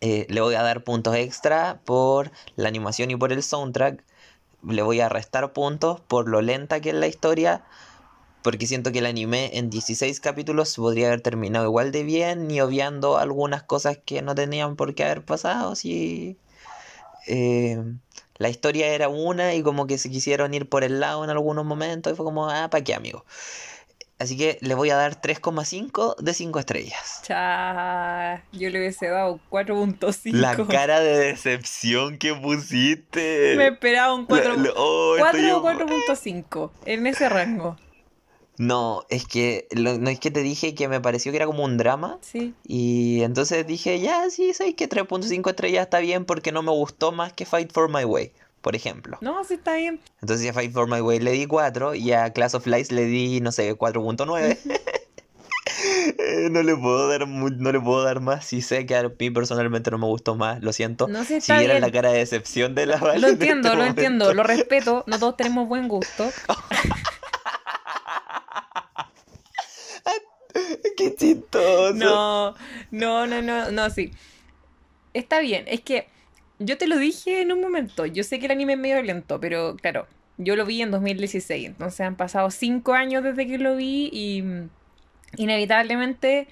Eh, 0.00 0.26
le 0.30 0.40
voy 0.40 0.54
a 0.54 0.62
dar 0.62 0.84
puntos 0.84 1.16
extra 1.16 1.80
por 1.84 2.30
la 2.56 2.68
animación 2.68 3.10
y 3.10 3.16
por 3.16 3.32
el 3.32 3.42
soundtrack. 3.42 4.04
Le 4.66 4.82
voy 4.82 5.00
a 5.00 5.08
restar 5.08 5.52
puntos 5.52 6.00
por 6.00 6.28
lo 6.28 6.40
lenta 6.40 6.80
que 6.80 6.90
es 6.90 6.94
la 6.94 7.06
historia. 7.06 7.64
Porque 8.42 8.66
siento 8.66 8.92
que 8.92 9.00
el 9.00 9.06
anime 9.06 9.50
en 9.54 9.68
16 9.68 10.20
capítulos 10.20 10.76
podría 10.76 11.08
haber 11.08 11.20
terminado 11.20 11.66
igual 11.66 11.90
de 11.90 12.04
bien, 12.04 12.46
ni 12.46 12.60
obviando 12.60 13.18
algunas 13.18 13.64
cosas 13.64 13.98
que 13.98 14.22
no 14.22 14.34
tenían 14.34 14.76
por 14.76 14.94
qué 14.94 15.04
haber 15.04 15.24
pasado. 15.24 15.74
Si 15.74 16.38
eh, 17.28 17.82
la 18.38 18.48
historia 18.48 18.88
era 18.88 19.08
una 19.08 19.54
y 19.54 19.62
como 19.62 19.86
que 19.86 19.98
se 19.98 20.10
quisieron 20.10 20.54
ir 20.54 20.68
por 20.68 20.84
el 20.84 21.00
lado 21.00 21.24
en 21.24 21.30
algunos 21.30 21.64
momentos 21.64 22.12
y 22.12 22.16
fue 22.16 22.24
como, 22.24 22.48
ah, 22.48 22.68
¿para 22.70 22.84
qué, 22.84 22.94
amigo? 22.94 23.24
Así 24.18 24.36
que 24.36 24.58
le 24.62 24.74
voy 24.74 24.90
a 24.90 24.96
dar 24.96 25.20
3,5 25.20 26.16
de 26.16 26.34
5 26.34 26.58
estrellas. 26.58 27.20
Cha, 27.22 28.42
yo 28.52 28.68
le 28.70 28.80
hubiese 28.80 29.06
dado 29.06 29.38
4.5. 29.48 30.32
La 30.32 30.56
cara 30.56 30.98
de 30.98 31.18
decepción 31.28 32.18
que 32.18 32.34
pusiste. 32.34 33.54
Me 33.56 33.68
esperaba 33.68 34.14
un 34.14 34.26
4, 34.26 34.56
4 34.56 34.76
o 34.76 35.16
4.5 35.18 36.70
en 36.86 37.06
ese 37.06 37.28
rango. 37.28 37.76
No, 38.58 39.04
es 39.08 39.24
que 39.24 39.68
no 39.76 40.10
es 40.10 40.18
que 40.18 40.32
te 40.32 40.42
dije 40.42 40.74
que 40.74 40.88
me 40.88 41.00
pareció 41.00 41.30
que 41.30 41.36
era 41.36 41.46
como 41.46 41.64
un 41.64 41.76
drama. 41.76 42.18
Sí. 42.20 42.54
Y 42.66 43.22
entonces 43.22 43.64
dije, 43.66 44.00
ya, 44.00 44.28
sí, 44.30 44.52
sabes 44.52 44.74
que 44.74 44.88
3.5 44.88 45.48
estrellas 45.48 45.84
está 45.84 46.00
bien 46.00 46.24
porque 46.24 46.50
no 46.50 46.62
me 46.62 46.72
gustó 46.72 47.12
más 47.12 47.32
que 47.32 47.46
Fight 47.46 47.72
for 47.72 47.88
My 47.88 48.04
Way, 48.04 48.32
por 48.60 48.74
ejemplo. 48.74 49.16
No, 49.20 49.44
sí 49.44 49.54
está 49.54 49.74
bien. 49.74 50.00
Entonces 50.20 50.50
a 50.50 50.52
Fight 50.52 50.72
for 50.72 50.88
My 50.88 51.00
Way 51.00 51.20
le 51.20 51.30
di 51.32 51.46
4 51.46 51.94
y 51.94 52.12
a 52.12 52.32
Class 52.32 52.54
of 52.56 52.66
Lies 52.66 52.90
le 52.90 53.04
di, 53.04 53.40
no 53.40 53.52
sé, 53.52 53.78
4.9. 53.78 54.58
Eh, 56.18 56.48
no 56.50 56.62
le 56.62 56.76
puedo 56.76 57.08
dar 57.08 57.28
no 57.28 57.72
le 57.72 57.80
puedo 57.80 58.02
dar 58.02 58.20
más 58.20 58.44
si 58.44 58.62
sé 58.62 58.86
que 58.86 58.96
a 58.96 59.08
mí 59.08 59.30
personalmente 59.30 59.90
no 59.90 59.98
me 59.98 60.06
gustó 60.06 60.34
más 60.34 60.62
lo 60.62 60.72
siento 60.72 61.06
no 61.06 61.24
sé, 61.24 61.40
si 61.40 61.52
vieran 61.52 61.80
la 61.80 61.92
cara 61.92 62.10
de 62.10 62.18
decepción 62.18 62.74
de 62.74 62.86
la 62.86 62.96
Lo 62.96 63.12
este 63.12 63.28
entiendo 63.28 63.74
lo 63.74 63.84
entiendo 63.84 64.34
lo 64.34 64.42
respeto 64.44 65.04
no 65.06 65.18
todos 65.18 65.36
tenemos 65.36 65.68
buen 65.68 65.86
gusto 65.86 66.28
Qué 70.96 71.14
chistoso. 71.14 71.94
No, 71.94 72.54
no, 72.90 73.26
no, 73.26 73.42
no, 73.42 73.70
no, 73.70 73.90
sí. 73.90 74.12
Está 75.14 75.40
bien, 75.40 75.64
es 75.68 75.80
que 75.80 76.08
yo 76.58 76.78
te 76.78 76.86
lo 76.86 76.98
dije 76.98 77.40
en 77.40 77.52
un 77.52 77.60
momento. 77.60 78.06
Yo 78.06 78.24
sé 78.24 78.38
que 78.38 78.46
el 78.46 78.52
anime 78.52 78.74
es 78.74 78.78
medio 78.78 79.02
lento, 79.02 79.40
pero 79.40 79.76
claro, 79.76 80.06
yo 80.36 80.56
lo 80.56 80.66
vi 80.66 80.82
en 80.82 80.90
2016. 80.90 81.66
Entonces 81.66 82.00
han 82.00 82.16
pasado 82.16 82.50
cinco 82.50 82.94
años 82.94 83.22
desde 83.24 83.46
que 83.46 83.58
lo 83.58 83.76
vi 83.76 84.08
y 84.12 84.42
mm, 84.42 84.70
inevitablemente 85.36 86.48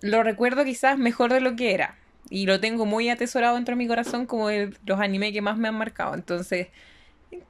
lo 0.00 0.22
recuerdo 0.22 0.64
quizás 0.64 0.98
mejor 0.98 1.32
de 1.32 1.40
lo 1.40 1.56
que 1.56 1.74
era. 1.74 1.96
Y 2.30 2.46
lo 2.46 2.60
tengo 2.60 2.86
muy 2.86 3.08
atesorado 3.10 3.56
dentro 3.56 3.72
de 3.72 3.76
mi 3.78 3.86
corazón 3.86 4.26
como 4.26 4.48
los 4.50 5.00
animes 5.00 5.32
que 5.32 5.42
más 5.42 5.58
me 5.58 5.68
han 5.68 5.76
marcado. 5.76 6.14
Entonces, 6.14 6.68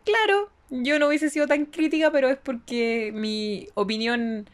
claro, 0.05 0.51
yo 0.71 0.99
no 0.99 1.09
hubiese 1.09 1.31
sido 1.31 1.47
tan 1.47 1.67
crítica, 1.67 2.11
pero 2.11 2.29
es 2.29 2.39
porque 2.39 3.13
mi 3.15 3.69
opinión 3.75 4.49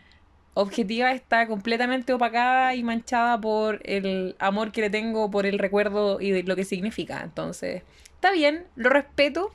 objetiva 0.55 1.12
está 1.12 1.47
completamente 1.47 2.12
opacada 2.12 2.74
y 2.74 2.83
manchada 2.83 3.41
por 3.41 3.81
el 3.85 4.37
amor 4.39 4.72
que 4.72 4.83
le 4.83 4.91
tengo 4.91 5.31
por 5.31 5.47
el 5.47 5.59
recuerdo 5.59 6.20
y 6.20 6.31
de 6.31 6.43
lo 6.43 6.57
que 6.57 6.64
significa. 6.64 7.22
Entonces, 7.22 7.83
está 8.14 8.33
bien, 8.33 8.66
lo 8.76 8.91
respeto. 8.91 9.53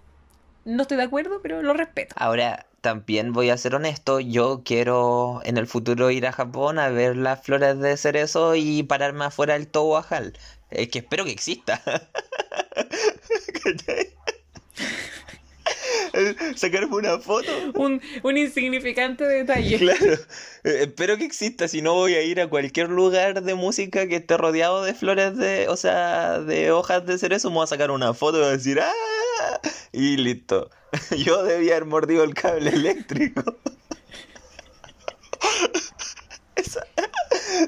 No 0.64 0.82
estoy 0.82 0.98
de 0.98 1.04
acuerdo, 1.04 1.42
pero 1.44 1.62
lo 1.62 1.74
respeto. 1.74 2.16
Ahora, 2.18 2.66
también 2.82 3.34
voy 3.34 3.50
a 3.50 3.58
ser 3.58 3.76
honesto, 3.76 4.20
yo 4.20 4.62
quiero 4.64 5.42
en 5.44 5.58
el 5.58 5.68
futuro 5.68 6.12
ir 6.12 6.28
a 6.28 6.32
Japón 6.32 6.80
a 6.80 6.90
ver 6.90 7.18
las 7.18 7.44
flores 7.44 7.80
de 7.80 7.98
cerezo 7.98 8.56
y 8.56 8.84
pararme 8.84 9.26
afuera 9.26 9.54
del 9.54 9.68
Tobajal. 9.68 10.38
Es 10.70 10.90
que 10.90 11.00
espero 11.00 11.26
que 11.26 11.32
exista. 11.32 11.82
Sacarme 16.56 16.96
una 16.96 17.20
foto. 17.20 17.50
Un, 17.76 18.02
un 18.24 18.38
insignificante 18.38 19.26
detalle. 19.26 19.78
Claro, 19.78 20.06
Eh, 20.64 20.80
espero 20.82 21.18
que 21.18 21.26
exista, 21.26 21.68
si 21.68 21.82
no 21.84 21.94
voy 21.94 22.16
a 22.16 22.24
ir 22.24 22.42
a 22.42 22.48
cualquier 22.50 22.90
lugar 22.90 23.44
de 23.44 23.54
música 23.56 24.08
que 24.08 24.16
esté 24.16 24.36
rodeado 24.38 24.84
de 24.84 24.94
flores 24.96 25.38
de, 25.38 25.68
o 25.70 25.78
sea, 25.78 26.40
de 26.40 26.72
hojas 26.72 27.06
de 27.06 27.18
cerezo, 27.20 27.50
me 27.50 27.58
voy 27.58 27.64
a 27.66 27.68
sacar 27.68 27.92
una 27.92 28.14
foto 28.16 28.38
y 28.38 28.42
voy 28.42 28.50
a 28.50 28.54
decir 28.54 28.80
¡ah! 28.80 29.62
Y 29.92 30.18
listo. 30.18 30.70
Yo 31.18 31.44
debía 31.44 31.74
haber 31.76 31.86
mordido 31.86 32.24
el 32.24 32.34
cable 32.34 32.70
eléctrico. 32.72 33.44
Esa- 36.56 36.88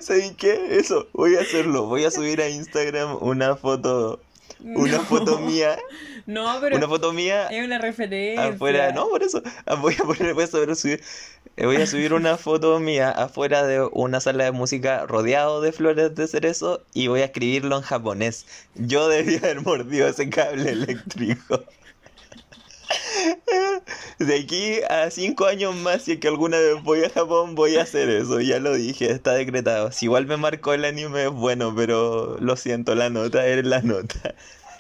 ¿Saben 0.02 0.36
qué? 0.36 0.78
Eso, 0.80 1.08
voy 1.14 1.36
a 1.36 1.42
hacerlo. 1.42 1.86
Voy 1.86 2.04
a 2.06 2.12
subir 2.12 2.42
a 2.42 2.50
Instagram 2.50 3.18
una 3.22 3.56
foto, 3.56 4.20
una 4.60 4.98
No. 4.98 5.04
foto 5.04 5.40
mía, 5.40 5.78
No, 6.28 6.58
pero 6.62 6.76
una 6.76 6.88
foto 6.88 7.14
mía 7.14 7.48
es 7.48 7.66
una 7.66 7.78
referencia. 7.80 8.48
afuera, 8.50 8.92
no, 8.92 9.08
por 9.08 9.24
eso. 9.24 9.42
Ah, 9.66 9.76
Voy 9.76 9.96
a 9.96 10.04
poner, 10.04 10.34
voy 10.34 10.44
a 10.44 10.48
saber 10.48 10.76
subir, 10.76 11.02
eh, 11.56 11.66
voy 11.66 11.78
a 11.78 11.88
subir 11.88 12.14
una 12.14 12.38
foto 12.38 12.80
mía 12.80 13.10
afuera 13.10 13.66
de 13.66 13.82
una 13.94 14.20
sala 14.20 14.44
de 14.44 14.52
música 14.52 15.06
rodeado 15.06 15.62
de 15.62 15.72
flores 15.72 16.14
de 16.16 16.28
cerezo 16.28 16.84
y 16.94 17.08
voy 17.08 17.22
a 17.22 17.26
escribirlo 17.26 17.78
en 17.78 17.82
japonés. 17.82 18.46
Yo 18.76 19.08
debía 19.08 19.40
haber 19.40 19.62
mordido 19.62 20.08
ese 20.08 20.30
cable 20.30 20.70
eléctrico. 20.72 21.64
De 24.20 24.36
aquí 24.40 24.82
a 24.90 25.10
cinco 25.12 25.46
años 25.46 25.76
más, 25.76 26.04
si 26.04 26.14
es 26.14 26.20
que 26.20 26.28
alguna 26.28 26.58
vez 26.58 26.82
voy 26.84 27.04
a 27.04 27.10
Japón, 27.10 27.56
voy 27.56 27.78
a 27.78 27.84
hacer 27.84 28.10
eso. 28.10 28.40
Ya 28.42 28.60
lo 28.60 28.74
dije, 28.74 29.12
está 29.12 29.34
decretado. 29.34 29.92
Si 29.92 30.06
igual 30.06 30.26
me 30.26 30.38
marcó 30.38 30.74
el 30.74 30.86
anime, 30.86 31.26
es 31.26 31.32
bueno, 31.32 31.74
pero 31.76 32.38
lo 32.40 32.56
siento, 32.56 32.96
la 32.96 33.10
nota 33.10 33.46
es 33.48 33.66
la 33.66 33.82
nota. 33.82 34.36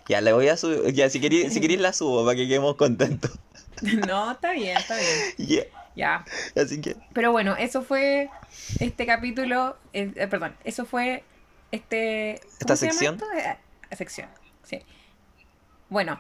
Ya 0.08 0.22
le 0.22 0.32
voy 0.34 0.47
a 0.47 0.58
subir. 0.58 0.93
Ya, 0.93 1.10
si 1.10 1.20
queréis, 1.20 1.53
si 1.53 1.60
queréis 1.62 1.82
la 1.82 1.93
subo 1.93 2.24
para 2.26 2.36
que 2.36 2.47
quedemos 2.47 2.76
contentos. 2.76 3.32
No, 4.08 4.32
está 4.32 4.53
bien, 4.53 4.76
está 4.76 4.95
bien. 4.95 5.47
Ya, 5.47 5.64
Ya. 5.95 6.26
Así 6.60 6.82
que, 6.82 6.95
Pero 7.14 7.32
bueno, 7.32 7.55
eso 7.58 7.84
fue 7.84 8.28
este 8.80 9.05
capítulo. 9.05 9.78
eh, 9.93 10.12
eh, 10.16 10.28
perdón, 10.28 10.55
eso 10.64 10.86
fue 10.86 11.24
este. 11.72 12.32
¿Esta 12.60 12.66
¿cómo 12.66 12.76
se 12.76 12.86
llama 12.88 12.99
sección? 12.99 13.22
Eh, 13.38 13.95
sección, 13.95 14.30
sí. 14.64 14.80
Bueno, 15.89 16.18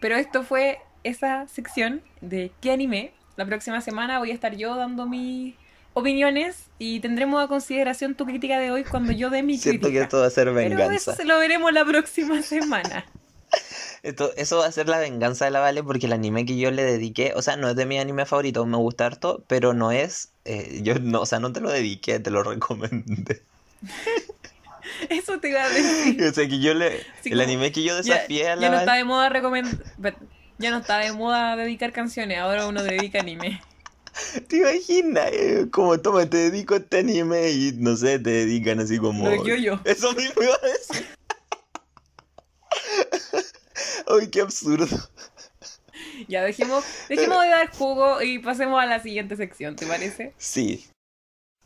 pero 0.00 0.14
esto 0.16 0.44
fue 0.44 0.78
esa 1.02 1.48
sección 1.48 2.00
de 2.20 2.52
qué 2.60 2.70
anime. 2.70 3.12
La 3.36 3.44
próxima 3.44 3.80
semana 3.80 4.20
voy 4.20 4.30
a 4.30 4.34
estar 4.34 4.54
yo 4.54 4.76
dando 4.76 5.06
mis 5.06 5.56
opiniones 5.94 6.66
y 6.78 7.00
tendremos 7.00 7.42
a 7.42 7.48
consideración 7.48 8.14
tu 8.14 8.24
crítica 8.24 8.58
de 8.60 8.70
hoy 8.70 8.84
cuando 8.84 9.10
yo 9.12 9.30
dé 9.30 9.42
mi 9.42 9.58
siento 9.58 9.88
que 9.88 9.94
crítica. 9.94 10.04
esto 10.04 10.20
va 10.20 10.26
a 10.26 10.30
ser 10.30 10.44
Pero 10.44 10.54
venganza. 10.54 10.94
eso 10.94 11.12
se 11.14 11.24
lo 11.24 11.38
veremos 11.40 11.72
la 11.72 11.84
próxima 11.84 12.40
semana. 12.54 13.04
Esto, 14.02 14.30
eso 14.36 14.58
va 14.58 14.66
a 14.66 14.72
ser 14.72 14.88
la 14.88 14.98
venganza 14.98 15.44
de 15.44 15.50
la 15.50 15.60
Vale 15.60 15.82
porque 15.82 16.06
el 16.06 16.12
anime 16.14 16.46
que 16.46 16.56
yo 16.56 16.70
le 16.70 16.82
dediqué, 16.82 17.32
o 17.36 17.42
sea, 17.42 17.56
no 17.56 17.68
es 17.68 17.76
de 17.76 17.84
mi 17.86 17.98
anime 17.98 18.24
favorito, 18.24 18.64
me 18.64 18.78
gusta 18.78 19.06
harto, 19.06 19.44
pero 19.46 19.74
no 19.74 19.92
es, 19.92 20.30
eh, 20.46 20.80
yo 20.82 20.94
no, 20.98 21.20
o 21.20 21.26
sea, 21.26 21.38
no 21.38 21.52
te 21.52 21.60
lo 21.60 21.70
dediqué, 21.70 22.18
te 22.18 22.30
lo 22.30 22.42
recomendé. 22.44 23.42
Eso 25.08 25.38
te 25.38 25.50
iba 25.50 25.62
a 25.62 25.68
decir. 25.68 26.22
O 26.30 26.32
sea, 26.32 26.48
que 26.48 26.58
yo 26.60 26.74
le, 26.74 27.04
el 27.24 27.40
anime 27.40 27.72
que 27.72 27.82
yo 27.82 28.00
Ya, 28.00 28.14
desafié 28.14 28.48
a 28.48 28.56
la 28.56 28.62
ya 28.62 28.70
no 28.70 28.76
está 28.78 28.86
Vale, 28.92 28.98
de 28.98 29.04
moda 29.04 29.28
recomendar. 29.28 29.80
Ya 30.58 30.70
no 30.70 30.78
está 30.78 30.98
de 30.98 31.12
moda 31.12 31.56
dedicar 31.56 31.92
canciones, 31.92 32.38
ahora 32.38 32.66
uno 32.66 32.82
dedica 32.82 33.20
anime. 33.20 33.62
te 34.48 34.56
imaginas, 34.58 35.30
Eh, 35.32 35.66
como 35.70 35.98
toma, 36.00 36.28
te 36.28 36.36
dedico 36.50 36.74
a 36.74 36.78
este 36.78 36.98
anime 36.98 37.50
y 37.50 37.72
no 37.78 37.96
sé, 37.96 38.18
te 38.18 38.30
dedican 38.30 38.80
así 38.80 38.98
como... 38.98 39.28
Lo 39.28 39.44
yo 39.44 39.54
yo. 39.56 39.80
Eso 39.84 40.12
mismo 40.12 40.42
iba 40.42 40.54
a 40.54 40.66
decir. 40.66 41.06
Ay, 44.06 44.28
qué 44.28 44.40
absurdo. 44.40 44.86
Ya 46.28 46.42
dejemos, 46.42 46.84
dejemos 47.08 47.42
de 47.42 47.48
dar 47.48 47.70
jugo 47.70 48.22
y 48.22 48.38
pasemos 48.38 48.80
a 48.80 48.86
la 48.86 49.00
siguiente 49.00 49.36
sección, 49.36 49.76
¿te 49.76 49.86
parece? 49.86 50.34
Sí. 50.38 50.86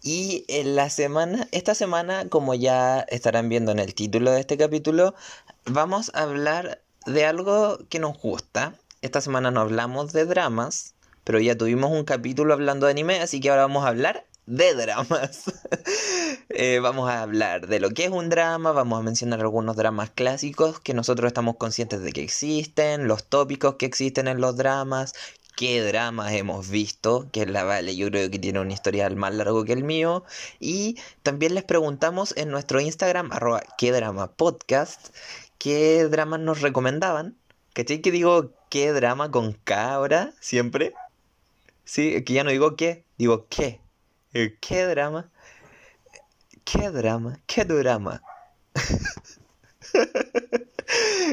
Y 0.02 0.44
en 0.48 0.76
la 0.76 0.90
semana, 0.90 1.48
esta 1.50 1.74
semana, 1.74 2.28
como 2.28 2.54
ya 2.54 3.00
estarán 3.08 3.48
viendo 3.48 3.72
en 3.72 3.78
el 3.78 3.94
título 3.94 4.32
de 4.32 4.40
este 4.40 4.58
capítulo, 4.58 5.14
vamos 5.64 6.10
a 6.14 6.22
hablar 6.22 6.82
de 7.06 7.24
algo 7.24 7.78
que 7.88 7.98
nos 7.98 8.18
gusta. 8.18 8.74
Esta 9.02 9.20
semana 9.20 9.50
no 9.50 9.60
hablamos 9.60 10.12
de 10.12 10.26
dramas, 10.26 10.94
pero 11.24 11.40
ya 11.40 11.56
tuvimos 11.56 11.90
un 11.90 12.04
capítulo 12.04 12.52
hablando 12.52 12.86
de 12.86 12.92
anime, 12.92 13.20
así 13.20 13.40
que 13.40 13.50
ahora 13.50 13.62
vamos 13.62 13.84
a 13.84 13.88
hablar 13.88 14.26
de 14.46 14.74
dramas. 14.74 15.44
Eh, 16.56 16.78
vamos 16.80 17.10
a 17.10 17.22
hablar 17.22 17.66
de 17.66 17.80
lo 17.80 17.90
que 17.90 18.04
es 18.04 18.10
un 18.10 18.28
drama, 18.28 18.70
vamos 18.72 19.00
a 19.00 19.02
mencionar 19.02 19.40
algunos 19.40 19.76
dramas 19.76 20.10
clásicos 20.10 20.78
que 20.78 20.94
nosotros 20.94 21.26
estamos 21.28 21.56
conscientes 21.56 22.02
de 22.02 22.12
que 22.12 22.22
existen, 22.22 23.08
los 23.08 23.24
tópicos 23.24 23.74
que 23.76 23.86
existen 23.86 24.28
en 24.28 24.40
los 24.40 24.56
dramas, 24.56 25.14
qué 25.56 25.82
dramas 25.82 26.32
hemos 26.32 26.68
visto, 26.68 27.28
que 27.32 27.46
la 27.46 27.64
Vale 27.64 27.96
yo 27.96 28.08
creo 28.08 28.30
que 28.30 28.38
tiene 28.38 28.60
un 28.60 28.70
historial 28.70 29.16
más 29.16 29.34
largo 29.34 29.64
que 29.64 29.72
el 29.72 29.84
mío, 29.84 30.24
y 30.60 30.96
también 31.22 31.54
les 31.54 31.64
preguntamos 31.64 32.36
en 32.36 32.50
nuestro 32.50 32.80
Instagram, 32.80 33.32
arroba 33.32 33.62
qué 33.78 33.90
drama 33.90 34.30
podcast, 34.32 35.14
qué 35.58 36.04
dramas 36.04 36.40
nos 36.40 36.60
recomendaban. 36.60 37.36
¿Cachai 37.72 38.00
que 38.00 38.12
digo 38.12 38.52
qué 38.68 38.92
drama 38.92 39.30
con 39.30 39.54
K 39.54 39.94
ahora? 39.94 40.32
Siempre. 40.40 40.94
Sí, 41.84 42.22
que 42.22 42.32
ya 42.32 42.44
no 42.44 42.50
digo 42.50 42.76
qué, 42.76 43.04
digo 43.18 43.46
qué. 43.48 43.83
Eh, 44.34 44.58
¿Qué 44.60 44.84
drama? 44.84 45.30
¿Qué 46.64 46.90
drama? 46.90 47.38
¿Qué 47.46 47.64
drama? 47.64 48.20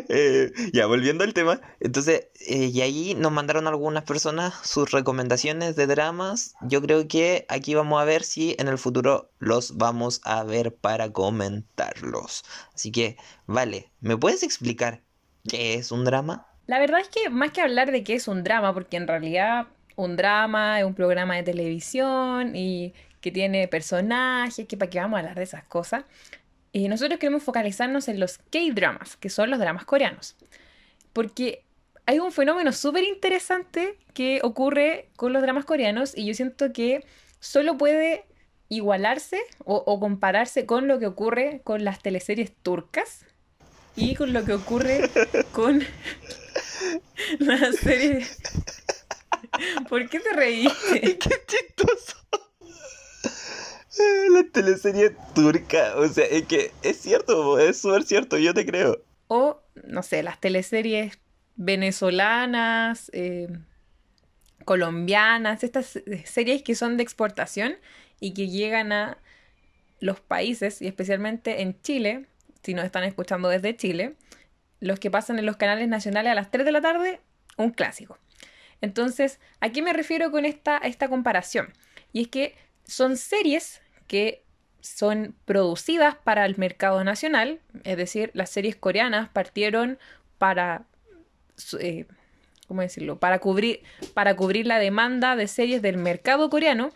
Eh, 0.08 0.52
ya, 0.74 0.88
volviendo 0.88 1.24
al 1.24 1.34
tema. 1.34 1.60
Entonces, 1.80 2.28
eh, 2.48 2.72
y 2.74 2.82
ahí 2.82 3.16
nos 3.16 3.32
mandaron 3.32 3.68
algunas 3.68 4.04
personas 4.04 4.54
sus 4.64 4.92
recomendaciones 4.92 5.76
de 5.76 5.88
dramas. 5.88 6.56
Yo 6.62 6.82
creo 6.82 7.08
que 7.08 7.46
aquí 7.50 7.76
vamos 7.76 8.02
a 8.02 8.06
ver 8.06 8.24
si 8.24 8.56
en 8.60 8.68
el 8.70 8.78
futuro 8.78 9.30
los 9.40 9.78
vamos 9.78 10.22
a 10.24 10.44
ver 10.44 10.74
para 10.74 11.12
comentarlos. 11.12 12.44
Así 12.74 12.92
que, 12.92 13.18
vale, 13.46 13.92
¿me 14.00 14.18
puedes 14.18 14.42
explicar 14.42 15.02
qué 15.48 15.76
es 15.76 15.92
un 15.92 16.06
drama? 16.06 16.48
La 16.66 16.80
verdad 16.80 17.02
es 17.02 17.10
que 17.10 17.30
más 17.30 17.52
que 17.52 17.62
hablar 17.62 17.92
de 17.92 18.04
qué 18.04 18.16
es 18.16 18.28
un 18.28 18.44
drama, 18.44 18.74
porque 18.74 18.98
en 18.98 19.08
realidad 19.08 19.68
un 19.96 20.16
drama 20.16 20.86
un 20.86 20.94
programa 20.94 21.36
de 21.36 21.44
televisión 21.44 22.56
y 22.56 22.94
que 23.22 23.32
tiene 23.32 23.68
personajes, 23.68 24.68
que 24.68 24.78
para 24.78 24.90
qué 24.90 25.00
vamos 25.00 25.18
a 25.18 25.20
hablar 25.20 25.36
de 25.36 25.44
esas 25.44 25.64
cosas. 25.64 26.04
Y 26.72 26.88
nosotros 26.88 27.20
queremos 27.20 27.44
focalizarnos 27.44 28.08
en 28.08 28.20
los 28.20 28.38
K-dramas, 28.38 29.18
que 29.18 29.30
son 29.30 29.50
los 29.50 29.60
dramas 29.60 29.86
coreanos. 29.86 30.36
Porque 31.14 31.64
hay 32.06 32.20
un 32.20 32.32
fenómeno 32.32 32.72
súper 32.72 33.04
interesante 33.04 33.98
que 34.14 34.40
ocurre 34.44 35.10
con 35.16 35.34
los 35.34 35.42
dramas 35.42 35.66
coreanos 35.66 36.18
y 36.18 36.26
yo 36.26 36.34
siento 36.34 36.74
que 36.74 37.06
solo 37.40 37.78
puede 37.78 38.26
igualarse 38.70 39.40
o, 39.66 39.84
o 39.86 40.00
compararse 40.00 40.66
con 40.66 40.88
lo 40.88 40.98
que 40.98 41.08
ocurre 41.08 41.62
con 41.64 41.84
las 41.84 42.00
teleseries 42.00 42.54
turcas 42.64 43.26
y 43.96 44.16
con 44.16 44.34
lo 44.34 44.46
que 44.46 44.54
ocurre 44.54 45.10
con 45.52 45.84
las 47.40 47.76
series... 47.78 48.38
¿Por 49.90 50.10
qué 50.10 50.20
te 50.20 50.34
reíste? 50.34 51.18
¡Qué 51.18 51.36
chistoso! 51.48 52.18
Eh, 54.00 54.30
La 54.30 54.44
teleserie 54.52 55.16
turca, 55.36 55.96
o 55.98 56.08
sea, 56.08 56.26
es 56.26 56.46
que 56.46 56.72
es 56.82 56.98
cierto, 56.98 57.60
es 57.60 57.78
súper 57.78 58.04
cierto, 58.04 58.38
yo 58.38 58.54
te 58.54 58.66
creo. 58.66 59.04
O, 59.28 59.62
no 59.84 60.02
sé, 60.02 60.24
las 60.24 60.40
teleseries 60.40 61.20
venezolanas, 61.56 63.12
eh, 63.14 63.50
colombianas, 64.66 65.64
estas 65.64 65.98
eh, 65.98 66.24
series 66.26 66.64
que 66.64 66.76
son 66.76 66.98
de 66.98 67.04
exportación 67.04 67.76
y 68.20 68.34
que 68.34 68.48
llegan 68.48 68.92
a 68.92 69.18
los 70.00 70.20
países, 70.20 70.82
y 70.82 70.88
especialmente 70.88 71.62
en 71.62 71.80
Chile, 71.82 72.28
si 72.64 72.74
nos 72.74 72.86
están 72.86 73.04
escuchando 73.04 73.50
desde 73.50 73.76
Chile, 73.76 74.16
los 74.80 75.00
que 75.00 75.12
pasan 75.12 75.38
en 75.38 75.46
los 75.46 75.58
canales 75.58 75.88
nacionales 75.88 76.32
a 76.32 76.36
las 76.36 76.50
3 76.50 76.66
de 76.66 76.72
la 76.72 76.82
tarde, 76.82 77.20
un 77.58 77.72
clásico. 77.72 78.18
Entonces, 78.82 79.40
¿a 79.60 79.70
qué 79.70 79.82
me 79.82 79.94
refiero 79.94 80.32
con 80.32 80.46
esta, 80.46 80.78
esta 80.78 81.08
comparación? 81.08 81.74
Y 82.12 82.24
es 82.24 82.28
que 82.28 82.56
son 82.84 83.16
series 83.16 83.82
que 84.08 84.44
son 84.82 85.36
producidas 85.46 86.16
para 86.16 86.46
el 86.46 86.58
mercado 86.58 87.04
nacional, 87.04 87.60
es 87.84 87.98
decir, 87.98 88.32
las 88.34 88.50
series 88.50 88.76
coreanas 88.76 89.30
partieron 89.30 90.00
para, 90.40 90.86
eh, 91.80 92.06
¿cómo 92.68 92.82
decirlo? 92.82 93.20
Para 93.20 93.40
cubrir, 93.40 93.84
para 94.16 94.36
cubrir 94.36 94.66
la 94.66 94.80
demanda 94.80 95.36
de 95.36 95.48
series 95.48 95.84
del 95.84 95.98
mercado 95.98 96.50
coreano, 96.50 96.90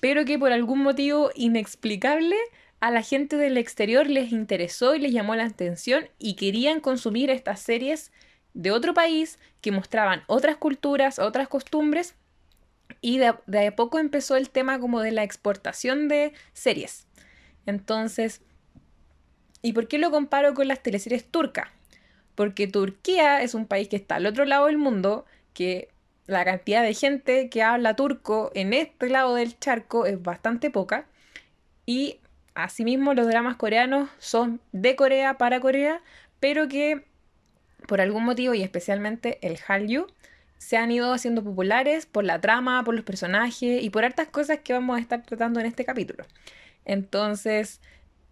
pero 0.00 0.24
que 0.24 0.38
por 0.38 0.52
algún 0.52 0.80
motivo 0.80 1.30
inexplicable 1.34 2.36
a 2.80 2.90
la 2.90 3.02
gente 3.02 3.36
del 3.36 3.58
exterior 3.58 4.08
les 4.08 4.32
interesó 4.32 4.94
y 4.94 5.00
les 5.00 5.12
llamó 5.12 5.34
la 5.34 5.44
atención 5.44 6.08
y 6.18 6.34
querían 6.34 6.80
consumir 6.80 7.30
estas 7.30 7.60
series 7.60 8.12
de 8.54 8.70
otro 8.70 8.94
país 8.94 9.38
que 9.60 9.72
mostraban 9.72 10.22
otras 10.26 10.56
culturas, 10.56 11.18
otras 11.18 11.48
costumbres 11.48 12.14
y 13.00 13.18
de, 13.18 13.34
de 13.46 13.66
a 13.66 13.76
poco 13.76 13.98
empezó 13.98 14.36
el 14.36 14.50
tema 14.50 14.78
como 14.78 15.00
de 15.00 15.12
la 15.12 15.22
exportación 15.22 16.08
de 16.08 16.32
series. 16.52 17.06
Entonces, 17.66 18.42
¿y 19.62 19.72
por 19.72 19.88
qué 19.88 19.98
lo 19.98 20.10
comparo 20.10 20.54
con 20.54 20.68
las 20.68 20.82
teleseries 20.82 21.24
turcas? 21.24 21.68
Porque 22.34 22.66
Turquía 22.66 23.42
es 23.42 23.54
un 23.54 23.66
país 23.66 23.88
que 23.88 23.96
está 23.96 24.16
al 24.16 24.26
otro 24.26 24.44
lado 24.44 24.66
del 24.66 24.78
mundo, 24.78 25.24
que 25.54 25.88
la 26.26 26.44
cantidad 26.44 26.82
de 26.82 26.94
gente 26.94 27.48
que 27.50 27.62
habla 27.62 27.96
turco 27.96 28.50
en 28.54 28.72
este 28.72 29.08
lado 29.08 29.34
del 29.34 29.58
charco 29.58 30.06
es 30.06 30.22
bastante 30.22 30.70
poca. 30.70 31.06
Y 31.86 32.20
asimismo 32.54 33.14
los 33.14 33.26
dramas 33.26 33.56
coreanos 33.56 34.08
son 34.18 34.60
de 34.72 34.96
Corea 34.96 35.38
para 35.38 35.60
Corea, 35.60 36.02
pero 36.40 36.68
que 36.68 37.04
por 37.86 38.00
algún 38.00 38.24
motivo 38.24 38.54
y 38.54 38.62
especialmente 38.62 39.38
el 39.42 39.58
Hallyu 39.58 40.06
se 40.58 40.76
han 40.76 40.92
ido 40.92 41.12
haciendo 41.12 41.42
populares 41.42 42.06
por 42.06 42.24
la 42.24 42.40
trama, 42.40 42.84
por 42.84 42.94
los 42.94 43.04
personajes 43.04 43.82
y 43.82 43.90
por 43.90 44.04
hartas 44.04 44.28
cosas 44.28 44.60
que 44.60 44.72
vamos 44.72 44.96
a 44.96 45.00
estar 45.00 45.22
tratando 45.22 45.58
en 45.58 45.66
este 45.66 45.84
capítulo. 45.84 46.24
Entonces, 46.84 47.80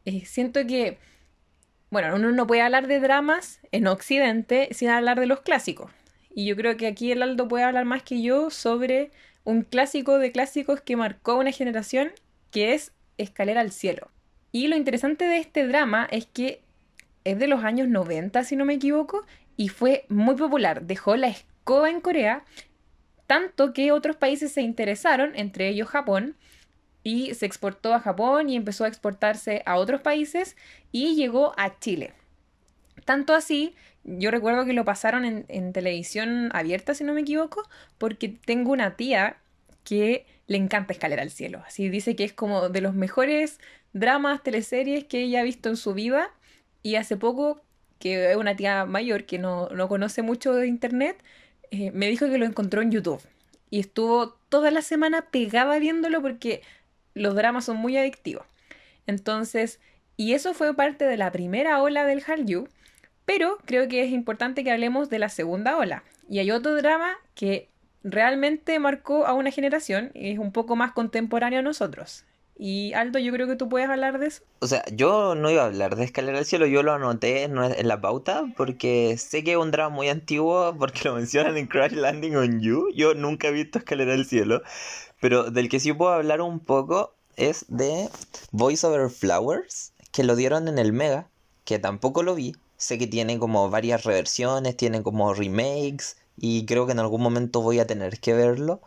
eh, 0.04 0.24
siento 0.24 0.64
que, 0.66 0.98
bueno, 1.90 2.14
uno 2.14 2.30
no 2.30 2.46
puede 2.46 2.62
hablar 2.62 2.86
de 2.86 3.00
dramas 3.00 3.60
en 3.72 3.86
Occidente 3.88 4.68
sin 4.72 4.90
hablar 4.90 5.18
de 5.18 5.26
los 5.26 5.40
clásicos. 5.40 5.90
Y 6.32 6.46
yo 6.46 6.54
creo 6.56 6.76
que 6.76 6.86
aquí 6.86 7.10
el 7.10 7.22
Aldo 7.22 7.48
puede 7.48 7.64
hablar 7.64 7.84
más 7.84 8.04
que 8.04 8.22
yo 8.22 8.50
sobre 8.50 9.10
un 9.44 9.62
clásico 9.62 10.18
de 10.18 10.32
clásicos 10.32 10.80
que 10.80 10.96
marcó 10.96 11.34
una 11.34 11.50
generación, 11.50 12.12
que 12.50 12.74
es 12.74 12.92
Escalera 13.18 13.60
al 13.60 13.72
Cielo. 13.72 14.10
Y 14.52 14.68
lo 14.68 14.76
interesante 14.76 15.24
de 15.24 15.38
este 15.38 15.66
drama 15.66 16.06
es 16.10 16.26
que 16.26 16.62
es 17.24 17.38
de 17.38 17.46
los 17.46 17.64
años 17.64 17.88
90, 17.88 18.44
si 18.44 18.56
no 18.56 18.64
me 18.64 18.74
equivoco, 18.74 19.26
y 19.56 19.68
fue 19.68 20.04
muy 20.08 20.36
popular. 20.36 20.82
Dejó 20.82 21.16
la 21.16 21.28
escoba 21.28 21.90
en 21.90 22.00
Corea, 22.00 22.44
tanto 23.26 23.72
que 23.72 23.92
otros 23.92 24.16
países 24.16 24.52
se 24.52 24.62
interesaron, 24.62 25.32
entre 25.36 25.68
ellos 25.68 25.88
Japón, 25.88 26.36
y 27.02 27.34
se 27.34 27.46
exportó 27.46 27.94
a 27.94 28.00
Japón 28.00 28.50
y 28.50 28.56
empezó 28.56 28.84
a 28.84 28.88
exportarse 28.88 29.62
a 29.66 29.76
otros 29.76 30.00
países 30.00 30.56
y 30.92 31.14
llegó 31.14 31.54
a 31.56 31.78
Chile. 31.78 32.12
Tanto 33.04 33.34
así, 33.34 33.74
yo 34.04 34.30
recuerdo 34.30 34.64
que 34.64 34.72
lo 34.72 34.84
pasaron 34.84 35.24
en, 35.24 35.72
televisión 35.72 36.50
abierta, 36.52 36.94
si 36.94 37.04
no 37.04 37.14
me 37.14 37.22
equivoco, 37.22 37.68
porque 37.98 38.28
tengo 38.28 38.72
una 38.72 38.96
tía 38.96 39.36
que 39.84 40.26
le 40.46 40.58
encanta 40.58 40.92
Escalera 40.92 41.22
al 41.22 41.30
Cielo. 41.30 41.62
Así 41.66 41.88
dice 41.88 42.16
que 42.16 42.24
es 42.24 42.32
como 42.32 42.68
de 42.68 42.80
los 42.80 42.94
mejores 42.94 43.60
dramas, 43.92 44.42
teleseries 44.42 45.04
que 45.04 45.22
ella 45.22 45.40
ha 45.40 45.44
visto 45.44 45.68
en 45.68 45.76
su 45.76 45.94
vida. 45.94 46.30
Y 46.82 46.96
hace 46.96 47.16
poco, 47.16 47.62
que 48.00 48.32
es 48.32 48.36
una 48.36 48.56
tía 48.56 48.86
mayor 48.86 49.24
que 49.26 49.38
no, 49.38 49.68
conoce 49.88 50.22
mucho 50.22 50.54
de 50.54 50.66
internet, 50.66 51.22
eh, 51.70 51.92
me 51.92 52.08
dijo 52.08 52.26
que 52.28 52.38
lo 52.38 52.46
encontró 52.46 52.82
en 52.82 52.90
YouTube. 52.90 53.20
Y 53.68 53.78
estuvo 53.78 54.30
toda 54.48 54.72
la 54.72 54.82
semana 54.82 55.26
pegada 55.30 55.78
viéndolo 55.78 56.20
porque 56.20 56.62
los 57.14 57.36
dramas 57.36 57.66
son 57.66 57.76
muy 57.76 57.96
adictivos. 57.96 58.44
Entonces, 59.06 59.78
y 60.16 60.32
eso 60.32 60.54
fue 60.54 60.74
parte 60.74 61.04
de 61.04 61.16
la 61.16 61.30
primera 61.30 61.80
ola 61.82 62.04
del 62.04 62.22
Hallyu, 62.22 62.68
pero 63.26 63.58
creo 63.66 63.86
que 63.86 64.02
es 64.02 64.10
importante 64.10 64.64
que 64.64 64.72
hablemos 64.72 65.10
de 65.10 65.18
la 65.18 65.28
segunda 65.28 65.76
ola. 65.76 66.02
Y 66.28 66.38
hay 66.40 66.50
otro 66.50 66.74
drama 66.76 67.16
que 67.34 67.68
realmente 68.02 68.78
marcó 68.78 69.26
a 69.26 69.34
una 69.34 69.50
generación 69.50 70.10
y 70.14 70.32
es 70.32 70.38
un 70.38 70.52
poco 70.52 70.74
más 70.74 70.92
contemporáneo 70.92 71.60
a 71.60 71.62
nosotros. 71.62 72.24
Y 72.62 72.92
Aldo, 72.92 73.18
yo 73.18 73.32
creo 73.32 73.46
que 73.46 73.56
tú 73.56 73.70
puedes 73.70 73.88
hablar 73.88 74.18
de 74.18 74.26
eso. 74.26 74.42
O 74.58 74.66
sea, 74.66 74.84
yo 74.92 75.34
no 75.34 75.50
iba 75.50 75.62
a 75.62 75.64
hablar 75.64 75.96
de 75.96 76.04
Escalera 76.04 76.36
al 76.36 76.44
Cielo, 76.44 76.66
yo 76.66 76.82
lo 76.82 76.92
anoté 76.92 77.44
en, 77.44 77.54
la 77.88 78.00
pauta 78.02 78.44
porque 78.54 79.16
sé 79.16 79.42
que 79.42 79.52
es 79.52 79.56
un 79.56 79.70
drama 79.70 79.96
muy 79.96 80.10
antiguo 80.10 80.76
porque 80.78 81.08
lo 81.08 81.14
mencionan 81.14 81.56
en 81.56 81.66
Crash 81.66 81.92
Landing 81.92 82.36
on 82.36 82.60
You. 82.60 82.88
Yo 82.94 83.14
nunca 83.14 83.48
he 83.48 83.52
visto 83.52 83.78
Escalera 83.78 84.12
al 84.12 84.26
Cielo, 84.26 84.60
pero 85.22 85.50
del 85.50 85.70
que 85.70 85.80
sí 85.80 85.94
puedo 85.94 86.12
hablar 86.12 86.42
un 86.42 86.60
poco 86.60 87.14
es 87.36 87.64
de 87.68 88.10
Voice 88.50 88.86
Over 88.86 89.08
Flowers, 89.08 89.94
que 90.12 90.22
lo 90.22 90.36
dieron 90.36 90.68
en 90.68 90.78
el 90.78 90.92
Mega, 90.92 91.30
que 91.64 91.78
tampoco 91.78 92.22
lo 92.22 92.34
vi. 92.34 92.54
Sé 92.76 92.98
que 92.98 93.06
tiene 93.06 93.38
como 93.38 93.70
varias 93.70 94.04
reversiones, 94.04 94.76
tiene 94.76 95.02
como 95.02 95.32
remakes, 95.32 96.18
y 96.36 96.66
creo 96.66 96.84
que 96.84 96.92
en 96.92 96.98
algún 96.98 97.22
momento 97.22 97.62
voy 97.62 97.78
a 97.78 97.86
tener 97.86 98.20
que 98.20 98.34
verlo. 98.34 98.82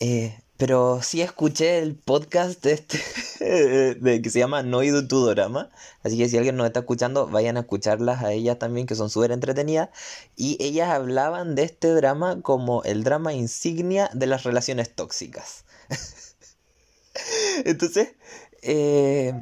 Eh, 0.00 0.40
pero 0.58 1.00
sí 1.02 1.22
escuché 1.22 1.78
el 1.78 1.94
podcast 1.94 2.66
este 2.66 3.00
de, 4.00 4.20
que 4.20 4.28
se 4.28 4.40
llama 4.40 4.64
Noido 4.64 5.06
Tudorama. 5.06 5.70
Así 6.02 6.18
que 6.18 6.28
si 6.28 6.36
alguien 6.36 6.56
nos 6.56 6.66
está 6.66 6.80
escuchando, 6.80 7.28
vayan 7.28 7.56
a 7.56 7.60
escucharlas 7.60 8.24
a 8.24 8.32
ellas 8.32 8.58
también, 8.58 8.88
que 8.88 8.96
son 8.96 9.08
súper 9.08 9.30
entretenidas. 9.30 9.90
Y 10.34 10.56
ellas 10.60 10.90
hablaban 10.90 11.54
de 11.54 11.62
este 11.62 11.88
drama 11.94 12.42
como 12.42 12.82
el 12.82 13.04
drama 13.04 13.32
insignia 13.32 14.10
de 14.12 14.26
las 14.26 14.42
relaciones 14.42 14.92
tóxicas. 14.92 15.64
Entonces, 17.64 18.16
eh, 18.62 19.40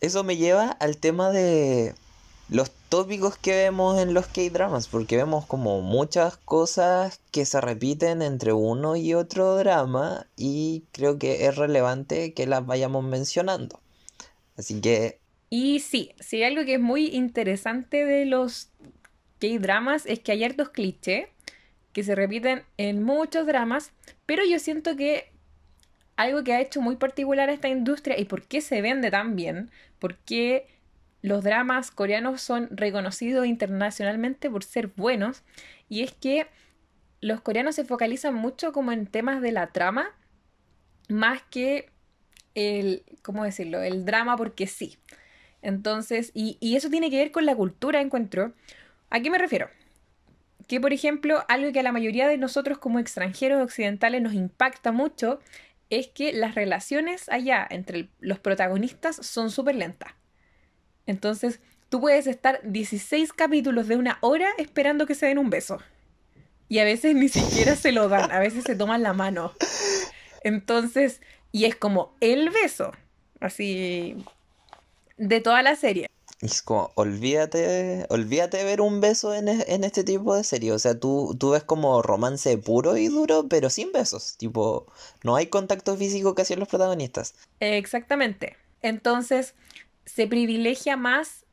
eso 0.00 0.24
me 0.24 0.38
lleva 0.38 0.70
al 0.70 0.96
tema 0.96 1.30
de 1.30 1.94
los 2.48 2.70
tópicos 2.88 3.36
que 3.36 3.52
vemos 3.52 4.00
en 4.00 4.14
los 4.14 4.26
K-dramas, 4.26 4.88
porque 4.88 5.16
vemos 5.16 5.44
como 5.46 5.82
muchas 5.82 6.38
cosas 6.38 7.20
que 7.30 7.44
se 7.44 7.60
repiten 7.60 8.22
entre 8.22 8.52
uno 8.52 8.96
y 8.96 9.14
otro 9.14 9.56
drama 9.56 10.26
y 10.36 10.84
creo 10.92 11.18
que 11.18 11.46
es 11.46 11.56
relevante 11.56 12.32
que 12.32 12.46
las 12.46 12.64
vayamos 12.64 13.04
mencionando. 13.04 13.80
Así 14.56 14.80
que... 14.80 15.18
Y 15.50 15.80
sí, 15.80 16.12
sí, 16.20 16.42
algo 16.42 16.64
que 16.64 16.74
es 16.74 16.80
muy 16.80 17.06
interesante 17.08 18.04
de 18.04 18.24
los 18.26 18.68
K-dramas 19.40 20.06
es 20.06 20.20
que 20.20 20.32
hay 20.32 20.44
hartos 20.44 20.70
clichés 20.70 21.26
que 21.92 22.02
se 22.02 22.14
repiten 22.14 22.62
en 22.76 23.02
muchos 23.02 23.46
dramas, 23.46 23.92
pero 24.26 24.42
yo 24.44 24.58
siento 24.58 24.96
que 24.96 25.30
algo 26.16 26.42
que 26.44 26.52
ha 26.52 26.60
hecho 26.60 26.80
muy 26.80 26.96
particular 26.96 27.48
a 27.48 27.52
esta 27.52 27.68
industria 27.68 28.18
y 28.18 28.24
por 28.24 28.42
qué 28.42 28.60
se 28.60 28.82
vende 28.82 29.10
tan 29.10 29.36
bien, 29.36 29.70
porque 29.98 30.66
los 31.28 31.44
dramas 31.44 31.90
coreanos 31.90 32.40
son 32.40 32.68
reconocidos 32.70 33.46
internacionalmente 33.46 34.50
por 34.50 34.64
ser 34.64 34.88
buenos 34.88 35.42
y 35.88 36.02
es 36.02 36.12
que 36.12 36.46
los 37.20 37.40
coreanos 37.40 37.74
se 37.74 37.84
focalizan 37.84 38.34
mucho 38.34 38.72
como 38.72 38.92
en 38.92 39.06
temas 39.06 39.40
de 39.40 39.52
la 39.52 39.68
trama 39.68 40.10
más 41.08 41.42
que 41.50 41.90
el, 42.54 43.04
¿cómo 43.22 43.44
decirlo? 43.44 43.82
El 43.82 44.04
drama 44.04 44.36
porque 44.36 44.66
sí. 44.66 44.98
Entonces, 45.62 46.30
y, 46.34 46.56
y 46.60 46.76
eso 46.76 46.90
tiene 46.90 47.10
que 47.10 47.18
ver 47.18 47.30
con 47.30 47.46
la 47.46 47.56
cultura, 47.56 48.00
encuentro. 48.00 48.52
¿A 49.10 49.20
qué 49.20 49.30
me 49.30 49.38
refiero? 49.38 49.68
Que, 50.66 50.80
por 50.80 50.92
ejemplo, 50.92 51.44
algo 51.48 51.72
que 51.72 51.80
a 51.80 51.82
la 51.82 51.92
mayoría 51.92 52.28
de 52.28 52.36
nosotros 52.36 52.78
como 52.78 52.98
extranjeros 52.98 53.62
occidentales 53.62 54.22
nos 54.22 54.34
impacta 54.34 54.92
mucho 54.92 55.40
es 55.90 56.08
que 56.08 56.32
las 56.32 56.54
relaciones 56.54 57.28
allá 57.28 57.66
entre 57.70 58.10
los 58.20 58.38
protagonistas 58.38 59.16
son 59.16 59.50
súper 59.50 59.74
lentas. 59.74 60.17
Entonces, 61.08 61.58
tú 61.88 62.02
puedes 62.02 62.26
estar 62.26 62.60
16 62.62 63.32
capítulos 63.32 63.88
de 63.88 63.96
una 63.96 64.18
hora 64.20 64.50
esperando 64.58 65.06
que 65.06 65.14
se 65.14 65.24
den 65.24 65.38
un 65.38 65.48
beso. 65.48 65.78
Y 66.68 66.80
a 66.80 66.84
veces 66.84 67.14
ni 67.14 67.30
siquiera 67.30 67.76
se 67.76 67.92
lo 67.92 68.10
dan, 68.10 68.30
a 68.30 68.38
veces 68.38 68.64
se 68.64 68.76
toman 68.76 69.02
la 69.02 69.14
mano. 69.14 69.54
Entonces, 70.44 71.22
y 71.50 71.64
es 71.64 71.76
como 71.76 72.14
el 72.20 72.50
beso, 72.50 72.92
así, 73.40 74.22
de 75.16 75.40
toda 75.40 75.62
la 75.62 75.76
serie. 75.76 76.08
Es 76.42 76.60
como, 76.60 76.92
olvídate, 76.94 78.04
olvídate 78.10 78.58
de 78.58 78.64
ver 78.64 78.82
un 78.82 79.00
beso 79.00 79.34
en, 79.34 79.48
en, 79.48 79.82
este 79.82 80.04
tipo 80.04 80.36
de 80.36 80.44
serie. 80.44 80.72
O 80.72 80.78
sea, 80.78 81.00
tú, 81.00 81.34
tú 81.40 81.52
ves 81.52 81.64
como 81.64 82.02
romance 82.02 82.58
puro 82.58 82.98
y 82.98 83.08
duro, 83.08 83.48
pero 83.48 83.70
sin 83.70 83.92
besos. 83.92 84.36
Tipo, 84.36 84.86
no 85.24 85.36
hay 85.36 85.46
contacto 85.46 85.96
físico 85.96 86.34
que 86.34 86.42
hacían 86.42 86.60
los 86.60 86.68
protagonistas. 86.68 87.34
Exactamente. 87.60 88.58
Entonces, 88.82 89.54
se 90.08 90.26
privilegia 90.26 90.96
más 90.96 91.44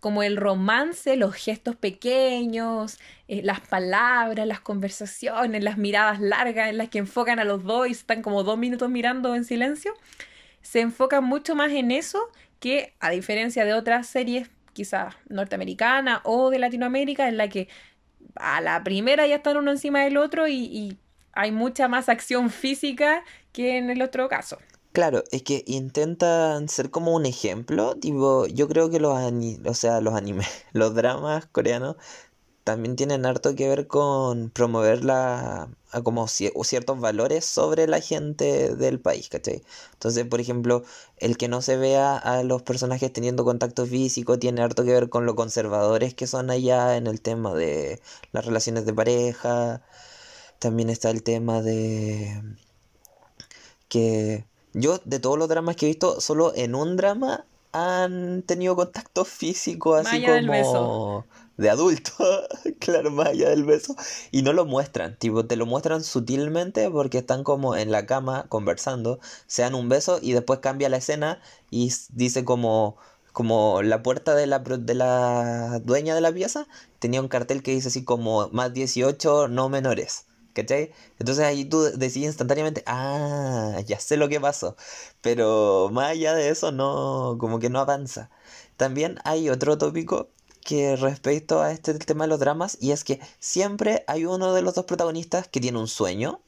como 0.00 0.22
el 0.22 0.36
romance, 0.36 1.16
los 1.16 1.34
gestos 1.34 1.76
pequeños, 1.76 2.98
eh, 3.28 3.40
las 3.42 3.60
palabras, 3.60 4.46
las 4.46 4.60
conversaciones, 4.60 5.62
las 5.62 5.78
miradas 5.78 6.20
largas 6.20 6.68
en 6.68 6.76
las 6.76 6.88
que 6.88 6.98
enfocan 6.98 7.38
a 7.38 7.44
los 7.44 7.64
dos 7.64 7.88
y 7.88 7.92
están 7.92 8.20
como 8.20 8.42
dos 8.42 8.58
minutos 8.58 8.90
mirando 8.90 9.34
en 9.34 9.44
silencio, 9.44 9.94
se 10.60 10.80
enfocan 10.80 11.24
mucho 11.24 11.54
más 11.54 11.70
en 11.72 11.90
eso 11.90 12.28
que 12.60 12.94
a 13.00 13.10
diferencia 13.10 13.64
de 13.64 13.74
otras 13.74 14.06
series 14.06 14.50
quizás 14.72 15.14
norteamericanas 15.28 16.20
o 16.24 16.50
de 16.50 16.58
Latinoamérica 16.58 17.28
en 17.28 17.36
la 17.36 17.48
que 17.48 17.68
a 18.36 18.60
la 18.60 18.82
primera 18.82 19.26
ya 19.26 19.36
están 19.36 19.56
uno 19.56 19.70
encima 19.70 20.02
del 20.02 20.16
otro 20.16 20.48
y, 20.48 20.64
y 20.64 20.98
hay 21.32 21.52
mucha 21.52 21.88
más 21.88 22.08
acción 22.08 22.50
física 22.50 23.24
que 23.52 23.78
en 23.78 23.88
el 23.90 24.02
otro 24.02 24.28
caso. 24.28 24.58
Claro, 24.92 25.24
es 25.30 25.42
que 25.42 25.64
intentan 25.66 26.68
ser 26.68 26.90
como 26.90 27.14
un 27.14 27.24
ejemplo, 27.24 27.96
tipo, 27.96 28.46
yo 28.46 28.68
creo 28.68 28.90
que 28.90 29.00
los 29.00 29.16
o 29.66 29.74
sea, 29.74 30.00
los 30.02 30.14
animes, 30.14 30.46
los 30.72 30.94
dramas 30.94 31.46
coreanos 31.46 31.96
también 32.64 32.96
tienen 32.96 33.26
harto 33.26 33.54
que 33.56 33.68
ver 33.68 33.86
con 33.88 34.50
promover 34.50 35.04
la, 35.04 35.68
a 35.92 36.02
como 36.02 36.28
ciertos 36.28 37.00
valores 37.00 37.44
sobre 37.46 37.86
la 37.88 38.00
gente 38.00 38.76
del 38.76 39.00
país, 39.00 39.28
¿cachai? 39.30 39.62
Entonces, 39.94 40.26
por 40.26 40.40
ejemplo, 40.40 40.84
el 41.18 41.36
que 41.38 41.48
no 41.48 41.62
se 41.62 41.76
vea 41.78 42.16
a 42.18 42.42
los 42.44 42.62
personajes 42.62 43.12
teniendo 43.12 43.44
contacto 43.44 43.86
físico 43.86 44.38
tiene 44.38 44.62
harto 44.62 44.84
que 44.84 44.92
ver 44.92 45.08
con 45.10 45.26
lo 45.26 45.36
conservadores 45.36 46.14
que 46.14 46.26
son 46.28 46.50
allá 46.50 46.96
en 46.98 47.06
el 47.08 47.20
tema 47.22 47.54
de 47.54 48.00
las 48.32 48.46
relaciones 48.46 48.86
de 48.86 48.94
pareja. 48.94 49.82
También 50.60 50.90
está 50.90 51.10
el 51.10 51.22
tema 51.24 51.62
de 51.62 52.42
que 53.88 54.44
yo, 54.72 55.00
de 55.04 55.18
todos 55.18 55.38
los 55.38 55.48
dramas 55.48 55.76
que 55.76 55.86
he 55.86 55.88
visto, 55.88 56.20
solo 56.20 56.52
en 56.54 56.74
un 56.74 56.96
drama 56.96 57.44
han 57.72 58.42
tenido 58.42 58.76
contacto 58.76 59.24
físico 59.24 59.94
así 59.94 60.20
del 60.20 60.46
como 60.46 60.52
beso. 60.52 61.24
de 61.56 61.70
adulto, 61.70 62.12
claro, 62.78 63.10
más 63.10 63.28
allá 63.28 63.48
del 63.50 63.64
beso, 63.64 63.96
y 64.30 64.42
no 64.42 64.52
lo 64.52 64.66
muestran, 64.66 65.16
tipo, 65.18 65.46
te 65.46 65.56
lo 65.56 65.66
muestran 65.66 66.04
sutilmente 66.04 66.90
porque 66.90 67.18
están 67.18 67.44
como 67.44 67.76
en 67.76 67.90
la 67.90 68.06
cama 68.06 68.46
conversando, 68.48 69.20
se 69.46 69.62
dan 69.62 69.74
un 69.74 69.88
beso 69.88 70.18
y 70.20 70.32
después 70.32 70.60
cambia 70.60 70.88
la 70.88 70.98
escena 70.98 71.40
y 71.70 71.92
dice 72.10 72.44
como, 72.44 72.96
como 73.32 73.82
la 73.82 74.02
puerta 74.02 74.34
de 74.34 74.46
la, 74.46 74.58
de 74.58 74.94
la 74.94 75.80
dueña 75.82 76.14
de 76.14 76.20
la 76.20 76.32
pieza 76.32 76.66
tenía 76.98 77.22
un 77.22 77.28
cartel 77.28 77.62
que 77.62 77.72
dice 77.72 77.88
así 77.88 78.04
como 78.04 78.48
más 78.50 78.72
18, 78.74 79.48
no 79.48 79.68
menores. 79.70 80.26
¿Cachai? 80.54 80.92
Entonces 81.18 81.44
ahí 81.44 81.64
tú 81.64 81.82
decides 81.82 82.28
instantáneamente, 82.28 82.82
ah, 82.86 83.80
ya 83.86 83.98
sé 84.00 84.16
lo 84.16 84.28
que 84.28 84.40
pasó. 84.40 84.76
Pero 85.22 85.90
más 85.92 86.10
allá 86.10 86.34
de 86.34 86.50
eso, 86.50 86.72
no, 86.72 87.36
como 87.38 87.58
que 87.58 87.70
no 87.70 87.80
avanza. 87.80 88.30
También 88.76 89.18
hay 89.24 89.48
otro 89.50 89.78
tópico 89.78 90.28
que 90.64 90.96
respecto 90.96 91.60
a 91.62 91.72
este 91.72 91.94
tema 91.94 92.24
de 92.24 92.28
los 92.28 92.40
dramas, 92.40 92.78
y 92.80 92.92
es 92.92 93.04
que 93.04 93.20
siempre 93.40 94.04
hay 94.06 94.26
uno 94.26 94.54
de 94.54 94.62
los 94.62 94.74
dos 94.74 94.84
protagonistas 94.84 95.48
que 95.48 95.60
tiene 95.60 95.78
un 95.78 95.88
sueño, 95.88 96.40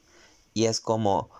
y 0.54 0.66
es 0.66 0.80
como 0.80 1.30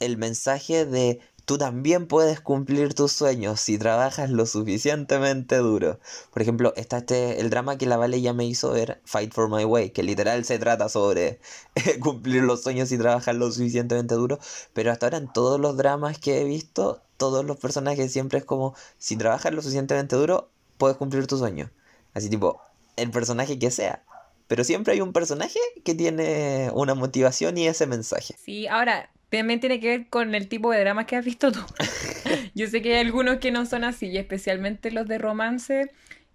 el 0.00 0.16
mensaje 0.16 0.86
de 0.86 1.20
tú 1.50 1.58
también 1.58 2.06
puedes 2.06 2.40
cumplir 2.40 2.94
tus 2.94 3.10
sueños 3.10 3.58
si 3.58 3.76
trabajas 3.76 4.30
lo 4.30 4.46
suficientemente 4.46 5.56
duro. 5.56 5.98
Por 6.32 6.42
ejemplo, 6.42 6.72
está 6.76 6.98
este, 6.98 7.40
el 7.40 7.50
drama 7.50 7.76
que 7.76 7.86
la 7.86 7.96
Vale 7.96 8.20
ya 8.20 8.32
me 8.32 8.44
hizo 8.44 8.70
ver, 8.70 9.00
Fight 9.04 9.34
for 9.34 9.50
My 9.50 9.64
Way, 9.64 9.90
que 9.90 10.04
literal 10.04 10.44
se 10.44 10.60
trata 10.60 10.88
sobre 10.88 11.40
cumplir 12.00 12.44
los 12.44 12.62
sueños 12.62 12.92
y 12.92 12.98
trabajar 12.98 13.34
lo 13.34 13.50
suficientemente 13.50 14.14
duro, 14.14 14.38
pero 14.74 14.92
hasta 14.92 15.06
ahora 15.06 15.18
en 15.18 15.32
todos 15.32 15.58
los 15.58 15.76
dramas 15.76 16.20
que 16.20 16.40
he 16.40 16.44
visto, 16.44 17.02
todos 17.16 17.44
los 17.44 17.56
personajes 17.56 18.12
siempre 18.12 18.38
es 18.38 18.44
como, 18.44 18.76
si 18.98 19.16
trabajas 19.16 19.52
lo 19.52 19.60
suficientemente 19.60 20.14
duro, 20.14 20.52
puedes 20.78 20.98
cumplir 20.98 21.26
tu 21.26 21.36
sueño. 21.36 21.72
Así 22.14 22.30
tipo, 22.30 22.60
el 22.94 23.10
personaje 23.10 23.58
que 23.58 23.72
sea. 23.72 24.04
Pero 24.46 24.62
siempre 24.62 24.92
hay 24.92 25.00
un 25.00 25.12
personaje 25.12 25.58
que 25.84 25.96
tiene 25.96 26.70
una 26.74 26.94
motivación 26.94 27.58
y 27.58 27.66
ese 27.66 27.88
mensaje. 27.88 28.36
Sí, 28.40 28.68
ahora, 28.68 29.10
también 29.30 29.60
tiene 29.60 29.80
que 29.80 29.88
ver 29.88 30.08
con 30.08 30.34
el 30.34 30.48
tipo 30.48 30.70
de 30.72 30.80
dramas 30.80 31.06
que 31.06 31.16
has 31.16 31.24
visto 31.24 31.52
tú. 31.52 31.60
Yo 32.54 32.66
sé 32.68 32.82
que 32.82 32.94
hay 32.94 33.06
algunos 33.06 33.38
que 33.38 33.50
no 33.52 33.66
son 33.66 33.84
así, 33.84 34.08
y 34.08 34.18
especialmente 34.18 34.90
los 34.90 35.06
de 35.08 35.18
romance. 35.18 35.92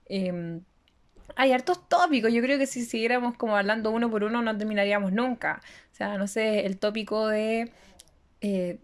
em, 0.07 0.61
hay 1.35 1.51
hartos 1.53 1.87
tópicos. 1.89 2.33
Yo 2.33 2.41
creo 2.41 2.57
que 2.59 2.67
si 2.67 2.85
siguiéramos 2.85 3.35
como 3.37 3.57
hablando 3.57 3.91
uno 3.91 4.09
por 4.09 4.23
uno 4.23 4.41
no 4.41 4.57
terminaríamos 4.57 5.11
nunca. 5.13 5.61
O 5.91 5.95
sea, 5.95 6.17
no 6.17 6.27
sé, 6.27 6.65
el 6.65 6.77
tópico 6.77 7.27
de 7.27 7.71
eh, 8.41 8.79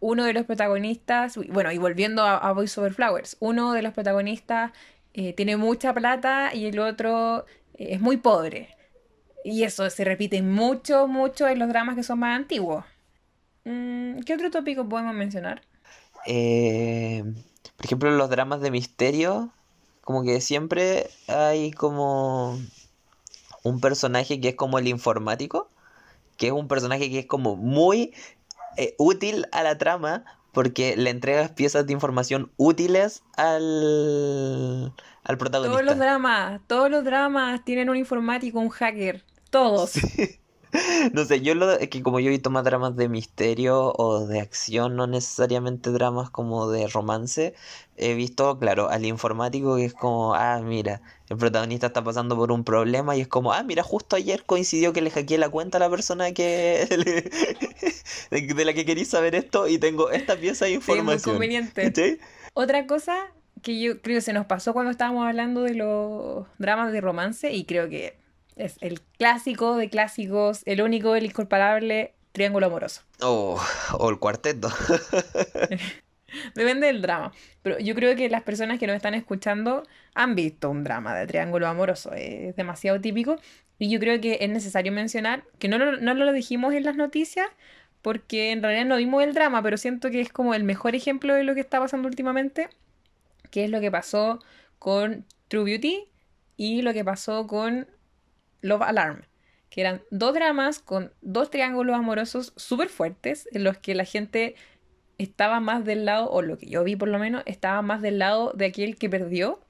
uno 0.00 0.24
de 0.24 0.32
los 0.34 0.44
protagonistas, 0.46 1.36
bueno, 1.50 1.72
y 1.72 1.78
volviendo 1.78 2.22
a, 2.24 2.36
a 2.38 2.52
Voice 2.52 2.80
Over 2.80 2.94
Flowers, 2.94 3.36
uno 3.40 3.72
de 3.72 3.82
los 3.82 3.94
protagonistas 3.94 4.72
eh, 5.14 5.32
tiene 5.34 5.56
mucha 5.56 5.92
plata 5.94 6.54
y 6.54 6.66
el 6.66 6.78
otro 6.78 7.46
eh, 7.74 7.94
es 7.94 8.00
muy 8.00 8.18
pobre. 8.18 8.76
Y 9.44 9.64
eso 9.64 9.88
se 9.90 10.04
repite 10.04 10.42
mucho, 10.42 11.08
mucho 11.08 11.48
en 11.48 11.58
los 11.58 11.68
dramas 11.68 11.96
que 11.96 12.02
son 12.04 12.20
más 12.20 12.36
antiguos. 12.36 12.84
Mm, 13.68 14.20
¿qué 14.20 14.34
otro 14.34 14.50
tópico 14.50 14.88
podemos 14.88 15.14
mencionar? 15.14 15.60
Eh, 16.26 17.22
por 17.76 17.86
ejemplo, 17.86 18.10
los 18.10 18.30
dramas 18.30 18.60
de 18.62 18.70
misterio, 18.70 19.50
como 20.00 20.22
que 20.24 20.40
siempre 20.40 21.10
hay 21.26 21.70
como 21.72 22.58
un 23.64 23.80
personaje 23.80 24.40
que 24.40 24.48
es 24.50 24.54
como 24.54 24.78
el 24.78 24.88
informático, 24.88 25.68
que 26.38 26.46
es 26.46 26.52
un 26.52 26.66
personaje 26.66 27.10
que 27.10 27.18
es 27.20 27.26
como 27.26 27.56
muy 27.56 28.14
eh, 28.78 28.94
útil 28.96 29.46
a 29.52 29.62
la 29.62 29.76
trama 29.76 30.24
porque 30.52 30.96
le 30.96 31.10
entregas 31.10 31.50
piezas 31.50 31.86
de 31.86 31.92
información 31.92 32.50
útiles 32.56 33.22
al, 33.36 34.94
al 35.24 35.36
Todos 35.36 35.36
los 35.36 35.38
protagonista. 35.38 35.94
dramas, 35.94 36.60
todos 36.66 36.90
los 36.90 37.04
dramas 37.04 37.64
tienen 37.66 37.90
un 37.90 37.96
informático, 37.96 38.58
un 38.58 38.70
hacker, 38.70 39.24
todos. 39.50 39.92
No 41.12 41.24
sé, 41.24 41.40
yo 41.40 41.54
lo 41.54 41.70
es 41.72 41.88
que 41.88 42.02
como 42.02 42.20
yo 42.20 42.28
he 42.28 42.30
visto 42.30 42.50
más 42.50 42.64
dramas 42.64 42.96
de 42.96 43.08
misterio 43.08 43.92
o 43.96 44.26
de 44.26 44.40
acción, 44.40 44.96
no 44.96 45.06
necesariamente 45.06 45.90
dramas 45.90 46.30
como 46.30 46.70
de 46.70 46.86
romance, 46.88 47.54
he 47.96 48.14
visto, 48.14 48.58
claro, 48.58 48.88
al 48.90 49.04
informático 49.06 49.76
que 49.76 49.86
es 49.86 49.94
como, 49.94 50.34
ah, 50.34 50.60
mira, 50.62 51.00
el 51.28 51.36
protagonista 51.36 51.88
está 51.88 52.04
pasando 52.04 52.36
por 52.36 52.52
un 52.52 52.64
problema 52.64 53.16
y 53.16 53.20
es 53.22 53.28
como, 53.28 53.52
ah, 53.52 53.62
mira, 53.62 53.82
justo 53.82 54.16
ayer 54.16 54.44
coincidió 54.44 54.92
que 54.92 55.00
le 55.02 55.10
hackeé 55.10 55.38
la 55.38 55.48
cuenta 55.48 55.78
a 55.78 55.80
la 55.80 55.90
persona 55.90 56.32
que 56.32 56.86
le- 58.30 58.44
de, 58.54 58.64
la 58.64 58.72
que 58.74 58.84
quería 58.84 59.04
saber 59.04 59.34
esto 59.34 59.68
y 59.68 59.78
tengo 59.78 60.10
esta 60.10 60.36
pieza 60.36 60.64
de 60.66 60.72
Sí, 60.72 60.76
es 60.76 60.86
muy 60.88 60.94
información. 60.96 61.32
conveniente. 61.34 61.82
¿Cachai? 61.82 62.18
Otra 62.54 62.86
cosa 62.86 63.16
que 63.62 63.80
yo 63.80 64.00
creo 64.02 64.18
que 64.18 64.20
se 64.22 64.32
nos 64.32 64.46
pasó 64.46 64.72
cuando 64.72 64.90
estábamos 64.90 65.26
hablando 65.26 65.62
de 65.62 65.74
los 65.74 66.46
dramas 66.58 66.92
de 66.92 67.00
romance, 67.00 67.52
y 67.52 67.64
creo 67.64 67.88
que 67.88 68.16
es 68.58 68.76
el 68.80 69.00
clásico 69.18 69.76
de 69.76 69.88
clásicos, 69.88 70.62
el 70.66 70.82
único, 70.82 71.14
el 71.14 71.26
incomparable 71.26 72.14
triángulo 72.32 72.66
amoroso. 72.66 73.02
O 73.20 73.60
o 73.98 74.10
el 74.10 74.18
cuarteto. 74.18 74.68
Depende 76.54 76.88
del 76.88 77.00
drama. 77.00 77.32
Pero 77.62 77.78
yo 77.78 77.94
creo 77.94 78.14
que 78.14 78.28
las 78.28 78.42
personas 78.42 78.78
que 78.78 78.86
nos 78.86 78.96
están 78.96 79.14
escuchando 79.14 79.82
han 80.14 80.34
visto 80.34 80.70
un 80.70 80.84
drama 80.84 81.14
de 81.14 81.26
triángulo 81.26 81.66
amoroso. 81.66 82.12
Es 82.12 82.54
demasiado 82.56 83.00
típico. 83.00 83.36
Y 83.78 83.90
yo 83.90 83.98
creo 83.98 84.20
que 84.20 84.38
es 84.40 84.50
necesario 84.50 84.92
mencionar 84.92 85.44
que 85.58 85.68
no 85.68 85.78
lo, 85.78 85.96
no 85.96 86.14
lo 86.14 86.32
dijimos 86.32 86.74
en 86.74 86.84
las 86.84 86.96
noticias 86.96 87.48
porque 88.02 88.52
en 88.52 88.62
realidad 88.62 88.86
no 88.86 88.96
vimos 88.96 89.22
el 89.22 89.34
drama, 89.34 89.62
pero 89.62 89.76
siento 89.76 90.10
que 90.10 90.20
es 90.20 90.32
como 90.32 90.54
el 90.54 90.64
mejor 90.64 90.94
ejemplo 90.94 91.34
de 91.34 91.44
lo 91.44 91.54
que 91.54 91.60
está 91.60 91.80
pasando 91.80 92.08
últimamente, 92.08 92.68
que 93.50 93.64
es 93.64 93.70
lo 93.70 93.80
que 93.80 93.90
pasó 93.90 94.40
con 94.78 95.24
True 95.48 95.64
Beauty 95.64 96.04
y 96.56 96.82
lo 96.82 96.92
que 96.92 97.04
pasó 97.04 97.46
con 97.46 97.88
Love 98.60 98.82
Alarm, 98.82 99.22
que 99.70 99.80
eran 99.80 100.02
dos 100.10 100.34
dramas 100.34 100.78
con 100.78 101.12
dos 101.20 101.50
triángulos 101.50 101.96
amorosos 101.96 102.52
súper 102.56 102.88
fuertes 102.88 103.48
en 103.52 103.64
los 103.64 103.78
que 103.78 103.94
la 103.94 104.04
gente 104.04 104.54
estaba 105.18 105.60
más 105.60 105.84
del 105.84 106.04
lado, 106.04 106.30
o 106.30 106.42
lo 106.42 106.58
que 106.58 106.66
yo 106.66 106.84
vi 106.84 106.96
por 106.96 107.08
lo 107.08 107.18
menos, 107.18 107.42
estaba 107.46 107.82
más 107.82 108.02
del 108.02 108.18
lado 108.18 108.52
de 108.54 108.66
aquel 108.66 108.96
que 108.96 109.10
perdió 109.10 109.60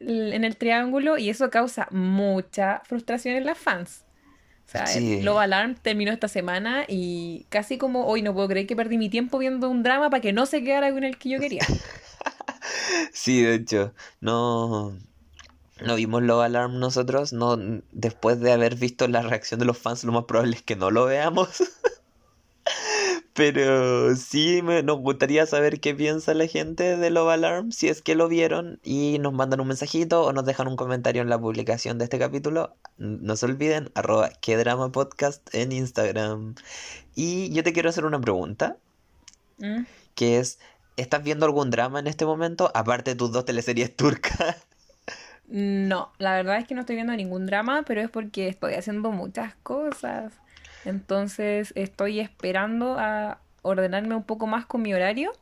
en 0.00 0.44
el 0.44 0.56
triángulo 0.56 1.16
y 1.18 1.30
eso 1.30 1.50
causa 1.50 1.88
mucha 1.90 2.82
frustración 2.84 3.36
en 3.36 3.46
las 3.46 3.58
fans. 3.58 4.04
O 4.66 4.68
sea, 4.68 4.86
Sí. 4.86 5.22
Love 5.22 5.38
Alarm 5.38 5.76
terminó 5.76 6.12
esta 6.12 6.28
semana 6.28 6.84
y 6.88 7.46
casi 7.50 7.78
como 7.78 8.06
hoy 8.06 8.22
no 8.22 8.34
puedo 8.34 8.48
creer 8.48 8.66
que 8.66 8.74
perdí 8.74 8.98
mi 8.98 9.08
tiempo 9.08 9.38
viendo 9.38 9.70
un 9.70 9.82
drama 9.84 10.10
para 10.10 10.20
que 10.20 10.32
no 10.32 10.44
se 10.44 10.64
quedara 10.64 10.92
con 10.92 11.04
el 11.04 11.16
que 11.18 11.28
yo 11.30 11.38
quería. 11.38 11.62
Sí, 13.12 13.42
de 13.42 13.54
hecho, 13.54 13.94
no, 14.20 14.96
no 15.84 15.96
vimos 15.96 16.22
Love 16.22 16.44
Alarm 16.44 16.78
nosotros, 16.78 17.32
no, 17.32 17.58
después 17.92 18.40
de 18.40 18.52
haber 18.52 18.76
visto 18.76 19.06
la 19.08 19.22
reacción 19.22 19.60
de 19.60 19.66
los 19.66 19.78
fans, 19.78 20.04
lo 20.04 20.12
más 20.12 20.24
probable 20.24 20.56
es 20.56 20.62
que 20.62 20.76
no 20.76 20.90
lo 20.90 21.04
veamos. 21.06 21.62
Pero 23.34 24.16
sí 24.16 24.62
me, 24.62 24.82
nos 24.82 24.98
gustaría 25.00 25.44
saber 25.44 25.78
qué 25.80 25.94
piensa 25.94 26.32
la 26.32 26.46
gente 26.46 26.96
de 26.96 27.10
Love 27.10 27.28
Alarm, 27.28 27.70
si 27.70 27.88
es 27.88 28.00
que 28.00 28.14
lo 28.14 28.28
vieron, 28.28 28.80
y 28.82 29.18
nos 29.20 29.34
mandan 29.34 29.60
un 29.60 29.68
mensajito 29.68 30.24
o 30.24 30.32
nos 30.32 30.46
dejan 30.46 30.68
un 30.68 30.76
comentario 30.76 31.20
en 31.20 31.28
la 31.28 31.38
publicación 31.38 31.98
de 31.98 32.04
este 32.04 32.18
capítulo. 32.18 32.74
No 32.96 33.36
se 33.36 33.44
olviden, 33.44 33.90
arroba 33.94 34.30
que 34.40 34.56
drama 34.56 34.90
podcast 34.90 35.54
en 35.54 35.72
Instagram. 35.72 36.54
Y 37.14 37.50
yo 37.52 37.62
te 37.62 37.74
quiero 37.74 37.90
hacer 37.90 38.06
una 38.06 38.20
pregunta 38.20 38.78
¿Mm? 39.58 39.82
que 40.14 40.38
es, 40.38 40.58
¿estás 40.96 41.22
viendo 41.22 41.44
algún 41.44 41.70
drama 41.70 42.00
en 42.00 42.06
este 42.06 42.24
momento? 42.24 42.70
Aparte 42.74 43.10
de 43.10 43.16
tus 43.16 43.32
dos 43.32 43.44
teleseries 43.44 43.94
turcas. 43.94 44.65
No, 45.48 46.12
la 46.18 46.34
verdad 46.34 46.58
es 46.58 46.66
que 46.66 46.74
no 46.74 46.80
estoy 46.80 46.96
viendo 46.96 47.14
ningún 47.14 47.46
drama, 47.46 47.84
pero 47.86 48.00
es 48.00 48.10
porque 48.10 48.48
estoy 48.48 48.74
haciendo 48.74 49.12
muchas 49.12 49.54
cosas. 49.62 50.32
Entonces 50.84 51.72
estoy 51.76 52.20
esperando 52.20 52.96
a 52.98 53.38
ordenarme 53.62 54.14
un 54.14 54.24
poco 54.24 54.46
más 54.46 54.66
con 54.66 54.82
mi 54.82 54.94
horario 54.94 55.32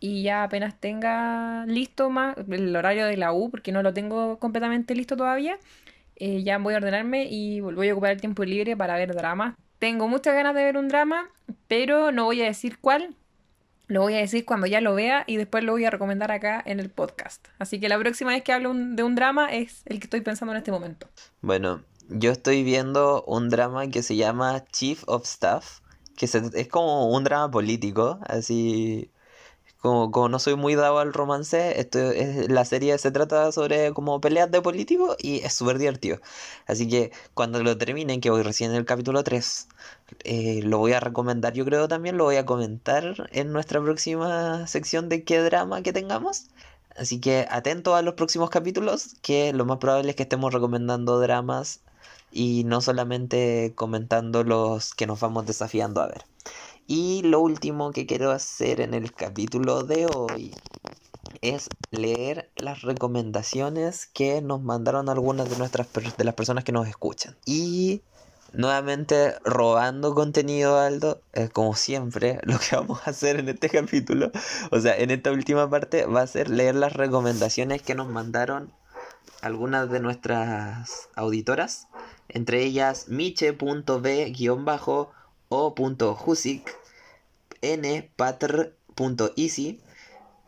y 0.00 0.22
ya 0.22 0.44
apenas 0.44 0.74
tenga 0.80 1.64
listo 1.66 2.10
más 2.10 2.36
el 2.48 2.74
horario 2.74 3.06
de 3.06 3.16
la 3.16 3.32
U, 3.32 3.50
porque 3.50 3.72
no 3.72 3.82
lo 3.82 3.92
tengo 3.92 4.38
completamente 4.38 4.94
listo 4.94 5.16
todavía, 5.16 5.58
eh, 6.16 6.42
ya 6.42 6.58
voy 6.58 6.74
a 6.74 6.78
ordenarme 6.78 7.26
y 7.30 7.60
voy 7.60 7.88
a 7.88 7.92
ocupar 7.92 8.12
el 8.12 8.20
tiempo 8.20 8.44
libre 8.44 8.76
para 8.76 8.96
ver 8.96 9.14
dramas. 9.14 9.54
Tengo 9.78 10.08
muchas 10.08 10.34
ganas 10.34 10.54
de 10.54 10.64
ver 10.64 10.76
un 10.76 10.88
drama, 10.88 11.28
pero 11.68 12.12
no 12.12 12.24
voy 12.24 12.42
a 12.42 12.46
decir 12.46 12.78
cuál. 12.78 13.14
Lo 13.90 14.02
voy 14.02 14.14
a 14.14 14.18
decir 14.18 14.44
cuando 14.44 14.68
ya 14.68 14.80
lo 14.80 14.94
vea 14.94 15.24
y 15.26 15.36
después 15.36 15.64
lo 15.64 15.72
voy 15.72 15.84
a 15.84 15.90
recomendar 15.90 16.30
acá 16.30 16.62
en 16.64 16.78
el 16.78 16.90
podcast. 16.90 17.44
Así 17.58 17.80
que 17.80 17.88
la 17.88 17.98
próxima 17.98 18.30
vez 18.30 18.44
que 18.44 18.52
hablo 18.52 18.72
de 18.72 19.02
un 19.02 19.16
drama 19.16 19.52
es 19.52 19.82
el 19.86 19.98
que 19.98 20.04
estoy 20.04 20.20
pensando 20.20 20.52
en 20.52 20.58
este 20.58 20.70
momento. 20.70 21.08
Bueno, 21.40 21.82
yo 22.08 22.30
estoy 22.30 22.62
viendo 22.62 23.24
un 23.24 23.48
drama 23.48 23.88
que 23.88 24.04
se 24.04 24.14
llama 24.14 24.64
Chief 24.70 25.02
of 25.08 25.24
Staff, 25.24 25.80
que 26.16 26.28
se- 26.28 26.50
es 26.54 26.68
como 26.68 27.10
un 27.10 27.24
drama 27.24 27.50
político, 27.50 28.20
así 28.26 29.10
Como, 29.80 30.10
como 30.10 30.28
no 30.28 30.38
soy 30.38 30.56
muy 30.56 30.74
dado 30.74 30.98
al 30.98 31.14
romance, 31.14 31.80
esto 31.80 31.98
es, 32.10 32.50
la 32.50 32.66
serie 32.66 32.98
se 32.98 33.10
trata 33.10 33.50
sobre 33.50 33.94
como 33.94 34.20
peleas 34.20 34.50
de 34.50 34.60
políticos 34.60 35.16
y 35.18 35.38
es 35.40 35.54
súper 35.54 35.78
divertido. 35.78 36.20
Así 36.66 36.86
que 36.86 37.12
cuando 37.32 37.62
lo 37.62 37.78
terminen, 37.78 38.20
que 38.20 38.28
voy 38.28 38.42
recién 38.42 38.72
en 38.72 38.76
el 38.76 38.84
capítulo 38.84 39.24
3, 39.24 39.68
eh, 40.24 40.60
lo 40.62 40.78
voy 40.78 40.92
a 40.92 41.00
recomendar, 41.00 41.52
yo 41.54 41.64
creo 41.64 41.88
también, 41.88 42.16
lo 42.16 42.24
voy 42.24 42.36
a 42.36 42.46
comentar 42.46 43.28
en 43.32 43.52
nuestra 43.52 43.80
próxima 43.80 44.66
sección 44.66 45.08
de 45.08 45.24
qué 45.24 45.38
drama 45.40 45.82
que 45.82 45.92
tengamos. 45.92 46.46
Así 46.96 47.20
que 47.20 47.46
atento 47.50 47.94
a 47.94 48.02
los 48.02 48.14
próximos 48.14 48.50
capítulos, 48.50 49.16
que 49.22 49.52
lo 49.52 49.64
más 49.64 49.78
probable 49.78 50.10
es 50.10 50.16
que 50.16 50.24
estemos 50.24 50.52
recomendando 50.52 51.20
dramas 51.20 51.80
y 52.32 52.64
no 52.64 52.80
solamente 52.80 53.72
comentando 53.74 54.44
los 54.44 54.94
que 54.94 55.06
nos 55.06 55.20
vamos 55.20 55.46
desafiando 55.46 56.00
a 56.02 56.08
ver. 56.08 56.24
Y 56.86 57.22
lo 57.22 57.40
último 57.40 57.92
que 57.92 58.06
quiero 58.06 58.32
hacer 58.32 58.80
en 58.80 58.94
el 58.94 59.12
capítulo 59.12 59.84
de 59.84 60.06
hoy 60.06 60.52
es 61.40 61.68
leer 61.90 62.50
las 62.56 62.82
recomendaciones 62.82 64.06
que 64.06 64.42
nos 64.42 64.62
mandaron 64.62 65.08
algunas 65.08 65.48
de 65.48 65.56
nuestras 65.56 65.88
de 65.92 66.24
las 66.24 66.34
personas 66.34 66.64
que 66.64 66.72
nos 66.72 66.88
escuchan. 66.88 67.36
Y 67.46 68.02
nuevamente 68.52 69.34
robando 69.44 70.14
contenido 70.14 70.78
Aldo, 70.78 71.22
como 71.52 71.74
siempre, 71.74 72.38
lo 72.44 72.58
que 72.58 72.76
vamos 72.76 73.00
a 73.04 73.10
hacer 73.10 73.38
en 73.38 73.48
este 73.48 73.68
capítulo, 73.68 74.30
o 74.70 74.80
sea, 74.80 74.96
en 74.96 75.10
esta 75.10 75.32
última 75.32 75.68
parte 75.68 76.06
va 76.06 76.22
a 76.22 76.26
ser 76.26 76.50
leer 76.50 76.74
las 76.74 76.92
recomendaciones 76.92 77.82
que 77.82 77.94
nos 77.94 78.08
mandaron 78.08 78.72
algunas 79.40 79.90
de 79.90 80.00
nuestras 80.00 81.08
auditoras, 81.14 81.88
entre 82.28 82.62
ellas 82.62 83.08
miche.b-o.husic 83.08 83.60
npatr.easy 87.62 88.70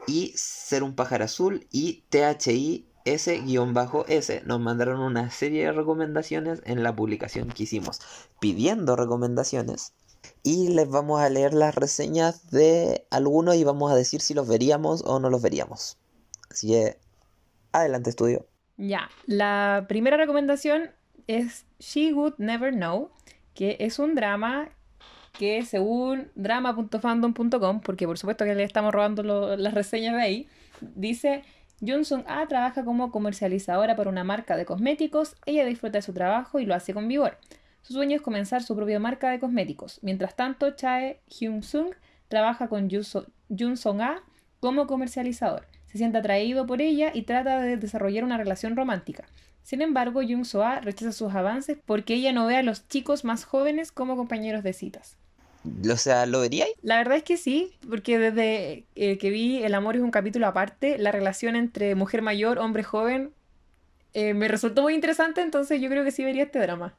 y 0.07 0.33
Ser 0.35 0.83
un 0.83 0.95
pájaro 0.95 1.25
azul 1.25 1.67
y 1.71 2.03
THI 2.09 2.87
S-S 3.05 4.43
nos 4.45 4.61
mandaron 4.61 5.01
una 5.01 5.31
serie 5.31 5.67
de 5.67 5.73
recomendaciones 5.73 6.63
en 6.65 6.83
la 6.83 6.95
publicación 6.95 7.49
que 7.49 7.65
hicimos 7.65 8.01
pidiendo 8.41 8.97
recomendaciones 8.97 9.93
y 10.43 10.69
les 10.69 10.89
vamos 10.89 11.21
a 11.21 11.29
leer 11.29 11.55
las 11.55 11.75
reseñas 11.75 12.51
de 12.51 13.07
algunos 13.11 13.57
y 13.57 13.65
vamos 13.65 13.91
a 13.93 13.95
decir 13.95 14.21
si 14.21 14.35
los 14.35 14.49
veríamos 14.49 15.03
o 15.05 15.19
no 15.19 15.31
los 15.31 15.43
veríamos. 15.43 15.99
Así 16.51 16.69
que 16.69 16.99
adelante 17.73 18.11
estudio. 18.11 18.47
Ya, 18.77 19.11
la 19.27 19.87
primera 19.89 20.17
recomendación 20.17 20.91
es 21.27 21.67
She 21.79 22.13
Would 22.13 22.35
Never 22.39 22.73
Know, 22.73 23.11
que 23.55 23.77
es 23.81 23.99
un 23.99 24.15
drama 24.15 24.71
que 25.39 25.65
según 25.65 26.31
drama.fandom.com, 26.35 27.81
porque 27.81 28.07
por 28.07 28.19
supuesto 28.19 28.45
que 28.45 28.55
le 28.55 28.65
estamos 28.65 28.93
robando 28.93 29.23
las 29.23 29.75
reseñas 29.75 30.17
de 30.17 30.23
ahí, 30.23 30.49
dice 30.81 31.43
Johnson 31.85 32.25
A 32.29 32.47
trabaja 32.47 32.85
como 32.85 33.11
comercializadora 33.11 33.97
para 33.97 34.09
una 34.09 34.23
marca 34.23 34.57
de 34.57 34.65
cosméticos, 34.65 35.35
ella 35.47 35.65
disfruta 35.65 35.99
de 35.99 36.03
su 36.03 36.13
trabajo 36.13 36.61
y 36.61 36.67
lo 36.67 36.75
hace 36.75 36.95
con 36.95 37.09
vigor. 37.09 37.39
Su 37.83 37.95
sueño 37.95 38.15
es 38.15 38.23
comenzar 38.23 38.63
su 38.63 38.77
propia 38.77 39.01
marca 39.01 39.31
de 39.31 39.41
cosméticos. 39.41 39.99
Mientras 40.03 40.37
tanto, 40.37 40.71
Chae 40.77 41.21
Hyun-sung 41.29 41.95
trabaja 42.29 42.69
con 42.69 42.89
Johnson 42.89 44.01
A 44.01 44.23
como 44.61 44.87
comercializador. 44.87 45.67
Se 45.87 45.99
siente 45.99 46.19
atraído 46.19 46.67
por 46.67 46.81
ella 46.81 47.11
y 47.13 47.23
trata 47.23 47.61
de 47.61 47.77
desarrollar 47.77 48.23
una 48.23 48.39
relación 48.39 48.77
romántica. 48.77 49.25
Sin 49.63 49.83
embargo, 49.83 50.23
Jung 50.23 50.47
A 50.63 50.81
rechaza 50.81 51.13
sus 51.13 51.35
avances 51.35 51.79
porque 51.85 52.15
ella 52.15 52.33
no 52.33 52.47
ve 52.47 52.57
a 52.57 52.63
los 52.63 52.89
chicos 52.89 53.25
más 53.25 53.45
jóvenes 53.45 53.91
como 53.91 54.17
compañeros 54.17 54.63
de 54.63 54.73
citas. 54.73 55.19
O 55.65 55.97
sea, 55.97 56.27
¿lo 56.27 56.41
veríais? 56.41 56.73
La 56.83 56.97
verdad 56.97 57.17
es 57.17 57.23
que 57.23 57.37
sí, 57.37 57.77
porque 57.89 58.19
desde 58.19 58.85
eh, 58.97 59.19
que 59.19 59.31
vi 59.31 59.63
El 59.63 59.75
amor 59.75 59.97
es 59.97 60.03
un 60.03 60.11
capítulo 60.11 60.47
aparte, 60.47 60.99
la 60.99 61.13
relación 61.13 61.57
entre 61.57 61.95
mujer 61.95 62.23
mayor, 62.23 62.59
hombre 62.59 62.83
joven, 62.83 63.33
eh, 64.15 64.35
me 64.35 64.49
resultó 64.49 64.83
muy 64.83 64.95
interesante, 64.95 65.41
entonces 65.41 65.81
yo 65.81 65.89
creo 65.89 66.05
que 66.05 66.11
sí 66.11 66.25
vería 66.25 66.45
este 66.45 66.59
drama. 66.59 66.95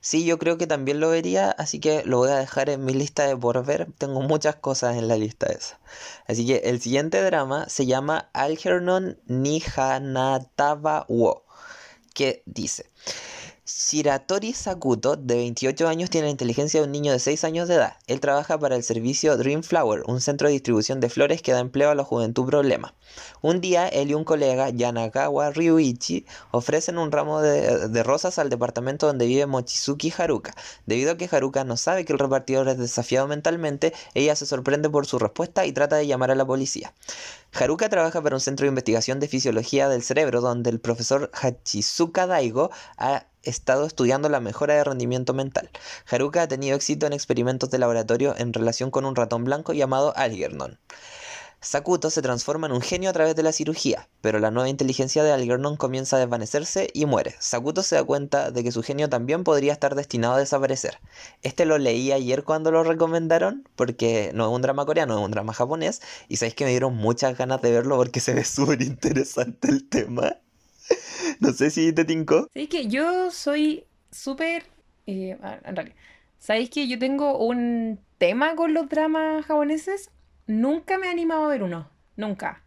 Sí, 0.00 0.24
yo 0.24 0.38
creo 0.38 0.58
que 0.58 0.66
también 0.66 0.98
lo 0.98 1.10
vería, 1.10 1.50
así 1.52 1.78
que 1.78 2.02
lo 2.04 2.18
voy 2.18 2.30
a 2.30 2.36
dejar 2.36 2.70
en 2.70 2.84
mi 2.84 2.92
lista 2.92 3.26
de 3.26 3.36
por 3.36 3.64
ver. 3.64 3.86
Tengo 3.98 4.20
muchas 4.20 4.56
cosas 4.56 4.96
en 4.96 5.08
la 5.08 5.16
lista 5.16 5.46
esa. 5.46 5.78
Así 6.26 6.46
que 6.46 6.56
el 6.64 6.80
siguiente 6.80 7.22
drama 7.22 7.68
se 7.68 7.86
llama 7.86 8.28
Algernon 8.32 9.18
Nihanatawa 9.26 11.06
Wo, 11.08 11.44
que 12.14 12.42
dice... 12.46 12.86
Shiratori 13.70 14.52
Sakuto, 14.52 15.16
de 15.16 15.36
28 15.36 15.86
años, 15.86 16.10
tiene 16.10 16.26
la 16.26 16.32
inteligencia 16.32 16.80
de 16.80 16.86
un 16.86 16.92
niño 16.92 17.12
de 17.12 17.20
6 17.20 17.44
años 17.44 17.68
de 17.68 17.76
edad. 17.76 17.96
Él 18.08 18.18
trabaja 18.18 18.58
para 18.58 18.74
el 18.74 18.82
servicio 18.82 19.36
Dream 19.36 19.62
Flower, 19.62 20.02
un 20.06 20.20
centro 20.20 20.48
de 20.48 20.54
distribución 20.54 20.98
de 20.98 21.08
flores 21.08 21.40
que 21.40 21.52
da 21.52 21.60
empleo 21.60 21.90
a 21.90 21.94
la 21.94 22.02
juventud 22.02 22.46
problema. 22.46 22.94
Un 23.42 23.60
día, 23.60 23.86
él 23.86 24.10
y 24.10 24.14
un 24.14 24.24
colega, 24.24 24.70
Yanagawa 24.70 25.50
Ryuichi, 25.50 26.26
ofrecen 26.50 26.98
un 26.98 27.12
ramo 27.12 27.40
de, 27.40 28.02
rosas 28.02 28.38
al 28.38 28.50
departamento 28.50 29.06
donde 29.06 29.26
vive 29.26 29.46
Mochizuki 29.46 30.12
Haruka. 30.16 30.52
Debido 30.86 31.12
a 31.12 31.16
que 31.16 31.28
Haruka 31.30 31.62
no 31.64 31.76
sabe 31.76 32.04
que 32.04 32.12
el 32.12 32.18
repartidor 32.18 32.68
es 32.68 32.78
desafiado 32.78 33.28
mentalmente, 33.28 33.92
ella 34.14 34.34
se 34.34 34.46
sorprende 34.46 34.90
por 34.90 35.06
su 35.06 35.18
respuesta 35.18 35.64
y 35.64 35.72
trata 35.72 35.96
de 35.96 36.08
llamar 36.08 36.32
a 36.32 36.34
la 36.34 36.46
policía. 36.46 36.92
Haruka 37.52 37.88
trabaja 37.88 38.22
para 38.22 38.36
un 38.36 38.40
centro 38.40 38.64
de 38.64 38.68
investigación 38.68 39.20
de 39.20 39.28
fisiología 39.28 39.88
del 39.88 40.02
cerebro 40.02 40.40
donde 40.40 40.70
el 40.70 40.80
profesor 40.80 41.30
Hachizuka 41.34 42.26
Daigo 42.26 42.70
ha 42.96 43.24
estado 43.42 43.86
estudiando 43.86 44.28
la 44.28 44.40
mejora 44.40 44.74
de 44.74 44.84
rendimiento 44.84 45.34
mental. 45.34 45.70
Haruka 46.10 46.42
ha 46.42 46.48
tenido 46.48 46.76
éxito 46.76 47.06
en 47.06 47.12
experimentos 47.12 47.70
de 47.70 47.78
laboratorio 47.78 48.34
en 48.36 48.52
relación 48.52 48.90
con 48.90 49.04
un 49.04 49.16
ratón 49.16 49.44
blanco 49.44 49.72
llamado 49.72 50.12
Algernon. 50.16 50.78
Sakuto 51.62 52.08
se 52.08 52.22
transforma 52.22 52.68
en 52.68 52.72
un 52.72 52.80
genio 52.80 53.10
a 53.10 53.12
través 53.12 53.36
de 53.36 53.42
la 53.42 53.52
cirugía, 53.52 54.08
pero 54.22 54.38
la 54.38 54.50
nueva 54.50 54.70
inteligencia 54.70 55.22
de 55.22 55.30
Algernon 55.30 55.76
comienza 55.76 56.16
a 56.16 56.18
desvanecerse 56.18 56.88
y 56.94 57.04
muere. 57.04 57.34
Sakuto 57.38 57.82
se 57.82 57.96
da 57.96 58.04
cuenta 58.04 58.50
de 58.50 58.64
que 58.64 58.72
su 58.72 58.82
genio 58.82 59.10
también 59.10 59.44
podría 59.44 59.74
estar 59.74 59.94
destinado 59.94 60.34
a 60.34 60.38
desaparecer. 60.38 61.00
Este 61.42 61.66
lo 61.66 61.76
leí 61.76 62.12
ayer 62.12 62.44
cuando 62.44 62.70
lo 62.70 62.82
recomendaron, 62.82 63.68
porque 63.76 64.30
no 64.32 64.48
es 64.48 64.54
un 64.54 64.62
drama 64.62 64.86
coreano, 64.86 65.18
es 65.18 65.22
un 65.22 65.32
drama 65.32 65.52
japonés, 65.52 66.00
y 66.28 66.36
sabéis 66.38 66.54
que 66.54 66.64
me 66.64 66.70
dieron 66.70 66.96
muchas 66.96 67.36
ganas 67.36 67.60
de 67.60 67.72
verlo 67.72 67.96
porque 67.96 68.20
se 68.20 68.32
ve 68.32 68.44
súper 68.46 68.80
interesante 68.80 69.68
el 69.68 69.86
tema. 69.86 70.38
no 71.40 71.52
sé 71.52 71.70
si 71.70 71.92
te 71.92 72.04
tincó. 72.04 72.48
Sí, 72.54 72.66
que 72.66 72.86
yo 72.86 73.30
soy 73.30 73.84
súper... 74.10 74.64
Eh, 75.06 75.36
realidad, 75.64 75.96
¿sabéis 76.38 76.70
que 76.70 76.86
yo 76.86 76.98
tengo 76.98 77.38
un 77.38 77.98
tema 78.18 78.54
con 78.54 78.74
los 78.74 78.88
dramas 78.88 79.46
japoneses? 79.46 80.10
Nunca 80.46 80.98
me 80.98 81.06
he 81.06 81.10
animado 81.10 81.44
a 81.44 81.48
ver 81.48 81.62
uno, 81.62 81.88
nunca. 82.16 82.62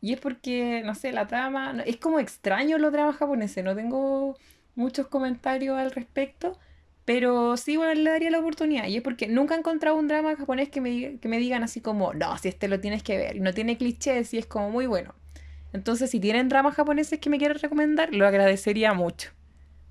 Y 0.00 0.12
es 0.12 0.20
porque, 0.20 0.82
no 0.84 0.94
sé, 0.94 1.12
la 1.12 1.26
trama... 1.26 1.82
Es 1.86 1.96
como 1.96 2.20
extraño 2.20 2.78
los 2.78 2.92
dramas 2.92 3.16
japoneses, 3.16 3.64
no 3.64 3.74
tengo 3.74 4.36
muchos 4.74 5.08
comentarios 5.08 5.78
al 5.78 5.90
respecto, 5.90 6.58
pero 7.04 7.56
sí, 7.56 7.76
bueno, 7.76 7.94
le 7.94 8.10
daría 8.10 8.30
la 8.30 8.38
oportunidad. 8.40 8.86
Y 8.86 8.96
es 8.96 9.02
porque 9.02 9.28
nunca 9.28 9.54
he 9.54 9.58
encontrado 9.58 9.96
un 9.96 10.08
drama 10.08 10.36
japonés 10.36 10.68
que 10.70 10.80
me, 10.80 11.18
que 11.18 11.28
me 11.28 11.38
digan 11.38 11.62
así 11.62 11.80
como, 11.80 12.14
no, 12.14 12.36
si 12.38 12.48
este 12.48 12.68
lo 12.68 12.80
tienes 12.80 13.02
que 13.02 13.16
ver. 13.18 13.40
No 13.40 13.52
tiene 13.52 13.76
clichés 13.76 14.32
y 14.34 14.38
es 14.38 14.46
como 14.46 14.70
muy 14.70 14.86
bueno. 14.86 15.14
Entonces, 15.72 16.10
si 16.10 16.20
tienen 16.20 16.48
dramas 16.48 16.74
japoneses 16.74 17.18
que 17.18 17.30
me 17.30 17.38
quieren 17.38 17.58
recomendar, 17.58 18.12
lo 18.12 18.26
agradecería 18.26 18.92
mucho. 18.92 19.30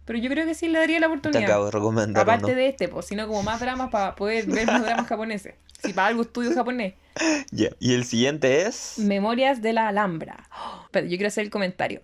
Pero 0.09 0.17
yo 0.17 0.29
creo 0.31 0.45
que 0.45 0.55
sí 0.55 0.67
le 0.67 0.79
daría 0.79 0.99
la 0.99 1.05
oportunidad. 1.05 1.39
Te 1.39 1.45
acabo 1.45 1.65
de 1.65 1.71
recomendar. 1.71 2.23
Aparte 2.23 2.55
de 2.55 2.67
este, 2.67 2.87
pues, 2.87 3.05
sino 3.05 3.27
como 3.27 3.43
más 3.43 3.59
dramas 3.59 3.89
para 3.91 4.15
poder 4.15 4.47
ver 4.47 4.65
los 4.65 4.81
dramas 4.81 5.07
japoneses. 5.07 5.53
Si 5.83 5.93
para 5.93 6.07
algo 6.07 6.23
estudio 6.23 6.51
japonés. 6.53 6.95
Ya, 7.51 7.69
Y 7.79 7.93
el 7.93 8.05
siguiente 8.05 8.65
es. 8.65 8.97
Memorias 8.97 9.61
de 9.61 9.73
la 9.73 9.89
Alhambra. 9.89 10.49
pero 10.91 11.05
yo 11.05 11.11
quiero 11.11 11.27
hacer 11.27 11.43
el 11.43 11.51
comentario. 11.51 12.01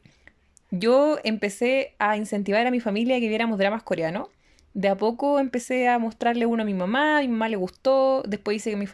Yo 0.72 1.18
empecé 1.24 1.96
a 2.00 2.18
incentivar 2.18 2.68
a 2.68 2.72
mi 2.72 2.80
familia 2.80 3.20
que 3.20 3.28
viéramos 3.28 3.58
dramas 3.58 3.82
coreanos. 3.82 4.28
De 4.74 4.90
a 4.90 4.96
poco 4.98 5.40
empecé 5.40 5.88
a 5.88 5.98
mostrarle 6.00 6.46
uno 6.46 6.64
a 6.64 6.66
mi 6.66 6.74
mamá, 6.74 7.20
a 7.20 7.22
mi 7.22 7.30
mamá 7.30 7.50
le 7.50 7.56
gustó. 7.56 8.24
Después 8.28 8.58
hice 8.58 8.72
que 8.72 8.76
mis, 8.76 8.92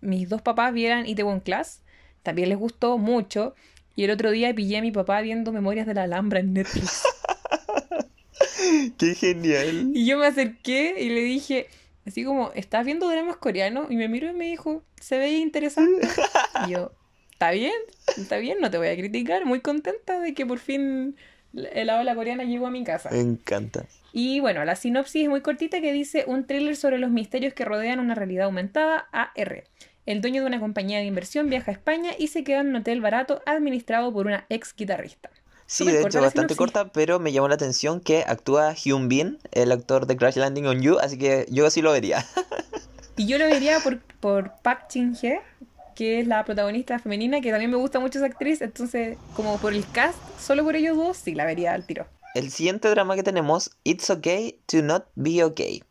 mis 0.00 0.28
dos 0.28 0.40
papás 0.40 0.72
vieran 0.72 1.06
Itaewon 1.06 1.40
Class. 1.40 1.82
También 2.22 2.48
les 2.48 2.58
gustó 2.58 2.96
mucho. 2.96 3.54
Y 3.96 4.04
el 4.04 4.10
otro 4.10 4.30
día 4.30 4.54
pillé 4.54 4.76
a 4.76 4.82
mi 4.82 4.92
papá 4.92 5.22
viendo 5.22 5.52
Memorias 5.52 5.86
de 5.86 5.94
la 5.94 6.02
Alhambra 6.02 6.40
en 6.40 6.52
Netflix. 6.52 7.02
¡Qué 8.98 9.14
genial! 9.14 9.90
Y 9.94 10.06
yo 10.06 10.18
me 10.18 10.26
acerqué 10.26 10.96
y 11.00 11.08
le 11.08 11.22
dije, 11.22 11.68
así 12.06 12.22
como, 12.22 12.52
¿estás 12.54 12.84
viendo 12.84 13.08
dramas 13.08 13.38
coreanos? 13.38 13.90
Y 13.90 13.96
me 13.96 14.08
miró 14.08 14.30
y 14.30 14.34
me 14.34 14.44
dijo, 14.44 14.84
se 15.00 15.18
veía 15.18 15.38
interesante. 15.38 16.06
Y 16.66 16.72
yo, 16.72 16.92
¿está 17.32 17.50
bien? 17.50 17.74
¿Está 18.16 18.38
bien? 18.38 18.58
No 18.60 18.70
te 18.70 18.78
voy 18.78 18.88
a 18.88 18.96
criticar. 18.96 19.44
Muy 19.44 19.60
contenta 19.60 20.20
de 20.20 20.34
que 20.34 20.46
por 20.46 20.58
fin 20.58 21.16
la 21.52 21.98
ola 22.00 22.14
coreana 22.14 22.44
llegó 22.44 22.66
a 22.66 22.70
mi 22.70 22.84
casa. 22.84 23.10
Me 23.10 23.20
encanta. 23.20 23.86
Y 24.12 24.40
bueno, 24.40 24.64
la 24.64 24.76
sinopsis 24.76 25.24
es 25.24 25.28
muy 25.28 25.40
cortita 25.40 25.80
que 25.80 25.92
dice 25.92 26.24
un 26.26 26.46
thriller 26.46 26.76
sobre 26.76 26.98
los 26.98 27.10
misterios 27.10 27.54
que 27.54 27.64
rodean 27.64 28.00
una 28.00 28.14
realidad 28.14 28.46
aumentada, 28.46 29.08
AR. 29.12 29.64
El 30.06 30.20
dueño 30.20 30.42
de 30.42 30.46
una 30.46 30.60
compañía 30.60 30.98
de 30.98 31.04
inversión 31.04 31.50
viaja 31.50 31.72
a 31.72 31.74
España 31.74 32.12
y 32.16 32.28
se 32.28 32.44
queda 32.44 32.60
en 32.60 32.68
un 32.68 32.76
hotel 32.76 33.00
barato 33.00 33.42
administrado 33.44 34.12
por 34.12 34.26
una 34.26 34.46
ex 34.48 34.74
guitarrista. 34.76 35.30
Sí, 35.66 35.84
de 35.84 36.00
hecho, 36.00 36.20
bastante 36.20 36.54
corta, 36.54 36.92
pero 36.92 37.18
me 37.18 37.32
llamó 37.32 37.48
la 37.48 37.56
atención 37.56 37.98
que 38.00 38.22
actúa 38.24 38.72
Hyun 38.72 39.08
Bin, 39.08 39.38
el 39.50 39.72
actor 39.72 40.06
de 40.06 40.16
Crash 40.16 40.36
Landing 40.36 40.66
on 40.66 40.80
You, 40.80 40.98
así 41.00 41.18
que 41.18 41.46
yo 41.50 41.68
sí 41.70 41.82
lo 41.82 41.90
vería. 41.90 42.24
y 43.16 43.26
yo 43.26 43.36
lo 43.38 43.46
vería 43.46 43.80
por, 43.80 43.98
por 44.20 44.52
Park 44.62 44.86
Jin 44.92 45.16
Hye, 45.16 45.40
que 45.96 46.20
es 46.20 46.28
la 46.28 46.44
protagonista 46.44 47.00
femenina, 47.00 47.40
que 47.40 47.50
también 47.50 47.72
me 47.72 47.76
gusta 47.76 47.98
mucho 47.98 48.20
esa 48.20 48.26
actriz, 48.26 48.62
entonces 48.62 49.18
como 49.34 49.58
por 49.58 49.72
el 49.74 49.84
cast, 49.90 50.18
solo 50.38 50.62
por 50.62 50.76
ellos 50.76 50.96
dos, 50.96 51.16
sí 51.16 51.34
la 51.34 51.44
vería 51.44 51.74
al 51.74 51.84
tiro. 51.84 52.06
El 52.36 52.50
siguiente 52.50 52.88
drama 52.88 53.16
que 53.16 53.22
tenemos, 53.24 53.70
It's 53.82 54.08
Okay 54.08 54.60
to 54.66 54.82
Not 54.82 55.06
Be 55.16 55.42
Okay. 55.42 55.82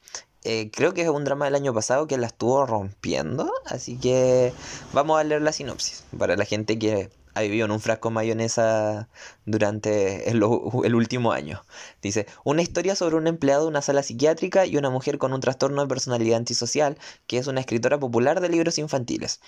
Eh, 0.47 0.69
creo 0.71 0.93
que 0.93 1.01
es 1.01 1.09
un 1.09 1.23
drama 1.23 1.45
del 1.45 1.55
año 1.55 1.73
pasado 1.73 2.05
que 2.05 2.19
la 2.19 2.27
estuvo 2.27 2.67
rompiendo, 2.67 3.51
así 3.65 3.97
que 3.97 4.53
vamos 4.93 5.19
a 5.19 5.23
leer 5.23 5.41
la 5.41 5.51
sinopsis 5.51 6.03
para 6.15 6.35
la 6.35 6.45
gente 6.45 6.77
que 6.77 7.09
ha 7.33 7.41
vivido 7.41 7.65
en 7.65 7.71
un 7.71 7.79
frasco 7.79 8.11
mayonesa 8.11 9.09
durante 9.47 10.29
el, 10.29 10.43
último 10.43 11.31
año. 11.31 11.63
Dice, 12.03 12.27
una 12.43 12.61
historia 12.61 12.95
sobre 12.95 13.15
un 13.15 13.25
empleado 13.25 13.63
de 13.63 13.69
una 13.69 13.81
sala 13.81 14.03
psiquiátrica 14.03 14.67
y 14.67 14.77
una 14.77 14.91
mujer 14.91 15.17
con 15.17 15.33
un 15.33 15.41
trastorno 15.41 15.81
de 15.81 15.87
personalidad 15.87 16.37
antisocial, 16.37 16.99
que 17.25 17.39
es 17.39 17.47
una 17.47 17.61
escritora 17.61 17.99
popular 17.99 18.39
de 18.39 18.49
libros 18.49 18.77
infantiles. 18.77 19.41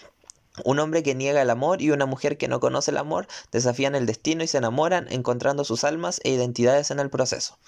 Un 0.65 0.79
hombre 0.79 1.03
que 1.03 1.13
niega 1.13 1.43
el 1.43 1.51
amor 1.51 1.79
y 1.79 1.91
una 1.91 2.07
mujer 2.07 2.39
que 2.39 2.47
no 2.47 2.59
conoce 2.59 2.89
el 2.89 2.97
amor 2.97 3.27
desafían 3.51 3.93
el 3.93 4.07
destino 4.07 4.43
y 4.43 4.47
se 4.47 4.57
enamoran, 4.57 5.05
encontrando 5.11 5.63
sus 5.63 5.83
almas 5.83 6.19
e 6.23 6.31
identidades 6.31 6.89
en 6.89 6.99
el 6.99 7.11
proceso. 7.11 7.59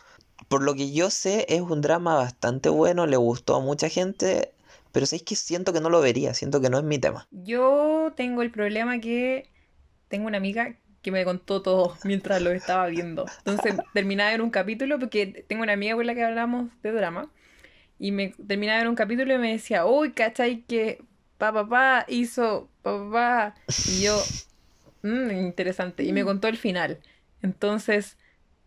Por 0.48 0.64
lo 0.64 0.74
que 0.74 0.92
yo 0.92 1.10
sé, 1.10 1.46
es 1.50 1.62
un 1.62 1.82
drama 1.82 2.16
bastante 2.16 2.70
bueno, 2.70 3.06
le 3.06 3.18
gustó 3.18 3.56
a 3.56 3.60
mucha 3.60 3.90
gente, 3.90 4.52
pero 4.92 5.04
es 5.04 5.24
que 5.24 5.36
siento 5.36 5.74
que 5.74 5.82
no 5.82 5.90
lo 5.90 6.02
vería, 6.02 6.34
siento 6.34 6.62
que 6.62 6.70
no 6.70 6.78
es 6.78 6.84
mi 6.84 6.98
tema. 6.98 7.28
Yo 7.32 8.14
tengo 8.16 8.42
el 8.42 8.52
problema 8.52 9.00
que 9.00 9.50
tengo 10.08 10.28
una 10.28 10.38
amiga 10.38 10.76
que 11.02 11.12
me 11.12 11.24
contó 11.24 11.62
todo 11.62 11.96
mientras 12.04 12.42
lo 12.42 12.52
estaba 12.52 12.88
viendo. 12.88 13.26
Entonces 13.40 13.76
terminaba 13.94 14.30
de 14.30 14.38
ver 14.38 14.42
un 14.42 14.50
capítulo, 14.50 15.00
porque 15.00 15.46
tengo 15.48 15.64
una 15.64 15.74
amiga 15.74 15.96
con 15.96 16.08
la 16.08 16.16
que 16.16 16.24
hablamos 16.24 16.70
de 16.82 16.92
drama, 16.92 17.30
y 18.00 18.12
me 18.12 18.30
terminaba 18.48 18.78
de 18.78 18.84
ver 18.84 18.90
un 18.90 18.96
capítulo 18.96 19.34
y 19.34 19.38
me 19.38 19.52
decía, 19.52 19.86
uy, 19.86 20.12
¿cachai? 20.12 20.64
Que 20.64 21.02
papá 21.38 21.68
pa, 21.68 22.06
hizo 22.08 22.70
papá. 22.82 23.56
Y 23.88 24.04
yo, 24.04 24.22
mmm, 25.04 25.32
interesante. 25.32 26.04
Y 26.04 26.14
me 26.14 26.24
contó 26.24 26.48
el 26.48 26.58
final. 26.58 27.00
Entonces, 27.42 28.18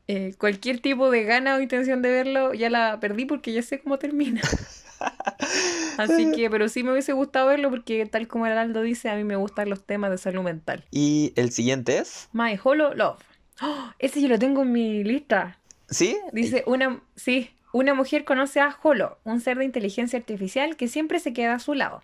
eh, 0.09 0.35
cualquier 0.39 0.81
tipo 0.81 1.11
de 1.11 1.25
gana 1.25 1.57
o 1.57 1.61
intención 1.61 2.03
de 2.03 2.11
verlo 2.11 2.55
ya 2.55 2.71
la 2.71 2.99
perdí 3.01 3.25
porque 3.25 3.53
ya 3.53 3.63
sé 3.63 3.81
cómo 3.81 3.99
termina. 3.99 4.41
Así 5.99 6.31
que, 6.33 6.49
pero 6.51 6.69
sí 6.69 6.83
me 6.83 6.93
hubiese 6.93 7.13
gustado 7.13 7.49
verlo 7.49 7.71
porque 7.71 8.07
tal 8.07 8.29
como 8.29 8.47
Heraldo 8.47 8.83
dice, 8.83 9.11
a 9.11 9.17
mí 9.17 9.25
me 9.25 9.37
gustan 9.37 9.69
los 9.69 9.85
temas 9.85 10.11
de 10.11 10.19
salud 10.19 10.43
mental. 10.43 10.85
¿Y 10.91 11.33
el 11.37 11.51
siguiente 11.51 11.99
es? 11.99 12.29
My 12.33 12.59
Hollow 12.63 12.95
Love. 12.95 13.21
¡Oh! 13.61 13.91
ese 13.99 14.21
yo 14.21 14.29
lo 14.29 14.39
tengo 14.39 14.63
en 14.63 14.73
mi 14.73 15.05
lista. 15.05 15.59
¿Sí? 15.89 16.19
Dice 16.33 16.65
una, 16.67 17.01
sí, 17.17 17.51
una 17.73 17.95
mujer 17.95 18.25
conoce 18.25 18.61
a 18.61 18.77
Holo, 18.83 19.19
un 19.25 19.41
ser 19.41 19.59
de 19.59 19.65
inteligencia 19.65 20.19
artificial 20.19 20.77
que 20.77 20.89
siempre 20.89 21.21
se 21.21 21.33
queda 21.33 21.55
a 21.55 21.59
su 21.59 21.75
lado. 21.75 22.03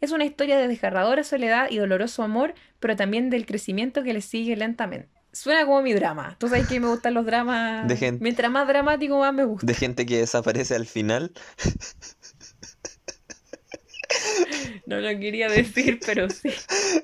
Es 0.00 0.12
una 0.12 0.24
historia 0.24 0.58
de 0.58 0.68
desgarradora 0.68 1.24
soledad 1.24 1.68
y 1.70 1.78
doloroso 1.78 2.22
amor, 2.22 2.54
pero 2.78 2.94
también 2.94 3.30
del 3.30 3.46
crecimiento 3.46 4.02
que 4.02 4.12
le 4.12 4.20
sigue 4.20 4.56
lentamente. 4.56 5.08
Suena 5.32 5.64
como 5.66 5.82
mi 5.82 5.92
drama. 5.92 6.36
Tú 6.38 6.48
sabes 6.48 6.66
que 6.66 6.80
me 6.80 6.88
gustan 6.88 7.14
los 7.14 7.26
dramas. 7.26 7.86
De 7.86 7.96
gente, 7.96 8.22
Mientras 8.22 8.50
más 8.50 8.66
dramático, 8.66 9.18
más 9.18 9.34
me 9.34 9.44
gusta. 9.44 9.66
De 9.66 9.74
gente 9.74 10.06
que 10.06 10.18
desaparece 10.18 10.74
al 10.74 10.86
final. 10.86 11.32
No 14.86 15.00
lo 15.00 15.08
quería 15.20 15.48
decir, 15.48 16.00
pero 16.06 16.30
sí. 16.30 16.48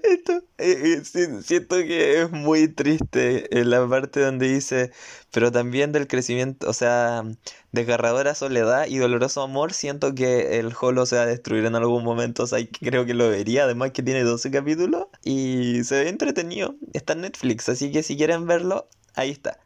Esto, 0.02 0.42
eh, 0.56 1.02
eh, 1.14 1.42
siento 1.42 1.76
que 1.76 2.22
es 2.22 2.30
muy 2.30 2.68
triste 2.68 3.58
en 3.58 3.68
la 3.68 3.86
parte 3.86 4.20
donde 4.20 4.48
dice, 4.48 4.90
pero 5.30 5.52
también 5.52 5.92
del 5.92 6.06
crecimiento, 6.06 6.68
o 6.68 6.72
sea, 6.72 7.24
desgarradora 7.72 8.34
soledad 8.34 8.86
y 8.86 8.96
doloroso 8.96 9.42
amor, 9.42 9.74
siento 9.74 10.14
que 10.14 10.58
el 10.58 10.72
holo 10.80 11.04
se 11.04 11.16
va 11.16 11.22
a 11.22 11.26
destruir 11.26 11.66
en 11.66 11.74
algún 11.74 12.04
momento, 12.04 12.44
o 12.44 12.46
sea, 12.46 12.58
creo 12.80 13.04
que 13.04 13.12
lo 13.12 13.28
vería, 13.28 13.64
además 13.64 13.90
que 13.90 14.02
tiene 14.02 14.22
12 14.22 14.50
capítulos 14.50 15.06
y 15.22 15.84
se 15.84 16.04
ve 16.04 16.08
entretenido, 16.08 16.76
está 16.94 17.12
en 17.12 17.20
Netflix, 17.20 17.68
así 17.68 17.92
que 17.92 18.02
si 18.02 18.16
quieren 18.16 18.46
verlo, 18.46 18.88
ahí 19.14 19.30
está. 19.30 19.60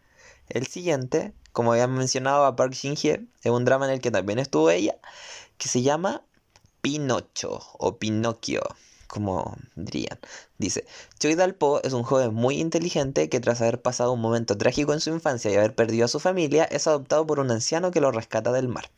El 0.48 0.66
siguiente, 0.66 1.34
como 1.52 1.72
había 1.72 1.86
mencionado 1.86 2.46
a 2.46 2.56
Park 2.56 2.72
Shin-hye, 2.72 3.26
es 3.42 3.50
un 3.52 3.64
drama 3.64 3.86
en 3.86 3.92
el 3.92 4.00
que 4.00 4.10
también 4.10 4.38
estuvo 4.40 4.70
ella, 4.70 4.96
que 5.58 5.68
se 5.68 5.82
llama 5.82 6.22
Pinocho 6.80 7.60
o 7.78 7.98
Pinocchio, 7.98 8.62
como 9.08 9.56
dirían. 9.74 10.18
Dice, 10.58 10.86
Choi 11.18 11.34
Dalpo 11.34 11.80
es 11.82 11.92
un 11.92 12.02
joven 12.02 12.34
muy 12.34 12.60
inteligente 12.60 13.28
que 13.28 13.40
tras 13.40 13.60
haber 13.60 13.80
pasado 13.80 14.12
un 14.12 14.20
momento 14.20 14.56
trágico 14.56 14.92
en 14.92 15.00
su 15.00 15.10
infancia 15.10 15.50
y 15.50 15.56
haber 15.56 15.74
perdido 15.74 16.04
a 16.04 16.08
su 16.08 16.20
familia, 16.20 16.64
es 16.64 16.86
adoptado 16.86 17.26
por 17.26 17.40
un 17.40 17.50
anciano 17.50 17.90
que 17.90 18.00
lo 18.00 18.12
rescata 18.12 18.52
del 18.52 18.68
mar. 18.68 18.90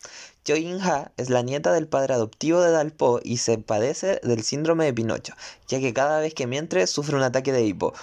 Choi 0.45 0.67
In-ha 0.67 1.13
es 1.17 1.31
la 1.31 1.43
nieta 1.43 1.73
del 1.73 1.87
padre 1.87 2.15
adoptivo 2.15 2.61
de 2.61 2.71
Dalpo 2.71 3.21
y 3.23 3.39
se 3.39 3.59
padece 3.59 4.21
del 4.23 4.43
síndrome 4.43 4.85
de 4.85 4.93
Pinocho, 4.93 5.35
ya 5.69 5.81
que 5.81 5.95
cada 5.95 6.21
vez 6.21 6.35
que 6.35 6.47
miente 6.47 6.87
sufre 6.87 7.17
un 7.17 7.23
ataque 7.23 7.53
de 7.53 7.65
hipo. 7.65 7.95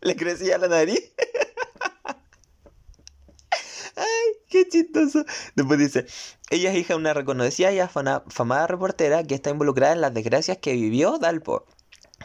¿Le 0.00 0.16
crecía 0.16 0.58
la 0.58 0.68
nariz? 0.68 1.12
Ay, 3.96 4.37
qué 4.48 4.68
chistoso. 4.68 5.24
Después 5.54 5.78
dice, 5.78 6.06
ella 6.50 6.70
es 6.72 6.76
hija 6.76 6.94
de 6.94 7.00
una 7.00 7.14
reconocida 7.14 7.72
y 7.72 7.80
afamada 7.80 8.66
reportera 8.66 9.22
que 9.24 9.34
está 9.34 9.50
involucrada 9.50 9.92
en 9.92 10.00
las 10.00 10.14
desgracias 10.14 10.58
que 10.58 10.72
vivió 10.72 11.18
Dalpo. 11.18 11.64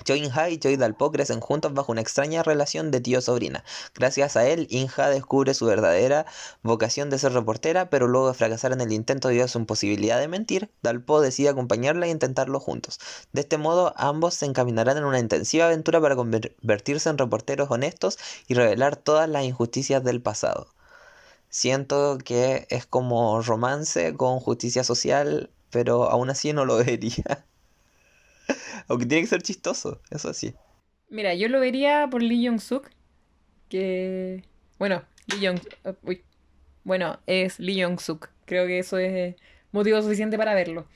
Choi 0.06 0.24
In-ha 0.24 0.50
y 0.50 0.58
Choi 0.58 0.76
Dalpo 0.76 1.12
crecen 1.12 1.40
juntos 1.40 1.72
bajo 1.74 1.92
una 1.92 2.02
extraña 2.02 2.42
relación 2.42 2.90
de 2.90 3.00
tío-sobrina. 3.00 3.64
Gracias 3.94 4.36
a 4.36 4.48
él, 4.48 4.66
In-ha 4.72 5.08
descubre 5.10 5.54
su 5.54 5.68
verdadera 5.68 6.26
vocación 6.64 7.12
de 7.12 7.20
ser 7.20 7.34
reportera, 7.34 7.92
pero 7.92 8.08
luego 8.08 8.28
de 8.28 8.34
fracasar 8.34 8.72
en 8.74 8.82
el 8.82 8.92
intento 8.92 9.28
debido 9.28 9.46
a 9.46 9.48
su 9.48 9.60
imposibilidad 9.60 10.20
de 10.20 10.28
mentir, 10.28 10.72
Dalpo 10.82 11.22
decide 11.22 11.50
acompañarla 11.50 12.08
e 12.08 12.10
intentarlo 12.10 12.60
juntos. 12.60 13.00
De 13.34 13.42
este 13.42 13.60
modo, 13.60 13.94
ambos 13.96 14.34
se 14.34 14.48
encaminarán 14.48 14.98
en 14.98 15.06
una 15.06 15.20
intensiva 15.20 15.66
aventura 15.66 16.02
para 16.02 16.16
convertirse 16.16 17.10
en 17.10 17.20
reporteros 17.20 17.70
honestos 17.70 18.18
y 18.48 18.56
revelar 18.56 18.96
todas 18.96 19.30
las 19.30 19.44
injusticias 19.44 20.04
del 20.04 20.22
pasado. 20.22 20.74
Siento 21.54 22.18
que 22.18 22.66
es 22.72 22.88
como 22.88 23.40
romance 23.44 24.16
con 24.16 24.40
justicia 24.40 24.84
social, 24.84 25.52
pero 25.70 26.10
aún 26.10 26.32
así 26.32 26.52
no 26.52 26.66
lo 26.66 26.78
vería. 26.84 27.46
Aunque 28.88 29.06
tiene 29.06 29.22
que 29.22 29.28
ser 29.28 29.44
chistoso, 29.44 30.02
eso 30.10 30.34
sí. 30.34 30.56
Mira, 31.10 31.36
yo 31.36 31.48
lo 31.50 31.60
vería 31.60 32.08
por 32.10 32.24
Lee 32.24 32.48
Jong-suk, 32.48 32.90
que... 33.70 34.44
Bueno, 34.80 35.04
Lee 35.28 35.46
Jong... 35.46 35.60
Uy. 36.02 36.24
Bueno, 36.86 37.20
es 37.28 37.60
Lee 37.60 37.84
Jong-suk. 37.84 38.30
Creo 38.46 38.66
que 38.66 38.80
eso 38.80 38.98
es 38.98 39.36
motivo 39.72 40.02
suficiente 40.02 40.40
para 40.40 40.56
verlo. 40.56 40.88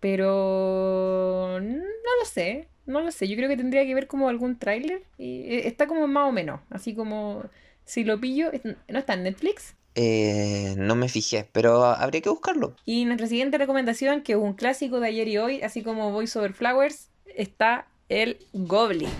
Pero... 0.00 1.58
No 1.62 2.10
lo 2.20 2.26
sé, 2.26 2.68
no 2.84 3.00
lo 3.00 3.10
sé. 3.10 3.26
Yo 3.26 3.36
creo 3.36 3.48
que 3.48 3.56
tendría 3.56 3.86
que 3.86 3.94
ver 3.94 4.06
como 4.06 4.28
algún 4.28 4.58
tráiler. 4.58 5.02
Y 5.16 5.44
eh, 5.50 5.66
está 5.66 5.86
como 5.86 6.06
más 6.06 6.28
o 6.28 6.32
menos. 6.32 6.60
Así 6.68 6.94
como... 6.94 7.44
Si 7.86 8.04
lo 8.04 8.20
pillo... 8.20 8.50
¿No 8.86 8.98
está 8.98 9.14
en 9.14 9.22
Netflix? 9.22 9.74
Eh, 9.94 10.74
no 10.76 10.96
me 10.96 11.08
fijé, 11.08 11.48
pero 11.52 11.84
habría 11.84 12.20
que 12.20 12.28
buscarlo. 12.28 12.74
Y 12.84 13.04
nuestra 13.04 13.26
siguiente 13.26 13.58
recomendación, 13.58 14.22
que 14.22 14.32
es 14.32 14.38
un 14.38 14.54
clásico 14.54 15.00
de 15.00 15.08
ayer 15.08 15.28
y 15.28 15.38
hoy, 15.38 15.62
así 15.62 15.82
como 15.82 16.10
Voice 16.10 16.38
Over 16.38 16.52
Flowers, 16.52 17.10
está 17.36 17.86
el 18.08 18.38
Goblin. 18.52 19.10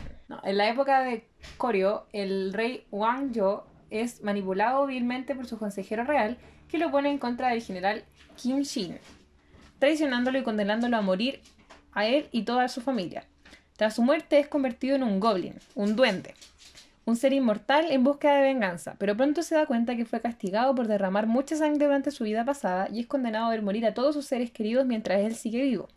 en 0.43 0.57
la 0.57 0.69
época 0.69 1.03
de 1.03 1.25
Koryo, 1.57 2.07
el 2.13 2.53
rey 2.53 2.87
Wang 2.91 3.33
Yo 3.33 3.67
es 3.91 4.23
manipulado 4.23 4.87
vilmente 4.87 5.35
por 5.35 5.47
su 5.47 5.59
consejero 5.59 6.05
real, 6.05 6.39
que 6.69 6.79
lo 6.79 6.91
pone 6.91 7.11
en 7.11 7.19
contra 7.19 7.51
del 7.51 7.63
general 7.63 8.05
Kim 8.37 8.63
Shin, 8.63 8.99
traicionándolo 9.79 10.39
y 10.39 10.43
condenándolo 10.43 10.97
a 10.97 11.03
morir 11.03 11.41
a 11.93 12.07
él 12.07 12.29
y 12.33 12.43
toda 12.43 12.69
su 12.69 12.81
familia. 12.81 13.25
Tras 13.77 13.95
su 13.95 14.03
muerte 14.03 14.39
es 14.39 14.49
convertido 14.49 14.97
en 14.97 15.03
un 15.03 15.21
goblin, 15.21 15.55
un 15.75 15.95
duende, 15.95 16.35
un 17.07 17.17
ser 17.17 17.33
inmortal 17.33 17.91
en 17.91 18.03
búsqueda 18.03 18.37
de 18.37 18.43
venganza, 18.43 18.97
pero 18.99 19.17
pronto 19.17 19.43
se 19.43 19.55
da 19.55 19.67
cuenta 19.67 19.97
que 19.97 20.05
fue 20.05 20.21
castigado 20.21 20.75
por 20.75 20.87
derramar 20.87 21.27
mucha 21.27 21.57
sangre 21.57 21.85
durante 21.85 22.11
su 22.11 22.25
vida 22.25 22.45
pasada 22.45 22.89
y 22.91 23.01
es 23.01 23.07
condenado 23.07 23.47
a 23.47 23.51
ver 23.51 23.63
morir 23.63 23.85
a 23.87 23.95
todos 23.95 24.15
sus 24.15 24.27
seres 24.27 24.51
queridos 24.51 24.87
mientras 24.87 25.21
él 25.21 25.35
sigue 25.35 25.63
vivo. 25.63 25.89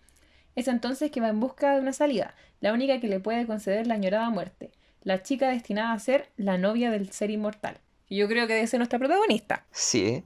Es 0.55 0.67
entonces 0.67 1.11
que 1.11 1.21
va 1.21 1.29
en 1.29 1.39
busca 1.39 1.75
de 1.75 1.81
una 1.81 1.93
salida, 1.93 2.35
la 2.59 2.73
única 2.73 2.99
que 2.99 3.07
le 3.07 3.19
puede 3.19 3.45
conceder 3.45 3.87
la 3.87 3.93
añorada 3.93 4.29
muerte, 4.29 4.71
la 5.03 5.21
chica 5.21 5.49
destinada 5.49 5.93
a 5.93 5.99
ser 5.99 6.29
la 6.35 6.57
novia 6.57 6.91
del 6.91 7.11
ser 7.11 7.29
inmortal. 7.29 7.79
Y 8.09 8.17
yo 8.17 8.27
creo 8.27 8.47
que 8.47 8.53
debe 8.53 8.67
ser 8.67 8.79
nuestra 8.79 8.99
protagonista. 8.99 9.65
Sí. 9.71 10.23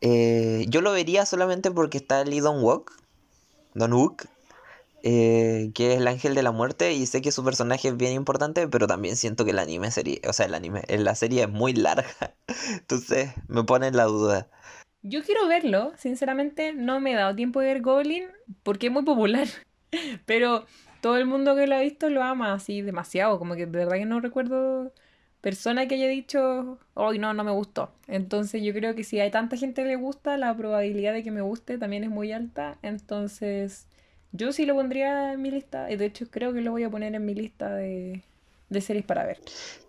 Eh, 0.00 0.66
yo 0.68 0.80
lo 0.80 0.92
vería 0.92 1.24
solamente 1.26 1.70
porque 1.70 1.98
está 1.98 2.24
Lee 2.24 2.40
Don 2.40 2.62
Wook, 2.62 2.92
Don 3.74 3.92
Wook, 3.92 4.26
eh, 5.06 5.70
que 5.74 5.92
es 5.92 5.98
el 5.98 6.08
ángel 6.08 6.34
de 6.34 6.42
la 6.42 6.50
muerte 6.50 6.94
y 6.94 7.04
sé 7.04 7.20
que 7.20 7.30
su 7.30 7.44
personaje 7.44 7.88
es 7.88 7.96
bien 7.98 8.12
importante, 8.12 8.66
pero 8.68 8.86
también 8.86 9.16
siento 9.16 9.44
que 9.44 9.50
el 9.50 9.58
anime 9.58 9.90
sería, 9.90 10.16
o 10.26 10.32
sea, 10.32 10.46
el 10.46 10.54
anime, 10.54 10.80
la 10.88 11.14
serie 11.14 11.42
es 11.42 11.50
muy 11.50 11.74
larga, 11.74 12.08
entonces 12.72 13.30
me 13.46 13.64
pone 13.64 13.88
en 13.88 13.98
la 13.98 14.04
duda. 14.04 14.48
Yo 15.02 15.22
quiero 15.22 15.46
verlo, 15.46 15.92
sinceramente 15.98 16.72
no 16.72 17.00
me 17.00 17.12
he 17.12 17.16
dado 17.16 17.36
tiempo 17.36 17.60
de 17.60 17.66
ver 17.66 17.82
Goblin 17.82 18.24
porque 18.62 18.86
es 18.86 18.92
muy 18.94 19.02
popular, 19.02 19.46
pero 20.24 20.64
todo 21.02 21.18
el 21.18 21.26
mundo 21.26 21.54
que 21.54 21.66
lo 21.66 21.76
ha 21.76 21.80
visto 21.80 22.08
lo 22.08 22.22
ama 22.22 22.54
así 22.54 22.80
demasiado, 22.80 23.38
como 23.38 23.56
que 23.56 23.66
de 23.66 23.78
verdad 23.80 23.96
que 23.96 24.06
no 24.06 24.20
recuerdo 24.20 24.90
persona 25.42 25.86
que 25.86 25.96
haya 25.96 26.08
dicho, 26.08 26.78
hoy 26.94 27.18
no, 27.18 27.34
no 27.34 27.44
me 27.44 27.50
gustó. 27.50 27.92
Entonces 28.06 28.62
yo 28.62 28.72
creo 28.72 28.94
que 28.94 29.04
si 29.04 29.20
hay 29.20 29.30
tanta 29.30 29.58
gente 29.58 29.82
que 29.82 29.88
le 29.88 29.96
gusta, 29.96 30.38
la 30.38 30.56
probabilidad 30.56 31.12
de 31.12 31.22
que 31.22 31.30
me 31.30 31.42
guste 31.42 31.76
también 31.76 32.04
es 32.04 32.10
muy 32.10 32.32
alta, 32.32 32.78
entonces 32.80 33.86
Yo 34.36 34.52
sí 34.52 34.66
lo 34.66 34.74
pondría 34.74 35.32
en 35.32 35.42
mi 35.42 35.52
lista, 35.52 35.90
y 35.90 35.96
de 35.96 36.06
hecho 36.06 36.26
creo 36.28 36.52
que 36.52 36.60
lo 36.60 36.72
voy 36.72 36.82
a 36.82 36.90
poner 36.90 37.14
en 37.14 37.24
mi 37.24 37.34
lista 37.34 37.72
de, 37.74 38.22
de 38.68 38.80
series 38.80 39.04
para 39.04 39.24
ver. 39.24 39.40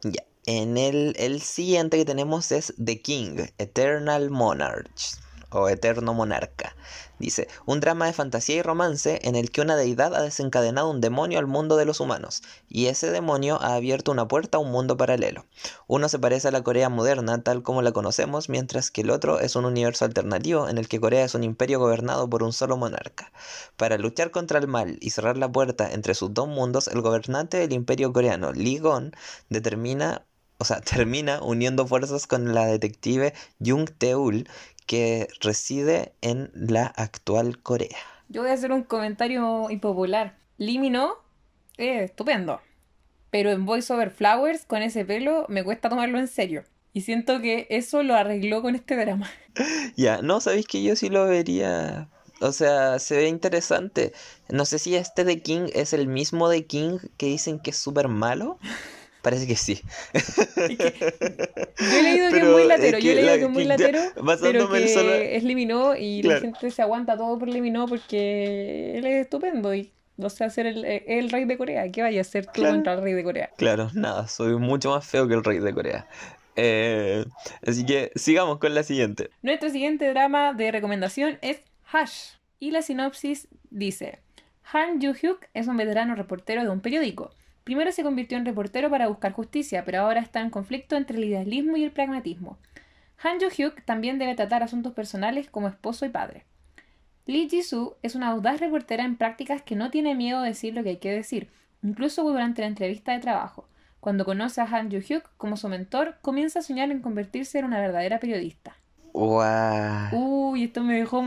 Ya. 0.03 0.23
En 0.45 0.77
el, 0.77 1.15
el 1.17 1.41
siguiente 1.41 1.97
que 1.97 2.05
tenemos 2.05 2.51
es 2.51 2.71
The 2.83 3.01
King, 3.01 3.47
Eternal 3.57 4.29
Monarchs 4.29 5.19
o 5.61 5.69
Eterno 5.69 6.13
Monarca. 6.13 6.75
Dice, 7.17 7.47
un 7.65 7.79
drama 7.79 8.07
de 8.07 8.13
fantasía 8.13 8.57
y 8.57 8.61
romance 8.61 9.21
en 9.23 9.35
el 9.35 9.49
que 9.49 9.61
una 9.61 9.77
deidad 9.77 10.13
ha 10.13 10.21
desencadenado 10.21 10.89
un 10.89 10.99
demonio 10.99 11.39
al 11.39 11.47
mundo 11.47 11.77
de 11.77 11.85
los 11.85 12.01
humanos, 12.01 12.43
y 12.67 12.87
ese 12.87 13.09
demonio 13.09 13.57
ha 13.61 13.75
abierto 13.75 14.11
una 14.11 14.27
puerta 14.27 14.57
a 14.57 14.61
un 14.61 14.71
mundo 14.71 14.97
paralelo. 14.97 15.45
Uno 15.87 16.09
se 16.09 16.19
parece 16.19 16.49
a 16.49 16.51
la 16.51 16.63
Corea 16.63 16.89
moderna 16.89 17.41
tal 17.41 17.63
como 17.63 17.81
la 17.81 17.93
conocemos, 17.93 18.49
mientras 18.49 18.91
que 18.91 19.01
el 19.01 19.11
otro 19.11 19.39
es 19.39 19.55
un 19.55 19.63
universo 19.63 20.03
alternativo 20.03 20.67
en 20.67 20.77
el 20.77 20.89
que 20.89 20.99
Corea 20.99 21.23
es 21.23 21.35
un 21.35 21.45
imperio 21.45 21.79
gobernado 21.79 22.29
por 22.29 22.43
un 22.43 22.51
solo 22.51 22.75
monarca. 22.75 23.31
Para 23.77 23.97
luchar 23.97 24.31
contra 24.31 24.59
el 24.59 24.67
mal 24.67 24.97
y 24.99 25.11
cerrar 25.11 25.37
la 25.37 25.51
puerta 25.51 25.89
entre 25.91 26.15
sus 26.15 26.33
dos 26.33 26.49
mundos, 26.49 26.89
el 26.89 27.01
gobernante 27.01 27.57
del 27.57 27.71
imperio 27.71 28.11
coreano, 28.11 28.51
Lee 28.51 28.79
Gon, 28.79 29.13
determina 29.49 30.25
o 30.57 30.65
sea, 30.65 30.81
termina 30.81 31.41
uniendo 31.41 31.87
fuerzas 31.87 32.27
con 32.27 32.53
la 32.53 32.65
detective 32.65 33.33
Jung 33.63 33.89
Teul, 33.97 34.47
que 34.85 35.27
reside 35.41 36.13
en 36.21 36.51
la 36.53 36.85
actual 36.85 37.61
Corea. 37.61 37.97
Yo 38.29 38.41
voy 38.41 38.51
a 38.51 38.53
hacer 38.53 38.71
un 38.71 38.83
comentario 38.83 39.69
impopular. 39.69 40.37
Limino 40.57 41.15
es 41.77 42.03
estupendo. 42.03 42.61
Pero 43.29 43.51
en 43.51 43.65
Voice 43.65 43.91
Over 43.91 44.11
Flowers, 44.11 44.65
con 44.65 44.81
ese 44.81 45.05
pelo, 45.05 45.45
me 45.49 45.63
cuesta 45.63 45.89
tomarlo 45.89 46.19
en 46.19 46.27
serio. 46.27 46.63
Y 46.93 47.01
siento 47.01 47.41
que 47.41 47.67
eso 47.69 48.03
lo 48.03 48.15
arregló 48.15 48.61
con 48.61 48.75
este 48.75 48.95
drama. 48.95 49.29
Ya, 49.95 50.21
no, 50.21 50.41
sabéis 50.41 50.67
que 50.67 50.83
yo 50.83 50.95
sí 50.95 51.09
lo 51.09 51.25
vería. 51.25 52.09
O 52.41 52.51
sea, 52.51 52.99
se 52.99 53.15
ve 53.15 53.29
interesante. 53.29 54.11
No 54.49 54.65
sé 54.65 54.79
si 54.79 54.95
este 54.95 55.23
de 55.23 55.41
King 55.41 55.69
es 55.73 55.93
el 55.93 56.07
mismo 56.07 56.49
de 56.49 56.65
King 56.65 56.99
que 57.17 57.27
dicen 57.27 57.59
que 57.59 57.71
es 57.71 57.77
súper 57.77 58.09
malo. 58.09 58.59
Parece 59.25 59.47
que 59.47 59.55
sí. 59.55 59.81
yo 60.13 61.97
he 61.97 62.03
leído 62.03 62.29
que 62.29 62.37
es 62.37 62.45
muy 62.45 62.65
latero, 62.65 62.99
yo 62.99 63.11
he 63.11 63.15
leído 63.15 63.33
que 63.33 63.43
es 63.45 63.49
muy 63.49 63.63
latero, 63.63 63.99
pero 64.39 64.69
que 64.69 65.35
es 65.35 65.43
Liminó 65.43 65.95
y 65.95 66.21
la 66.21 66.39
gente 66.39 66.69
se 66.69 66.83
aguanta 66.83 67.17
todo 67.17 67.39
por 67.39 67.47
Liminó 67.47 67.87
porque 67.87 68.95
él 68.95 69.07
es 69.07 69.23
estupendo 69.23 69.73
y 69.73 69.91
no 70.17 70.29
sé 70.29 70.43
hacer 70.43 70.67
el, 70.67 70.85
el 70.85 71.31
rey 71.31 71.45
de 71.45 71.57
Corea. 71.57 71.91
¿Qué 71.91 72.03
vaya 72.03 72.19
a 72.19 72.21
hacer 72.21 72.45
tú 72.45 72.61
contra 72.61 72.93
el 72.93 73.01
rey 73.01 73.13
de 73.13 73.23
Corea? 73.23 73.49
Claro, 73.57 73.89
nada, 73.95 74.27
soy 74.27 74.57
mucho 74.57 74.91
más 74.91 75.07
feo 75.07 75.27
que 75.27 75.33
el 75.33 75.43
rey 75.43 75.57
de 75.57 75.73
Corea. 75.73 76.07
Eh, 76.55 77.25
así 77.65 77.83
que 77.83 78.11
sigamos 78.13 78.59
con 78.59 78.75
la 78.75 78.83
siguiente. 78.83 79.31
Nuestro 79.41 79.71
siguiente 79.71 80.07
drama 80.07 80.53
de 80.53 80.71
recomendación 80.71 81.39
es 81.41 81.63
Hush. 81.91 82.35
Y 82.59 82.69
la 82.69 82.83
sinopsis 82.83 83.47
dice: 83.71 84.19
Han 84.71 85.01
Joo-hyuk 85.01 85.39
es 85.55 85.65
un 85.65 85.77
veterano 85.77 86.13
reportero 86.13 86.61
de 86.61 86.69
un 86.69 86.81
periódico 86.81 87.31
Primero 87.65 87.91
se 87.91 88.03
convirtió 88.03 88.37
en 88.37 88.45
reportero 88.45 88.91
para 88.91 89.07
buscar 89.07 89.33
justicia, 89.33 89.83
pero 89.83 90.01
ahora 90.01 90.21
está 90.21 90.39
en 90.39 90.51
conflicto 90.51 90.95
entre 90.95 91.17
el 91.17 91.23
idealismo 91.23 91.77
y 91.77 91.83
el 91.83 91.91
pragmatismo. 91.91 92.59
Han 93.23 93.39
Jo-hyuk 93.39 93.83
también 93.85 94.19
debe 94.19 94.35
tratar 94.35 94.61
asuntos 94.61 94.93
personales 94.93 95.49
como 95.49 95.67
esposo 95.67 96.05
y 96.05 96.09
padre. 96.09 96.45
Lee 97.25 97.49
Ji-soo 97.49 97.97
es 98.03 98.13
una 98.13 98.27
audaz 98.27 98.59
reportera 98.59 99.03
en 99.03 99.17
prácticas 99.17 99.63
que 99.63 99.75
no 99.75 99.89
tiene 99.89 100.13
miedo 100.13 100.41
de 100.41 100.49
decir 100.49 100.75
lo 100.75 100.83
que 100.83 100.89
hay 100.89 100.97
que 100.97 101.11
decir, 101.11 101.49
incluso 101.81 102.21
durante 102.21 102.61
la 102.61 102.67
entrevista 102.67 103.13
de 103.13 103.19
trabajo. 103.19 103.67
Cuando 103.99 104.25
conoce 104.25 104.61
a 104.61 104.65
Han 104.65 104.91
Jo-hyuk 104.91 105.23
como 105.37 105.57
su 105.57 105.67
mentor, 105.67 106.17
comienza 106.21 106.59
a 106.59 106.61
soñar 106.61 106.91
en 106.91 107.01
convertirse 107.01 107.57
en 107.57 107.65
una 107.65 107.79
verdadera 107.79 108.19
periodista. 108.19 108.77
Wow. 109.13 110.09
Uy, 110.11 110.65
esto 110.65 110.83
me 110.83 110.99
dejó 110.99 111.25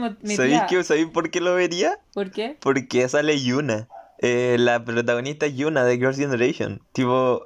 ¿Sabéis, 0.84 1.07
por 1.12 1.32
qué 1.32 1.41
lo 1.41 1.57
vería? 1.57 1.99
¿Por 2.14 2.30
qué? 2.30 2.57
Porque 2.61 3.09
sale 3.09 3.43
Yuna. 3.43 3.89
Eh, 4.19 4.57
la 4.59 4.85
protagonista 4.85 5.47
es 5.47 5.57
Yuna 5.57 5.85
de 5.85 5.97
Girls' 5.97 6.19
Generation. 6.19 6.83
Tipo, 6.93 7.45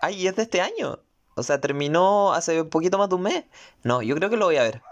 ay, 0.00 0.26
es 0.26 0.36
de 0.36 0.42
este 0.42 0.60
año. 0.60 0.98
O 1.34 1.42
sea, 1.42 1.60
terminó 1.60 2.32
hace 2.32 2.60
un 2.60 2.68
poquito 2.68 2.98
más 2.98 3.08
de 3.08 3.14
un 3.14 3.22
mes. 3.22 3.44
No, 3.82 4.02
yo 4.02 4.14
creo 4.16 4.30
que 4.30 4.36
lo 4.36 4.46
voy 4.46 4.56
a 4.56 4.62
ver. 4.62 4.82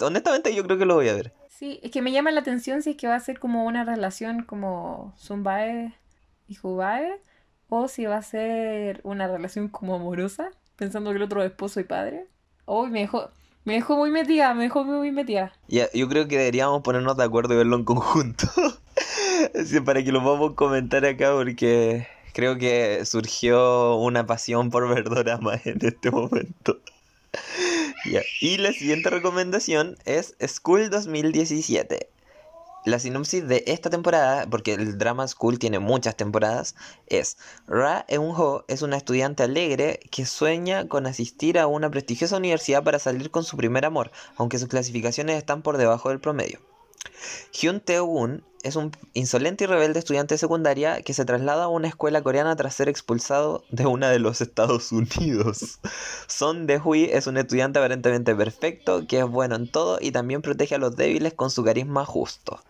Honestamente, 0.00 0.54
yo 0.54 0.64
creo 0.64 0.78
que 0.78 0.86
lo 0.86 0.94
voy 0.94 1.08
a 1.08 1.14
ver. 1.14 1.32
Sí, 1.48 1.80
es 1.82 1.90
que 1.90 2.02
me 2.02 2.12
llama 2.12 2.30
la 2.30 2.40
atención 2.40 2.82
si 2.82 2.90
es 2.90 2.96
que 2.96 3.06
va 3.06 3.14
a 3.14 3.20
ser 3.20 3.38
como 3.38 3.64
una 3.64 3.84
relación 3.84 4.42
como 4.42 5.14
Zumbae 5.18 5.94
y 6.48 6.54
Jubae, 6.54 7.20
o 7.68 7.88
si 7.88 8.06
va 8.06 8.16
a 8.16 8.22
ser 8.22 9.00
una 9.04 9.28
relación 9.28 9.68
como 9.68 9.94
amorosa, 9.94 10.50
pensando 10.76 11.10
que 11.10 11.16
el 11.16 11.22
otro 11.22 11.42
es 11.42 11.50
esposo 11.50 11.80
y 11.80 11.84
padre. 11.84 12.26
Oh, 12.64 12.86
me 12.86 13.00
dejó, 13.00 13.30
me 13.64 13.74
dejó 13.74 13.96
muy 13.96 14.10
metida, 14.10 14.52
me 14.54 14.64
dejó 14.64 14.84
muy 14.84 15.12
metida. 15.12 15.52
Ya, 15.68 15.88
yo 15.92 16.08
creo 16.08 16.28
que 16.28 16.38
deberíamos 16.38 16.82
ponernos 16.82 17.16
de 17.16 17.24
acuerdo 17.24 17.54
y 17.54 17.58
verlo 17.58 17.76
en 17.76 17.84
conjunto. 17.84 18.46
para 19.84 20.02
que 20.02 20.12
lo 20.12 20.22
podamos 20.22 20.54
comentar 20.54 21.04
acá 21.04 21.32
porque 21.32 22.06
creo 22.32 22.58
que 22.58 23.04
surgió 23.04 23.96
una 23.96 24.26
pasión 24.26 24.70
por 24.70 24.88
ver 24.88 25.04
doramas 25.04 25.66
en 25.66 25.78
este 25.84 26.10
momento. 26.10 26.78
Y 28.40 28.58
la 28.58 28.70
siguiente 28.70 29.08
recomendación 29.08 29.96
es 30.04 30.36
School 30.46 30.90
2017. 30.90 32.10
La 32.84 32.98
sinopsis 32.98 33.48
de 33.48 33.64
esta 33.66 33.88
temporada, 33.88 34.46
porque 34.50 34.74
el 34.74 34.98
drama 34.98 35.26
School 35.26 35.58
tiene 35.58 35.78
muchas 35.78 36.14
temporadas, 36.14 36.74
es 37.06 37.38
Ra 37.66 38.04
Eun-ho 38.08 38.66
es 38.68 38.82
una 38.82 38.98
estudiante 38.98 39.42
alegre 39.42 40.00
que 40.10 40.26
sueña 40.26 40.86
con 40.86 41.06
asistir 41.06 41.58
a 41.58 41.66
una 41.66 41.90
prestigiosa 41.90 42.36
universidad 42.36 42.84
para 42.84 42.98
salir 42.98 43.30
con 43.30 43.42
su 43.42 43.56
primer 43.56 43.86
amor, 43.86 44.10
aunque 44.36 44.58
sus 44.58 44.68
clasificaciones 44.68 45.38
están 45.38 45.62
por 45.62 45.78
debajo 45.78 46.10
del 46.10 46.20
promedio. 46.20 46.60
Hyun 47.52 47.80
Tae-woon 47.80 48.44
es 48.64 48.76
un 48.76 48.90
insolente 49.12 49.64
y 49.64 49.66
rebelde 49.66 49.98
estudiante 49.98 50.34
de 50.34 50.38
secundaria 50.38 51.02
que 51.02 51.12
se 51.12 51.24
traslada 51.24 51.64
a 51.64 51.68
una 51.68 51.86
escuela 51.86 52.22
coreana 52.22 52.56
tras 52.56 52.74
ser 52.74 52.88
expulsado 52.88 53.62
de 53.70 53.86
una 53.86 54.10
de 54.10 54.18
los 54.18 54.40
Estados 54.40 54.90
Unidos. 54.90 55.78
Son 56.26 56.66
De-hui 56.66 57.04
es 57.04 57.26
un 57.26 57.36
estudiante 57.36 57.78
aparentemente 57.78 58.34
perfecto, 58.34 59.06
que 59.06 59.18
es 59.20 59.26
bueno 59.26 59.54
en 59.54 59.70
todo 59.70 59.98
y 60.00 60.10
también 60.10 60.42
protege 60.42 60.74
a 60.74 60.78
los 60.78 60.96
débiles 60.96 61.34
con 61.34 61.50
su 61.50 61.62
carisma 61.62 62.04
justo. 62.06 62.60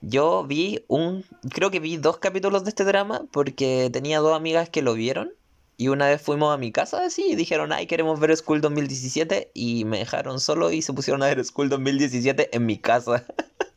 Yo 0.00 0.44
vi 0.44 0.84
un, 0.88 1.24
creo 1.50 1.70
que 1.70 1.80
vi 1.80 1.96
dos 1.96 2.18
capítulos 2.18 2.64
de 2.64 2.70
este 2.70 2.84
drama 2.84 3.22
porque 3.30 3.90
tenía 3.92 4.18
dos 4.18 4.36
amigas 4.36 4.68
que 4.68 4.82
lo 4.82 4.94
vieron 4.94 5.32
y 5.76 5.88
una 5.88 6.08
vez 6.08 6.20
fuimos 6.20 6.52
a 6.52 6.58
mi 6.58 6.72
casa 6.72 7.04
así 7.04 7.24
y 7.30 7.36
dijeron, 7.36 7.72
ay, 7.72 7.86
queremos 7.86 8.18
ver 8.18 8.36
School 8.36 8.60
2017 8.60 9.52
y 9.54 9.84
me 9.84 9.98
dejaron 9.98 10.40
solo 10.40 10.72
y 10.72 10.82
se 10.82 10.92
pusieron 10.92 11.22
a 11.22 11.26
ver 11.26 11.44
School 11.44 11.68
2017 11.68 12.56
en 12.56 12.66
mi 12.66 12.78
casa. 12.78 13.24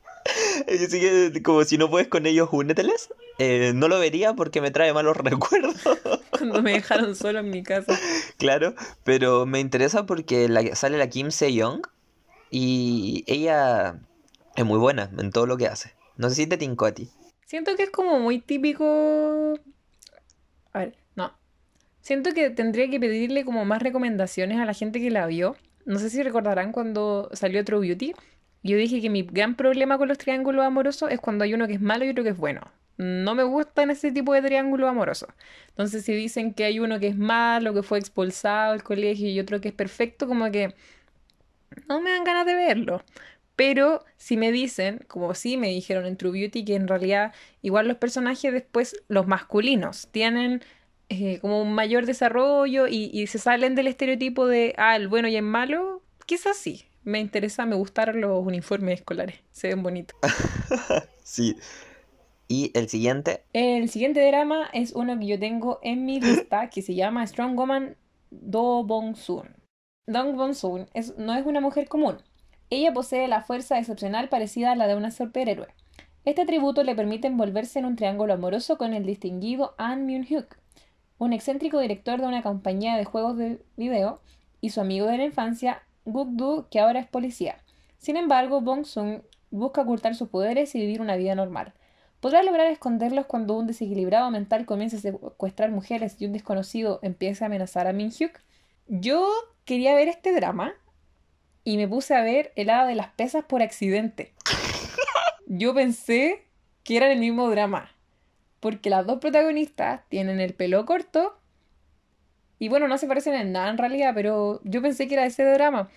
Así 0.67 0.99
que, 0.99 1.41
como 1.43 1.63
si 1.63 1.77
no 1.77 1.89
puedes 1.89 2.07
con 2.07 2.25
ellos, 2.25 2.49
úneteles. 2.51 3.09
Eh, 3.39 3.71
no 3.73 3.87
lo 3.87 3.99
vería 3.99 4.33
porque 4.33 4.61
me 4.61 4.71
trae 4.71 4.93
malos 4.93 5.17
recuerdos. 5.23 5.75
Cuando 6.29 6.61
me 6.61 6.73
dejaron 6.73 7.15
solo 7.15 7.39
en 7.39 7.49
mi 7.49 7.63
casa. 7.63 7.97
Claro, 8.37 8.73
pero 9.03 9.45
me 9.45 9.59
interesa 9.59 10.05
porque 10.07 10.49
sale 10.73 10.97
la 10.97 11.09
Kim 11.09 11.29
Se-young 11.29 11.81
y 12.49 13.23
ella 13.27 13.99
es 14.55 14.65
muy 14.65 14.79
buena 14.79 15.11
en 15.17 15.31
todo 15.31 15.45
lo 15.45 15.57
que 15.57 15.67
hace. 15.67 15.93
No 16.17 16.29
sé 16.29 16.35
si 16.35 16.47
te 16.47 16.57
tinco 16.57 16.85
a 16.85 16.91
ti. 16.91 17.09
Siento 17.45 17.75
que 17.75 17.83
es 17.83 17.91
como 17.91 18.19
muy 18.19 18.39
típico. 18.39 19.53
A 20.73 20.79
ver, 20.79 20.97
no. 21.15 21.31
Siento 22.01 22.31
que 22.33 22.49
tendría 22.49 22.89
que 22.89 22.99
pedirle 22.99 23.45
como 23.45 23.63
más 23.63 23.81
recomendaciones 23.83 24.59
a 24.59 24.65
la 24.65 24.73
gente 24.73 24.99
que 24.99 25.11
la 25.11 25.27
vio. 25.27 25.55
No 25.85 25.99
sé 25.99 26.09
si 26.09 26.23
recordarán 26.23 26.71
cuando 26.71 27.29
salió 27.33 27.63
True 27.63 27.87
Beauty 27.87 28.15
yo 28.63 28.77
dije 28.77 29.01
que 29.01 29.09
mi 29.09 29.23
gran 29.23 29.55
problema 29.55 29.97
con 29.97 30.07
los 30.07 30.17
triángulos 30.17 30.63
amorosos 30.65 31.11
es 31.11 31.19
cuando 31.19 31.43
hay 31.43 31.53
uno 31.53 31.67
que 31.67 31.73
es 31.73 31.81
malo 31.81 32.05
y 32.05 32.09
otro 32.09 32.23
que 32.23 32.29
es 32.29 32.37
bueno. 32.37 32.61
No 32.97 33.33
me 33.33 33.43
gustan 33.43 33.89
ese 33.89 34.11
tipo 34.11 34.33
de 34.33 34.41
triángulos 34.43 34.89
amorosos. 34.89 35.29
Entonces, 35.69 36.05
si 36.05 36.13
dicen 36.13 36.53
que 36.53 36.65
hay 36.65 36.79
uno 36.79 36.99
que 36.99 37.07
es 37.07 37.17
malo, 37.17 37.73
que 37.73 37.81
fue 37.81 37.97
expulsado 37.97 38.73
del 38.73 38.83
colegio 38.83 39.29
y 39.29 39.39
otro 39.39 39.59
que 39.61 39.69
es 39.69 39.73
perfecto, 39.73 40.27
como 40.27 40.51
que 40.51 40.75
no 41.89 42.01
me 42.01 42.11
dan 42.11 42.23
ganas 42.23 42.45
de 42.45 42.53
verlo. 42.53 43.03
Pero 43.55 44.05
si 44.17 44.37
me 44.37 44.51
dicen, 44.51 45.05
como 45.07 45.33
sí 45.33 45.57
me 45.57 45.69
dijeron 45.69 46.05
en 46.05 46.17
True 46.17 46.31
Beauty, 46.31 46.63
que 46.65 46.75
en 46.75 46.87
realidad 46.87 47.33
igual 47.61 47.87
los 47.87 47.97
personajes 47.97 48.53
después, 48.53 48.95
los 49.07 49.27
masculinos, 49.27 50.07
tienen 50.11 50.63
eh, 51.09 51.39
como 51.39 51.61
un 51.61 51.73
mayor 51.73 52.05
desarrollo 52.05 52.87
y, 52.87 53.09
y 53.13 53.27
se 53.27 53.39
salen 53.39 53.75
del 53.75 53.87
estereotipo 53.87 54.47
de, 54.47 54.75
ah, 54.77 54.95
el 54.95 55.07
bueno 55.07 55.27
y 55.27 55.35
el 55.35 55.43
malo, 55.43 56.03
quizás 56.25 56.57
sí 56.57 56.90
me 57.03 57.19
interesa, 57.19 57.65
me 57.65 57.75
gustaron 57.75 58.21
los 58.21 58.45
uniformes 58.45 58.99
escolares, 58.99 59.39
se 59.51 59.69
ven 59.69 59.83
bonitos. 59.83 60.17
sí. 61.23 61.55
¿Y 62.47 62.71
el 62.77 62.89
siguiente? 62.89 63.43
El 63.53 63.89
siguiente 63.89 64.25
drama 64.27 64.69
es 64.73 64.93
uno 64.93 65.17
que 65.17 65.25
yo 65.25 65.39
tengo 65.39 65.79
en 65.83 66.05
mi 66.05 66.19
lista 66.19 66.69
que 66.69 66.81
se 66.81 66.95
llama 66.95 67.25
Strong 67.25 67.55
Woman 67.55 67.95
Do 68.29 68.83
Bong 68.83 69.15
Soon. 69.15 69.55
Dong 70.05 70.35
Bong 70.35 70.53
Soon 70.53 70.87
es, 70.93 71.17
no 71.17 71.33
es 71.33 71.45
una 71.45 71.61
mujer 71.61 71.87
común. 71.87 72.17
Ella 72.69 72.93
posee 72.93 73.27
la 73.27 73.43
fuerza 73.43 73.79
excepcional 73.79 74.29
parecida 74.29 74.71
a 74.71 74.75
la 74.75 74.87
de 74.87 74.95
una 74.95 75.11
superhéroe. 75.11 75.67
Este 76.23 76.41
atributo 76.41 76.83
le 76.83 76.95
permite 76.95 77.27
envolverse 77.27 77.79
en 77.79 77.85
un 77.85 77.95
triángulo 77.95 78.33
amoroso 78.33 78.77
con 78.77 78.93
el 78.93 79.05
distinguido 79.05 79.73
An 79.77 80.05
Myung-hyuk, 80.05 80.57
un 81.17 81.33
excéntrico 81.33 81.79
director 81.79 82.19
de 82.19 82.27
una 82.27 82.43
compañía 82.43 82.95
de 82.95 83.05
juegos 83.05 83.37
de 83.37 83.63
video, 83.77 84.21
y 84.59 84.69
su 84.69 84.81
amigo 84.81 85.07
de 85.07 85.17
la 85.17 85.25
infancia, 85.25 85.83
Guk-du, 86.05 86.67
que 86.69 86.79
ahora 86.79 86.99
es 86.99 87.07
policía. 87.07 87.57
Sin 87.97 88.17
embargo, 88.17 88.61
Bong 88.61 88.85
Sun 88.85 89.23
busca 89.51 89.81
ocultar 89.81 90.15
sus 90.15 90.29
poderes 90.29 90.73
y 90.75 90.79
vivir 90.79 91.01
una 91.01 91.15
vida 91.15 91.35
normal. 91.35 91.73
¿Podrá 92.19 92.43
lograr 92.43 92.67
esconderlos 92.67 93.25
cuando 93.25 93.57
un 93.57 93.67
desequilibrado 93.67 94.29
mental 94.29 94.65
comienza 94.65 94.97
a 94.97 94.99
secuestrar 94.99 95.71
mujeres 95.71 96.15
y 96.19 96.25
un 96.25 96.33
desconocido 96.33 96.99
empieza 97.01 97.45
a 97.45 97.47
amenazar 97.47 97.87
a 97.87 97.93
Minhyuk? 97.93 98.39
Yo 98.87 99.27
quería 99.65 99.95
ver 99.95 100.07
este 100.07 100.33
drama 100.33 100.73
y 101.63 101.77
me 101.77 101.87
puse 101.87 102.15
a 102.15 102.21
ver 102.21 102.53
El 102.55 102.69
hada 102.69 102.87
de 102.87 102.95
las 102.95 103.09
pesas 103.09 103.43
por 103.45 103.61
accidente. 103.61 104.33
Yo 105.47 105.73
pensé 105.73 106.45
que 106.83 106.97
era 106.97 107.11
el 107.11 107.19
mismo 107.19 107.49
drama, 107.49 107.91
porque 108.59 108.89
las 108.89 109.05
dos 109.05 109.19
protagonistas 109.19 110.01
tienen 110.09 110.39
el 110.39 110.53
pelo 110.53 110.85
corto 110.85 111.40
y 112.61 112.69
bueno, 112.69 112.87
no 112.87 112.99
se 112.99 113.07
parecen 113.07 113.33
en 113.33 113.51
nada 113.53 113.71
en 113.71 113.79
realidad, 113.79 114.13
pero 114.13 114.61
yo 114.63 114.83
pensé 114.83 115.07
que 115.07 115.15
era 115.15 115.25
ese 115.25 115.43
drama. 115.43 115.89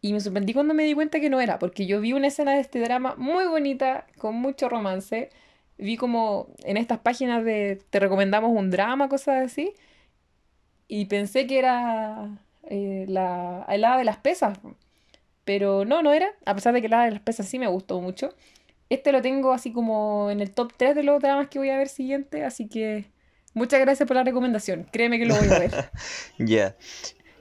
Y 0.00 0.14
me 0.14 0.20
sorprendí 0.20 0.54
cuando 0.54 0.72
me 0.72 0.84
di 0.84 0.94
cuenta 0.94 1.20
que 1.20 1.28
no 1.28 1.42
era, 1.42 1.58
porque 1.58 1.84
yo 1.86 2.00
vi 2.00 2.14
una 2.14 2.28
escena 2.28 2.54
de 2.54 2.60
este 2.60 2.80
drama 2.80 3.16
muy 3.18 3.46
bonita, 3.46 4.06
con 4.16 4.34
mucho 4.36 4.70
romance, 4.70 5.28
vi 5.76 5.98
como 5.98 6.48
en 6.64 6.78
estas 6.78 7.00
páginas 7.00 7.44
de 7.44 7.82
te 7.90 8.00
recomendamos 8.00 8.50
un 8.50 8.70
drama, 8.70 9.10
cosas 9.10 9.44
así, 9.44 9.74
y 10.88 11.04
pensé 11.04 11.46
que 11.46 11.58
era 11.58 12.38
eh, 12.64 13.04
la 13.06 13.66
helada 13.68 13.98
de 13.98 14.04
las 14.04 14.16
pesas, 14.16 14.58
pero 15.44 15.84
no, 15.84 16.02
no 16.02 16.14
era, 16.14 16.28
a 16.46 16.54
pesar 16.54 16.72
de 16.72 16.80
que 16.80 16.86
helada 16.86 17.04
de 17.04 17.10
las 17.12 17.20
pesas 17.20 17.46
sí 17.46 17.58
me 17.58 17.66
gustó 17.66 18.00
mucho. 18.00 18.30
Este 18.88 19.12
lo 19.12 19.20
tengo 19.20 19.52
así 19.52 19.70
como 19.72 20.30
en 20.30 20.40
el 20.40 20.52
top 20.52 20.72
3 20.78 20.94
de 20.94 21.02
los 21.02 21.20
dramas 21.20 21.48
que 21.48 21.58
voy 21.58 21.68
a 21.68 21.76
ver 21.76 21.88
siguiente, 21.88 22.44
así 22.44 22.68
que 22.68 23.10
muchas 23.54 23.80
gracias 23.80 24.06
por 24.06 24.16
la 24.16 24.24
recomendación, 24.24 24.86
créeme 24.90 25.18
que 25.18 25.26
lo 25.26 25.36
voy 25.36 25.48
a 25.48 25.58
ver. 25.58 25.90
Ya. 26.38 26.76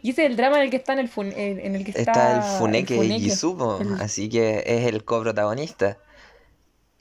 Y 0.01 0.12
ese 0.12 0.24
es 0.24 0.30
el 0.30 0.38
drama 0.38 0.57
en 0.57 0.64
el 0.64 0.70
que 0.70 0.78
está 0.78 0.93
en 0.93 0.99
el, 0.99 1.10
en 1.38 1.76
el 1.76 1.84
que 1.84 1.91
está, 1.91 2.12
está 2.12 2.36
el 2.38 2.57
Funeke, 2.57 2.99
el 2.99 4.01
así 4.01 4.30
que 4.30 4.64
es 4.66 4.86
el 4.86 5.03
coprotagonista. 5.03 5.97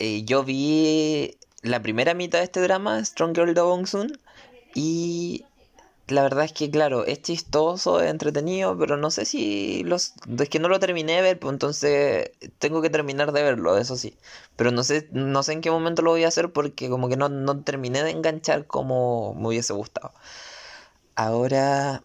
Eh, 0.01 0.25
yo 0.25 0.43
vi 0.43 1.39
la 1.63 1.81
primera 1.81 2.15
mitad 2.15 2.39
de 2.39 2.45
este 2.45 2.61
drama, 2.61 3.05
Strong 3.05 3.35
Girl 3.37 3.55
Do 3.55 3.67
Bong 3.67 3.87
Soon, 3.87 4.19
y 4.75 5.45
la 6.09 6.23
verdad 6.23 6.45
es 6.45 6.53
que, 6.53 6.71
claro, 6.71 7.05
es 7.05 7.23
chistoso, 7.23 8.01
es 8.01 8.11
entretenido, 8.11 8.77
pero 8.79 8.97
no 8.97 9.11
sé 9.11 9.25
si 9.25 9.83
los... 9.85 10.15
Es 10.39 10.49
que 10.49 10.59
no 10.59 10.69
lo 10.69 10.81
terminé 10.81 11.15
de 11.17 11.23
ver, 11.23 11.39
pues 11.39 11.53
entonces 11.53 12.31
tengo 12.59 12.83
que 12.83 12.91
terminar 12.91 13.33
de 13.33 13.43
verlo, 13.43 13.77
eso 13.79 13.97
sí. 13.97 14.17
Pero 14.57 14.71
no 14.71 14.83
sé, 14.85 15.09
no 15.13 15.43
sé 15.43 15.53
en 15.53 15.61
qué 15.61 15.71
momento 15.71 16.03
lo 16.03 16.11
voy 16.11 16.25
a 16.25 16.29
hacer 16.29 16.53
porque 16.53 16.89
como 16.89 17.09
que 17.09 17.17
no, 17.17 17.29
no 17.29 17.63
terminé 17.63 18.03
de 18.03 18.11
enganchar 18.11 18.67
como 18.67 19.35
me 19.35 19.49
hubiese 19.49 19.73
gustado. 19.75 20.13
Ahora 21.15 22.03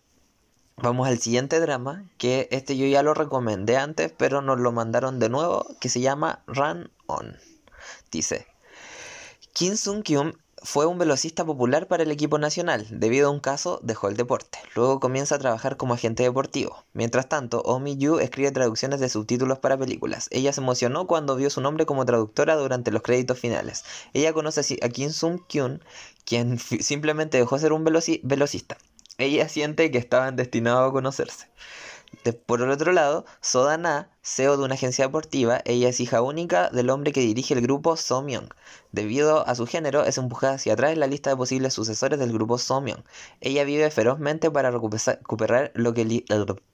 vamos 0.77 1.07
al 1.07 1.19
siguiente 1.19 1.59
drama, 1.59 2.05
que 2.17 2.47
este 2.51 2.77
yo 2.77 2.85
ya 2.87 3.03
lo 3.03 3.13
recomendé 3.13 3.77
antes, 3.77 4.11
pero 4.17 4.41
nos 4.41 4.59
lo 4.59 4.71
mandaron 4.71 5.19
de 5.19 5.29
nuevo, 5.29 5.65
que 5.79 5.89
se 5.89 6.01
llama 6.01 6.43
Run 6.47 6.91
On. 7.07 7.37
Dice, 8.11 8.47
Kim 9.53 9.75
Sung-kyun 9.77 10.37
fue 10.63 10.85
un 10.85 10.97
velocista 10.97 11.43
popular 11.43 11.87
para 11.87 12.03
el 12.03 12.11
equipo 12.11 12.39
nacional. 12.39 12.87
Debido 12.89 13.27
a 13.27 13.31
un 13.31 13.41
caso, 13.41 13.79
dejó 13.83 14.07
el 14.07 14.15
deporte. 14.15 14.59
Luego 14.75 15.01
comienza 15.01 15.35
a 15.35 15.39
trabajar 15.39 15.75
como 15.75 15.93
agente 15.93 16.23
deportivo. 16.23 16.85
Mientras 16.93 17.27
tanto, 17.27 17.61
Omi 17.61 17.97
Yu 17.97 18.19
escribe 18.19 18.51
traducciones 18.51 19.01
de 19.01 19.09
subtítulos 19.09 19.59
para 19.59 19.77
películas. 19.77 20.29
Ella 20.31 20.53
se 20.53 20.61
emocionó 20.61 21.05
cuando 21.05 21.35
vio 21.35 21.49
su 21.49 21.59
nombre 21.59 21.85
como 21.85 22.05
traductora 22.05 22.55
durante 22.55 22.91
los 22.91 23.01
créditos 23.01 23.37
finales. 23.37 23.83
Ella 24.13 24.31
conoce 24.31 24.79
a 24.81 24.89
Kim 24.89 25.09
Sung-kyun, 25.09 25.83
quien 26.25 26.57
simplemente 26.57 27.37
dejó 27.37 27.55
de 27.55 27.61
ser 27.61 27.73
un 27.73 27.83
velocista. 27.83 28.77
Ella 29.17 29.49
siente 29.49 29.91
que 29.91 29.97
estaban 29.97 30.37
destinados 30.37 30.89
a 30.89 30.93
conocerse 30.93 31.47
por 32.45 32.61
el 32.61 32.69
otro 32.69 32.91
lado, 32.91 33.25
Soda 33.41 33.77
Na, 33.77 34.09
CEO 34.21 34.57
de 34.57 34.63
una 34.63 34.75
agencia 34.75 35.05
deportiva, 35.05 35.61
ella 35.65 35.89
es 35.89 35.99
hija 35.99 36.21
única 36.21 36.69
del 36.69 36.89
hombre 36.89 37.11
que 37.11 37.19
dirige 37.19 37.53
el 37.53 37.61
grupo 37.61 37.97
Somyong. 37.97 38.49
Debido 38.91 39.47
a 39.47 39.55
su 39.55 39.67
género, 39.67 40.05
es 40.05 40.17
empujada 40.17 40.53
hacia 40.53 40.73
atrás 40.73 40.93
en 40.93 40.99
la 40.99 41.07
lista 41.07 41.29
de 41.31 41.35
posibles 41.35 41.73
sucesores 41.73 42.19
del 42.19 42.31
grupo 42.31 42.57
Somyong. 42.57 43.03
Ella 43.41 43.63
vive 43.63 43.89
ferozmente 43.91 44.49
para 44.51 44.71
recuperar 44.71 45.71
lo 45.75 45.93
que, 45.93 46.23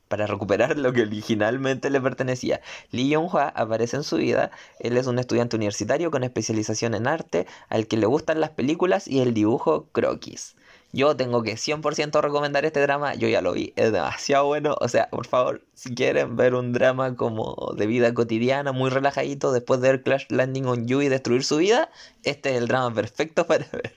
para 0.08 0.28
recuperar 0.28 0.78
lo 0.78 0.94
que 0.94 1.04
originalmente 1.04 1.90
le 1.90 2.02
pertenecía. 2.02 2.62
Lee 2.92 3.10
Yong-hwa 3.10 3.52
aparece 3.56 3.98
en 3.98 4.04
su 4.04 4.18
vida. 4.18 4.52
Él 4.80 4.98
es 4.98 5.08
un 5.08 5.20
estudiante 5.20 5.56
universitario 5.56 6.12
con 6.12 6.24
especialización 6.24 6.94
en 6.96 7.08
arte, 7.08 7.48
al 7.70 7.88
que 7.88 7.98
le 7.98 8.06
gustan 8.06 8.42
las 8.42 8.50
películas 8.52 9.08
y 9.08 9.22
el 9.22 9.34
dibujo 9.34 9.90
croquis. 9.92 10.56
Yo 10.92 11.16
tengo 11.16 11.44
que 11.44 11.56
100% 11.56 12.20
recomendar 12.20 12.66
este 12.66 12.82
drama, 12.82 13.14
yo 13.14 13.28
ya 13.28 13.42
lo 13.42 13.54
vi, 13.54 13.74
es 13.76 13.92
demasiado 13.92 14.48
bueno. 14.48 14.76
O 14.82 14.88
sea, 14.88 15.08
por 15.10 15.28
favor, 15.28 15.64
si 15.74 15.94
quieren 15.94 16.36
ver 16.36 16.56
un 16.56 16.74
drama 16.74 17.16
como 17.16 17.74
de 17.78 17.86
vida 17.86 18.12
cotidiana, 18.14 18.72
muy 18.72 18.90
relajadito, 18.90 19.52
después 19.52 19.82
de 19.82 19.90
ver 19.92 20.04
Clash 20.04 20.26
Landing 20.30 20.66
on 20.66 20.88
You 20.88 21.02
y 21.02 21.10
destruir 21.10 21.44
su 21.44 21.58
vida, 21.58 21.92
este 22.24 22.52
es 22.52 22.58
el 22.58 22.68
drama 22.68 22.94
perfecto 22.94 23.46
para 23.48 23.68
ver. 23.72 23.94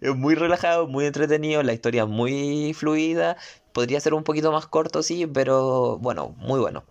Es 0.00 0.14
muy 0.14 0.34
relajado, 0.34 0.86
muy 0.86 1.06
entretenido, 1.06 1.62
la 1.62 1.72
historia 1.72 2.04
muy 2.04 2.74
fluida. 2.74 3.36
Podría 3.72 4.00
ser 4.00 4.14
un 4.14 4.24
poquito 4.24 4.52
más 4.52 4.66
corto, 4.66 5.02
sí, 5.02 5.26
pero 5.26 5.98
bueno, 5.98 6.34
muy 6.36 6.60
bueno. 6.60 6.84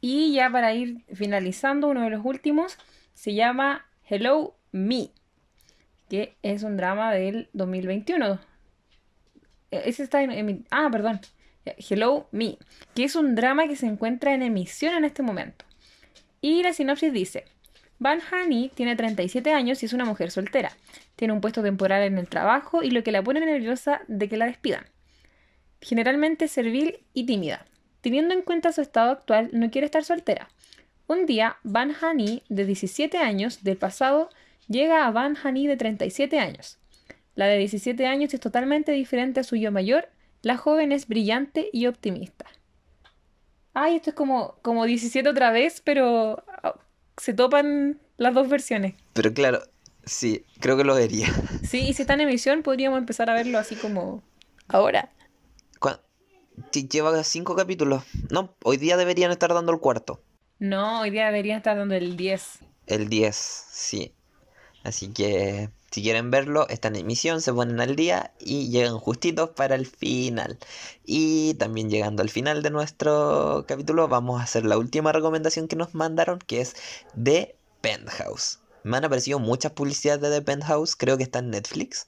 Y 0.00 0.34
ya 0.34 0.50
para 0.50 0.72
ir 0.72 1.04
finalizando, 1.12 1.88
uno 1.88 2.02
de 2.02 2.10
los 2.10 2.24
últimos 2.24 2.78
se 3.14 3.34
llama 3.34 3.86
Hello 4.08 4.54
Me 4.70 5.10
que 6.08 6.36
es 6.42 6.62
un 6.62 6.76
drama 6.76 7.12
del 7.12 7.48
2021. 7.52 8.40
E, 9.70 9.82
ese 9.86 10.02
está 10.02 10.22
en, 10.22 10.66
ah, 10.70 10.88
perdón. 10.90 11.20
Hello 11.76 12.28
Me, 12.32 12.56
que 12.94 13.04
es 13.04 13.14
un 13.14 13.34
drama 13.34 13.68
que 13.68 13.76
se 13.76 13.86
encuentra 13.86 14.34
en 14.34 14.42
emisión 14.42 14.94
en 14.94 15.04
este 15.04 15.22
momento. 15.22 15.64
Y 16.40 16.62
la 16.62 16.72
sinopsis 16.72 17.12
dice, 17.12 17.44
Van 17.98 18.20
Hani 18.20 18.70
tiene 18.74 18.96
37 18.96 19.52
años 19.52 19.82
y 19.82 19.86
es 19.86 19.92
una 19.92 20.04
mujer 20.04 20.30
soltera. 20.30 20.72
Tiene 21.16 21.34
un 21.34 21.40
puesto 21.40 21.62
temporal 21.62 22.02
en 22.02 22.16
el 22.16 22.28
trabajo 22.28 22.82
y 22.82 22.90
lo 22.90 23.02
que 23.02 23.12
la 23.12 23.22
pone 23.22 23.40
nerviosa 23.40 24.02
de 24.06 24.28
que 24.28 24.36
la 24.36 24.46
despidan. 24.46 24.86
Generalmente 25.80 26.48
servil 26.48 27.00
y 27.12 27.26
tímida. 27.26 27.66
Teniendo 28.00 28.34
en 28.34 28.42
cuenta 28.42 28.72
su 28.72 28.80
estado 28.80 29.10
actual, 29.10 29.50
no 29.52 29.70
quiere 29.70 29.84
estar 29.84 30.04
soltera. 30.04 30.48
Un 31.08 31.26
día, 31.26 31.56
Van 31.64 31.94
Hani, 32.00 32.42
de 32.48 32.66
17 32.66 33.18
años, 33.18 33.64
del 33.64 33.76
pasado, 33.76 34.28
llega 34.68 35.06
a 35.06 35.10
Van 35.10 35.36
Hani 35.36 35.66
de 35.66 35.76
37 35.76 36.38
años. 36.38 36.78
La 37.34 37.46
de 37.46 37.58
17 37.58 38.06
años 38.06 38.34
es 38.34 38.40
totalmente 38.40 38.92
diferente 38.92 39.40
a 39.40 39.44
su 39.44 39.56
yo 39.56 39.72
mayor. 39.72 40.08
La 40.42 40.56
joven 40.56 40.92
es 40.92 41.08
brillante 41.08 41.68
y 41.72 41.86
optimista. 41.86 42.46
Ay, 43.74 43.96
esto 43.96 44.10
es 44.10 44.16
como, 44.16 44.56
como 44.62 44.84
17 44.84 45.28
otra 45.28 45.50
vez, 45.50 45.80
pero 45.84 46.44
ah, 46.62 46.74
se 47.16 47.34
topan 47.34 48.00
las 48.16 48.34
dos 48.34 48.48
versiones. 48.48 48.94
Pero 49.12 49.32
claro, 49.32 49.62
sí, 50.04 50.44
creo 50.60 50.76
que 50.76 50.84
lo 50.84 50.94
vería. 50.94 51.28
Sí, 51.62 51.80
y 51.88 51.92
si 51.92 52.02
está 52.02 52.14
en 52.14 52.22
emisión, 52.22 52.62
podríamos 52.62 52.98
empezar 52.98 53.30
a 53.30 53.34
verlo 53.34 53.58
así 53.58 53.76
como 53.76 54.22
ahora. 54.68 55.10
Lleva 56.72 57.22
cinco 57.24 57.56
capítulos. 57.56 58.04
No, 58.30 58.54
hoy 58.64 58.76
día 58.76 58.96
deberían 58.96 59.30
estar 59.30 59.52
dando 59.52 59.72
el 59.72 59.78
cuarto. 59.78 60.22
No, 60.58 61.00
hoy 61.00 61.10
día 61.10 61.26
deberían 61.26 61.58
estar 61.58 61.76
dando 61.76 61.94
el 61.94 62.16
10. 62.16 62.58
El 62.86 63.08
10, 63.08 63.36
sí. 63.36 64.14
Así 64.84 65.08
que 65.08 65.70
si 65.90 66.02
quieren 66.02 66.30
verlo, 66.30 66.68
está 66.68 66.88
en 66.88 66.96
emisión, 66.96 67.40
se 67.40 67.52
ponen 67.52 67.80
al 67.80 67.96
día 67.96 68.32
y 68.38 68.68
llegan 68.68 68.98
justitos 68.98 69.50
para 69.50 69.74
el 69.74 69.86
final. 69.86 70.58
Y 71.04 71.54
también 71.54 71.88
llegando 71.88 72.22
al 72.22 72.28
final 72.28 72.62
de 72.62 72.70
nuestro 72.70 73.64
capítulo, 73.66 74.06
vamos 74.06 74.40
a 74.40 74.44
hacer 74.44 74.64
la 74.64 74.76
última 74.76 75.12
recomendación 75.12 75.66
que 75.66 75.76
nos 75.76 75.94
mandaron, 75.94 76.38
que 76.40 76.60
es 76.60 76.76
The 77.22 77.56
Penthouse. 77.80 78.60
Me 78.84 78.98
han 78.98 79.04
aparecido 79.04 79.38
muchas 79.38 79.72
publicidades 79.72 80.20
de 80.20 80.30
The 80.30 80.42
Penthouse, 80.42 80.94
creo 80.94 81.16
que 81.16 81.24
está 81.24 81.38
en 81.38 81.50
Netflix. 81.50 82.06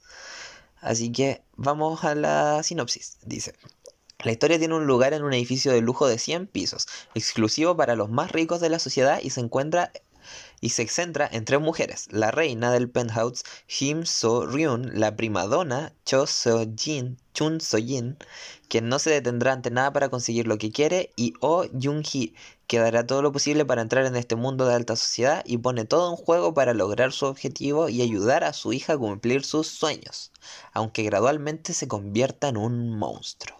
Así 0.79 1.11
que 1.11 1.43
vamos 1.55 2.03
a 2.03 2.15
la 2.15 2.63
sinopsis. 2.63 3.17
Dice. 3.25 3.53
La 4.23 4.31
historia 4.31 4.59
tiene 4.59 4.75
un 4.75 4.85
lugar 4.85 5.13
en 5.13 5.23
un 5.23 5.33
edificio 5.33 5.71
de 5.71 5.81
lujo 5.81 6.07
de 6.07 6.19
100 6.19 6.45
pisos, 6.45 6.87
exclusivo 7.15 7.75
para 7.75 7.95
los 7.95 8.09
más 8.09 8.31
ricos 8.31 8.61
de 8.61 8.69
la 8.69 8.77
sociedad 8.77 9.19
y 9.21 9.31
se 9.31 9.41
encuentra 9.41 9.91
y 10.61 10.69
se 10.69 10.87
centra 10.87 11.27
en 11.31 11.43
tres 11.43 11.59
mujeres, 11.59 12.07
la 12.11 12.29
reina 12.29 12.71
del 12.71 12.89
penthouse 12.89 13.43
Kim 13.65 14.05
So-ryun, 14.05 14.91
la 14.93 15.15
primadona 15.15 15.93
Cho 16.05 16.27
So-jin, 16.27 17.17
Chun 17.33 17.59
So-jin, 17.59 18.17
quien 18.69 18.87
no 18.87 18.99
se 18.99 19.09
detendrá 19.09 19.53
ante 19.53 19.71
nada 19.71 19.91
para 19.91 20.09
conseguir 20.09 20.45
lo 20.45 20.59
que 20.59 20.71
quiere, 20.71 21.11
y 21.15 21.33
Oh 21.41 21.65
Jung-hee, 21.73 22.35
que 22.67 22.79
dará 22.79 23.05
todo 23.05 23.23
lo 23.23 23.31
posible 23.31 23.65
para 23.65 23.81
entrar 23.81 24.05
en 24.05 24.15
este 24.15 24.35
mundo 24.35 24.67
de 24.67 24.75
alta 24.75 24.95
sociedad 24.95 25.43
y 25.45 25.57
pone 25.57 25.83
todo 25.85 26.11
en 26.11 26.15
juego 26.15 26.53
para 26.53 26.75
lograr 26.75 27.11
su 27.11 27.25
objetivo 27.25 27.89
y 27.89 28.03
ayudar 28.03 28.43
a 28.43 28.53
su 28.53 28.71
hija 28.71 28.93
a 28.93 28.97
cumplir 28.97 29.43
sus 29.43 29.67
sueños, 29.67 30.31
aunque 30.73 31.03
gradualmente 31.03 31.73
se 31.73 31.87
convierta 31.87 32.49
en 32.49 32.57
un 32.57 32.97
monstruo. 32.97 33.59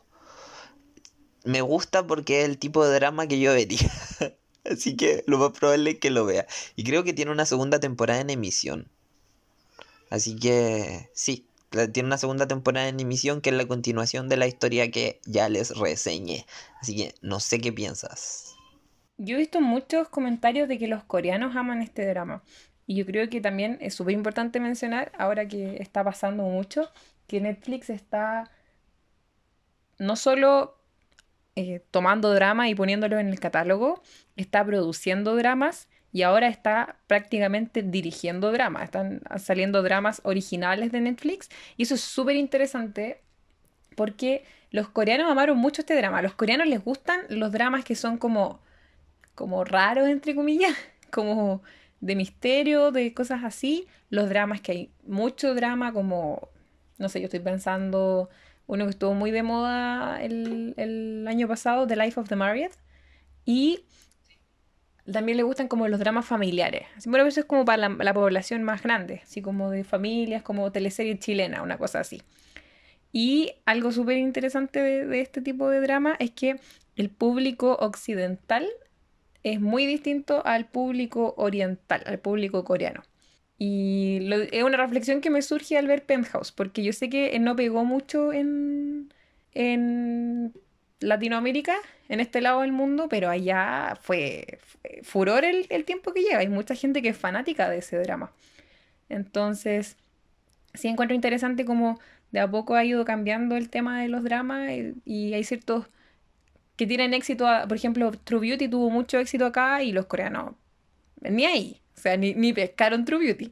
Me 1.44 1.61
gusta 1.61 2.06
porque 2.06 2.41
es 2.41 2.45
el 2.45 2.60
tipo 2.60 2.86
de 2.86 2.94
drama 2.94 3.26
que 3.26 3.40
yo 3.40 3.53
vería. 3.53 3.91
Así 4.64 4.96
que 4.96 5.24
lo 5.28 5.38
más 5.38 5.52
probable 5.58 5.92
es 5.92 6.00
que 6.00 6.12
lo 6.12 6.26
vea. 6.26 6.46
Y 6.76 6.84
creo 6.84 7.04
que 7.04 7.14
tiene 7.14 7.32
una 7.32 7.46
segunda 7.46 7.80
temporada 7.80 8.22
en 8.22 8.30
emisión. 8.30 8.88
Así 10.10 10.36
que 10.36 11.10
sí, 11.14 11.48
tiene 11.94 12.08
una 12.08 12.18
segunda 12.18 12.48
temporada 12.48 12.88
en 12.88 13.00
emisión 13.00 13.42
que 13.42 13.50
es 13.50 13.56
la 13.56 13.66
continuación 13.66 14.28
de 14.30 14.38
la 14.38 14.48
historia 14.48 14.92
que 14.92 15.20
ya 15.26 15.48
les 15.50 15.78
reseñé. 15.78 16.46
Así 16.82 16.96
que 16.96 17.16
no 17.22 17.40
sé 17.40 17.60
qué 17.60 17.72
piensas. 17.72 18.56
Yo 19.18 19.36
he 19.36 19.40
visto 19.40 19.62
muchos 19.62 20.10
comentarios 20.10 20.68
de 20.68 20.78
que 20.78 20.88
los 20.88 21.04
coreanos 21.04 21.56
aman 21.56 21.82
este 21.82 22.06
drama. 22.06 22.44
Y 22.88 22.96
yo 22.96 23.06
creo 23.06 23.30
que 23.30 23.40
también 23.40 23.78
es 23.80 23.94
súper 23.94 24.14
importante 24.14 24.60
mencionar, 24.60 25.12
ahora 25.18 25.48
que 25.48 25.78
está 25.78 26.04
pasando 26.04 26.44
mucho, 26.44 26.90
que 27.28 27.40
Netflix 27.40 27.90
está 27.90 28.52
no 29.98 30.16
solo 30.16 30.81
eh, 31.56 31.84
tomando 31.91 32.34
drama 32.34 32.69
y 32.69 32.76
poniéndolo 32.76 33.19
en 33.19 33.28
el 33.28 33.40
catálogo, 33.40 34.02
está 34.36 34.65
produciendo 34.65 35.36
dramas 35.36 35.90
y 36.14 36.23
ahora 36.23 36.48
está 36.48 36.98
prácticamente 37.07 37.84
dirigiendo 37.84 38.52
dramas. 38.52 38.84
Están 38.84 39.22
saliendo 39.38 39.82
dramas 39.84 40.22
originales 40.23 40.91
de 40.91 41.02
Netflix 41.02 41.49
y 41.78 41.84
eso 41.84 41.95
es 41.95 42.02
súper 42.02 42.36
interesante 42.36 43.22
porque 43.95 44.45
los 44.72 44.90
coreanos 44.90 45.30
amaron 45.30 45.57
mucho 45.57 45.82
este 45.82 45.95
drama. 45.95 46.19
A 46.19 46.22
los 46.22 46.34
coreanos 46.34 46.68
les 46.68 46.84
gustan 46.84 47.22
los 47.30 47.52
dramas 47.52 47.84
que 47.84 47.95
son 47.95 48.18
como, 48.18 48.61
como 49.36 49.64
raros, 49.64 50.07
entre 50.07 50.36
comillas, 50.36 50.76
como 51.11 51.61
de 51.99 52.15
misterio, 52.15 52.91
de 52.91 53.14
cosas 53.14 53.44
así. 53.44 53.88
Los 54.10 54.30
dramas 54.30 54.61
que 54.61 54.72
hay 54.72 54.91
mucho 55.06 55.53
drama, 55.53 55.94
como, 55.94 56.49
no 56.98 57.10
sé, 57.10 57.19
yo 57.19 57.26
estoy 57.26 57.41
pensando 57.41 58.30
uno 58.68 58.86
que 58.86 58.92
estuvo 58.92 59.14
muy 59.14 59.32
de 59.32 59.44
moda 59.44 60.22
el, 60.22 60.74
el 60.78 61.28
año 61.28 61.48
pasado, 61.48 61.88
The 61.88 61.96
Life 61.96 62.20
of 62.20 62.30
the 62.30 62.36
Married. 62.36 62.72
Y 63.46 63.86
también 65.12 65.38
le 65.38 65.44
gustan 65.44 65.68
como 65.68 65.88
los 65.88 66.00
dramas 66.00 66.26
familiares. 66.26 66.88
Bueno, 67.06 67.26
eso 67.26 67.40
es 67.40 67.46
como 67.46 67.66
para 67.66 67.90
la, 67.90 68.14
población 68.14 68.64
más 68.64 68.84
grande, 68.84 69.22
así 69.24 69.42
como 69.42 69.70
de 69.72 69.84
familias, 69.84 70.44
como 70.44 70.72
teleserie 70.72 71.18
chilena, 71.18 71.62
una 71.62 71.78
cosa 71.78 72.00
así. 72.00 72.22
Y 73.12 73.54
algo 73.66 73.92
súper 73.92 74.18
interesante 74.18 74.82
de, 74.82 75.22
este 75.22 75.42
tipo 75.42 75.70
de 75.70 75.82
drama 75.82 76.16
es 76.20 76.32
que 76.32 76.60
el 76.96 77.10
público 77.10 77.78
occidental 77.80 78.68
es 79.44 79.60
muy 79.60 79.86
distinto 79.86 80.46
al 80.46 80.68
público 80.68 81.34
oriental, 81.38 82.04
al 82.06 82.20
público 82.20 82.64
coreano. 82.64 83.02
Y 83.64 84.28
es 84.52 84.64
una 84.64 84.78
reflexión 84.78 85.22
que 85.22 85.30
me 85.30 85.44
surge 85.44 85.78
al 85.78 85.86
ver 85.86 86.04
Penthouse, 86.04 86.52
porque 86.52 86.82
yo 86.82 86.94
sé 86.94 87.12
que 87.12 87.38
no 87.38 87.56
pegó 87.56 87.86
mucho 87.86 88.34
en, 88.34 89.14
en 89.54 90.52
Latinoamérica, 91.00 91.76
en 92.10 92.22
este 92.22 92.42
lado 92.42 92.62
del 92.62 92.72
mundo, 92.72 93.08
pero 93.08 93.30
allá 93.30 94.00
fue, 94.02 94.58
furor 95.04 95.46
el, 95.46 95.86
tiempo 95.86 96.12
que 96.12 96.24
lleva. 96.24 96.40
Hay 96.40 96.48
mucha 96.48 96.74
gente 96.74 97.04
que 97.04 97.10
es 97.10 97.18
fanática 97.18 97.70
de 97.70 97.78
ese 97.78 98.00
drama. 98.00 98.32
Entonces, 99.10 99.96
sí 100.74 100.88
encuentro 100.88 101.14
interesante 101.14 101.64
cómo 101.64 102.00
de 102.32 102.40
a 102.40 102.50
poco 102.50 102.74
ha 102.74 102.84
ido 102.84 103.06
cambiando 103.06 103.58
el 103.58 103.70
tema 103.70 104.02
de 104.02 104.08
los 104.08 104.24
dramas 104.24 104.72
y, 105.06 105.34
hay 105.36 105.44
ciertos 105.44 105.86
que 106.78 106.88
tienen 106.88 107.14
éxito. 107.14 107.46
por 107.68 107.78
ejemplo, 107.78 108.12
True 108.12 108.40
Beauty 108.40 108.68
tuvo 108.70 108.90
mucho 108.90 109.20
éxito 109.20 109.46
acá 109.46 109.84
y 109.84 109.92
los 109.92 110.08
coreanos 110.08 110.56
ni 111.22 111.46
ahí. 111.46 111.81
Sea, 112.02 112.18
ni, 112.18 112.53
pescaron 112.53 113.06
True 113.06 113.19
Beauty. 113.19 113.52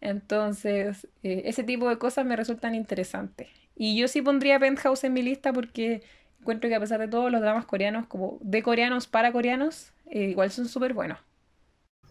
Entonces, 0.00 1.08
eh, 1.22 1.42
ese 1.46 1.64
tipo 1.64 1.88
de 1.88 1.98
cosas 1.98 2.24
me 2.24 2.36
resultan 2.36 2.74
interesantes. 2.74 3.48
Y 3.74 3.96
yo 3.96 4.08
sí 4.08 4.22
pondría 4.22 4.58
Penthouse 4.58 5.04
en 5.04 5.12
mi 5.12 5.22
lista 5.22 5.52
porque 5.52 6.02
encuentro 6.40 6.68
que 6.68 6.76
a 6.76 6.80
pesar 6.80 7.00
de 7.00 7.08
todo, 7.08 7.30
los 7.30 7.40
dramas 7.40 7.64
coreanos, 7.64 8.06
como 8.06 8.38
de 8.40 8.62
coreanos 8.62 9.06
para 9.06 9.32
coreanos, 9.32 9.92
eh, 10.10 10.30
igual 10.30 10.50
son 10.50 10.68
súper 10.68 10.94
buenos. 10.94 11.18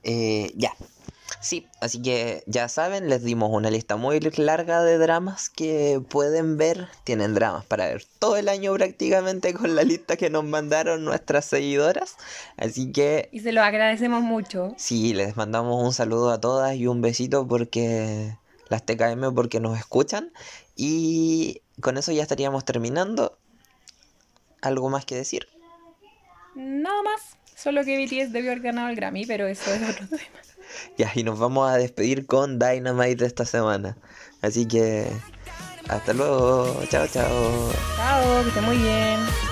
Eh, 0.04 0.52
ya. 0.56 0.72
Sí, 1.40 1.68
así 1.80 2.02
que 2.02 2.44
ya 2.46 2.68
saben, 2.68 3.10
les 3.10 3.24
dimos 3.24 3.50
una 3.52 3.72
lista 3.72 3.96
muy 3.96 4.20
larga 4.20 4.84
de 4.84 4.98
dramas 4.98 5.50
que 5.50 6.02
pueden 6.10 6.58
ver. 6.58 6.88
Tienen 7.04 7.34
dramas 7.34 7.66
para 7.66 7.88
ver 7.88 8.04
todo 8.20 8.38
el 8.38 8.50
año 8.50 8.74
prácticamente 8.74 9.54
con 9.54 9.76
la 9.76 9.84
lista 9.84 10.18
que 10.18 10.30
nos 10.30 10.44
mandaron 10.44 11.06
nuestras 11.06 11.46
seguidoras. 11.46 12.18
Así 12.58 12.92
que... 12.92 13.30
Y 13.32 13.40
se 13.40 13.52
lo 13.52 13.62
agradecemos 13.62 14.22
mucho. 14.22 14.74
Sí, 14.78 15.14
les 15.14 15.38
mandamos 15.38 15.84
un 15.84 15.94
saludo 15.94 16.32
a 16.32 16.42
todas 16.42 16.76
y 16.76 16.88
un 16.88 17.02
besito 17.02 17.48
porque 17.48 18.38
las 18.70 18.86
TKM 18.86 19.34
porque 19.34 19.60
nos 19.60 19.78
escuchan. 19.78 20.32
Y 20.76 21.62
con 21.80 21.98
eso 21.98 22.12
ya 22.12 22.24
estaríamos 22.24 22.66
terminando. 22.66 23.38
¿Algo 24.62 24.90
más 24.90 25.06
que 25.06 25.16
decir? 25.16 25.48
Nada 26.56 27.02
más. 27.04 27.38
Solo 27.56 27.84
que 27.84 27.98
BTS 27.98 28.32
debió 28.32 28.52
haber 28.52 28.64
ganado 28.64 28.90
el 28.90 28.96
Grammy, 28.96 29.26
pero 29.26 29.46
eso 29.48 29.72
es 29.72 29.88
otro 29.88 30.08
tema. 30.18 30.22
Ya, 30.98 31.12
y 31.16 31.24
nos 31.24 31.40
vamos 31.40 31.70
a 31.70 31.78
despedir 31.78 32.26
con 32.26 32.60
Dynamite 32.60 33.26
esta 33.26 33.46
semana. 33.46 33.98
Así 34.42 34.68
que 34.68 35.08
hasta 35.88 36.14
luego. 36.14 36.82
Chao, 36.90 37.08
chao. 37.08 37.72
Chao, 37.96 38.42
que 38.44 38.50
esté 38.50 38.62
muy 38.62 38.78
bien. 38.78 39.51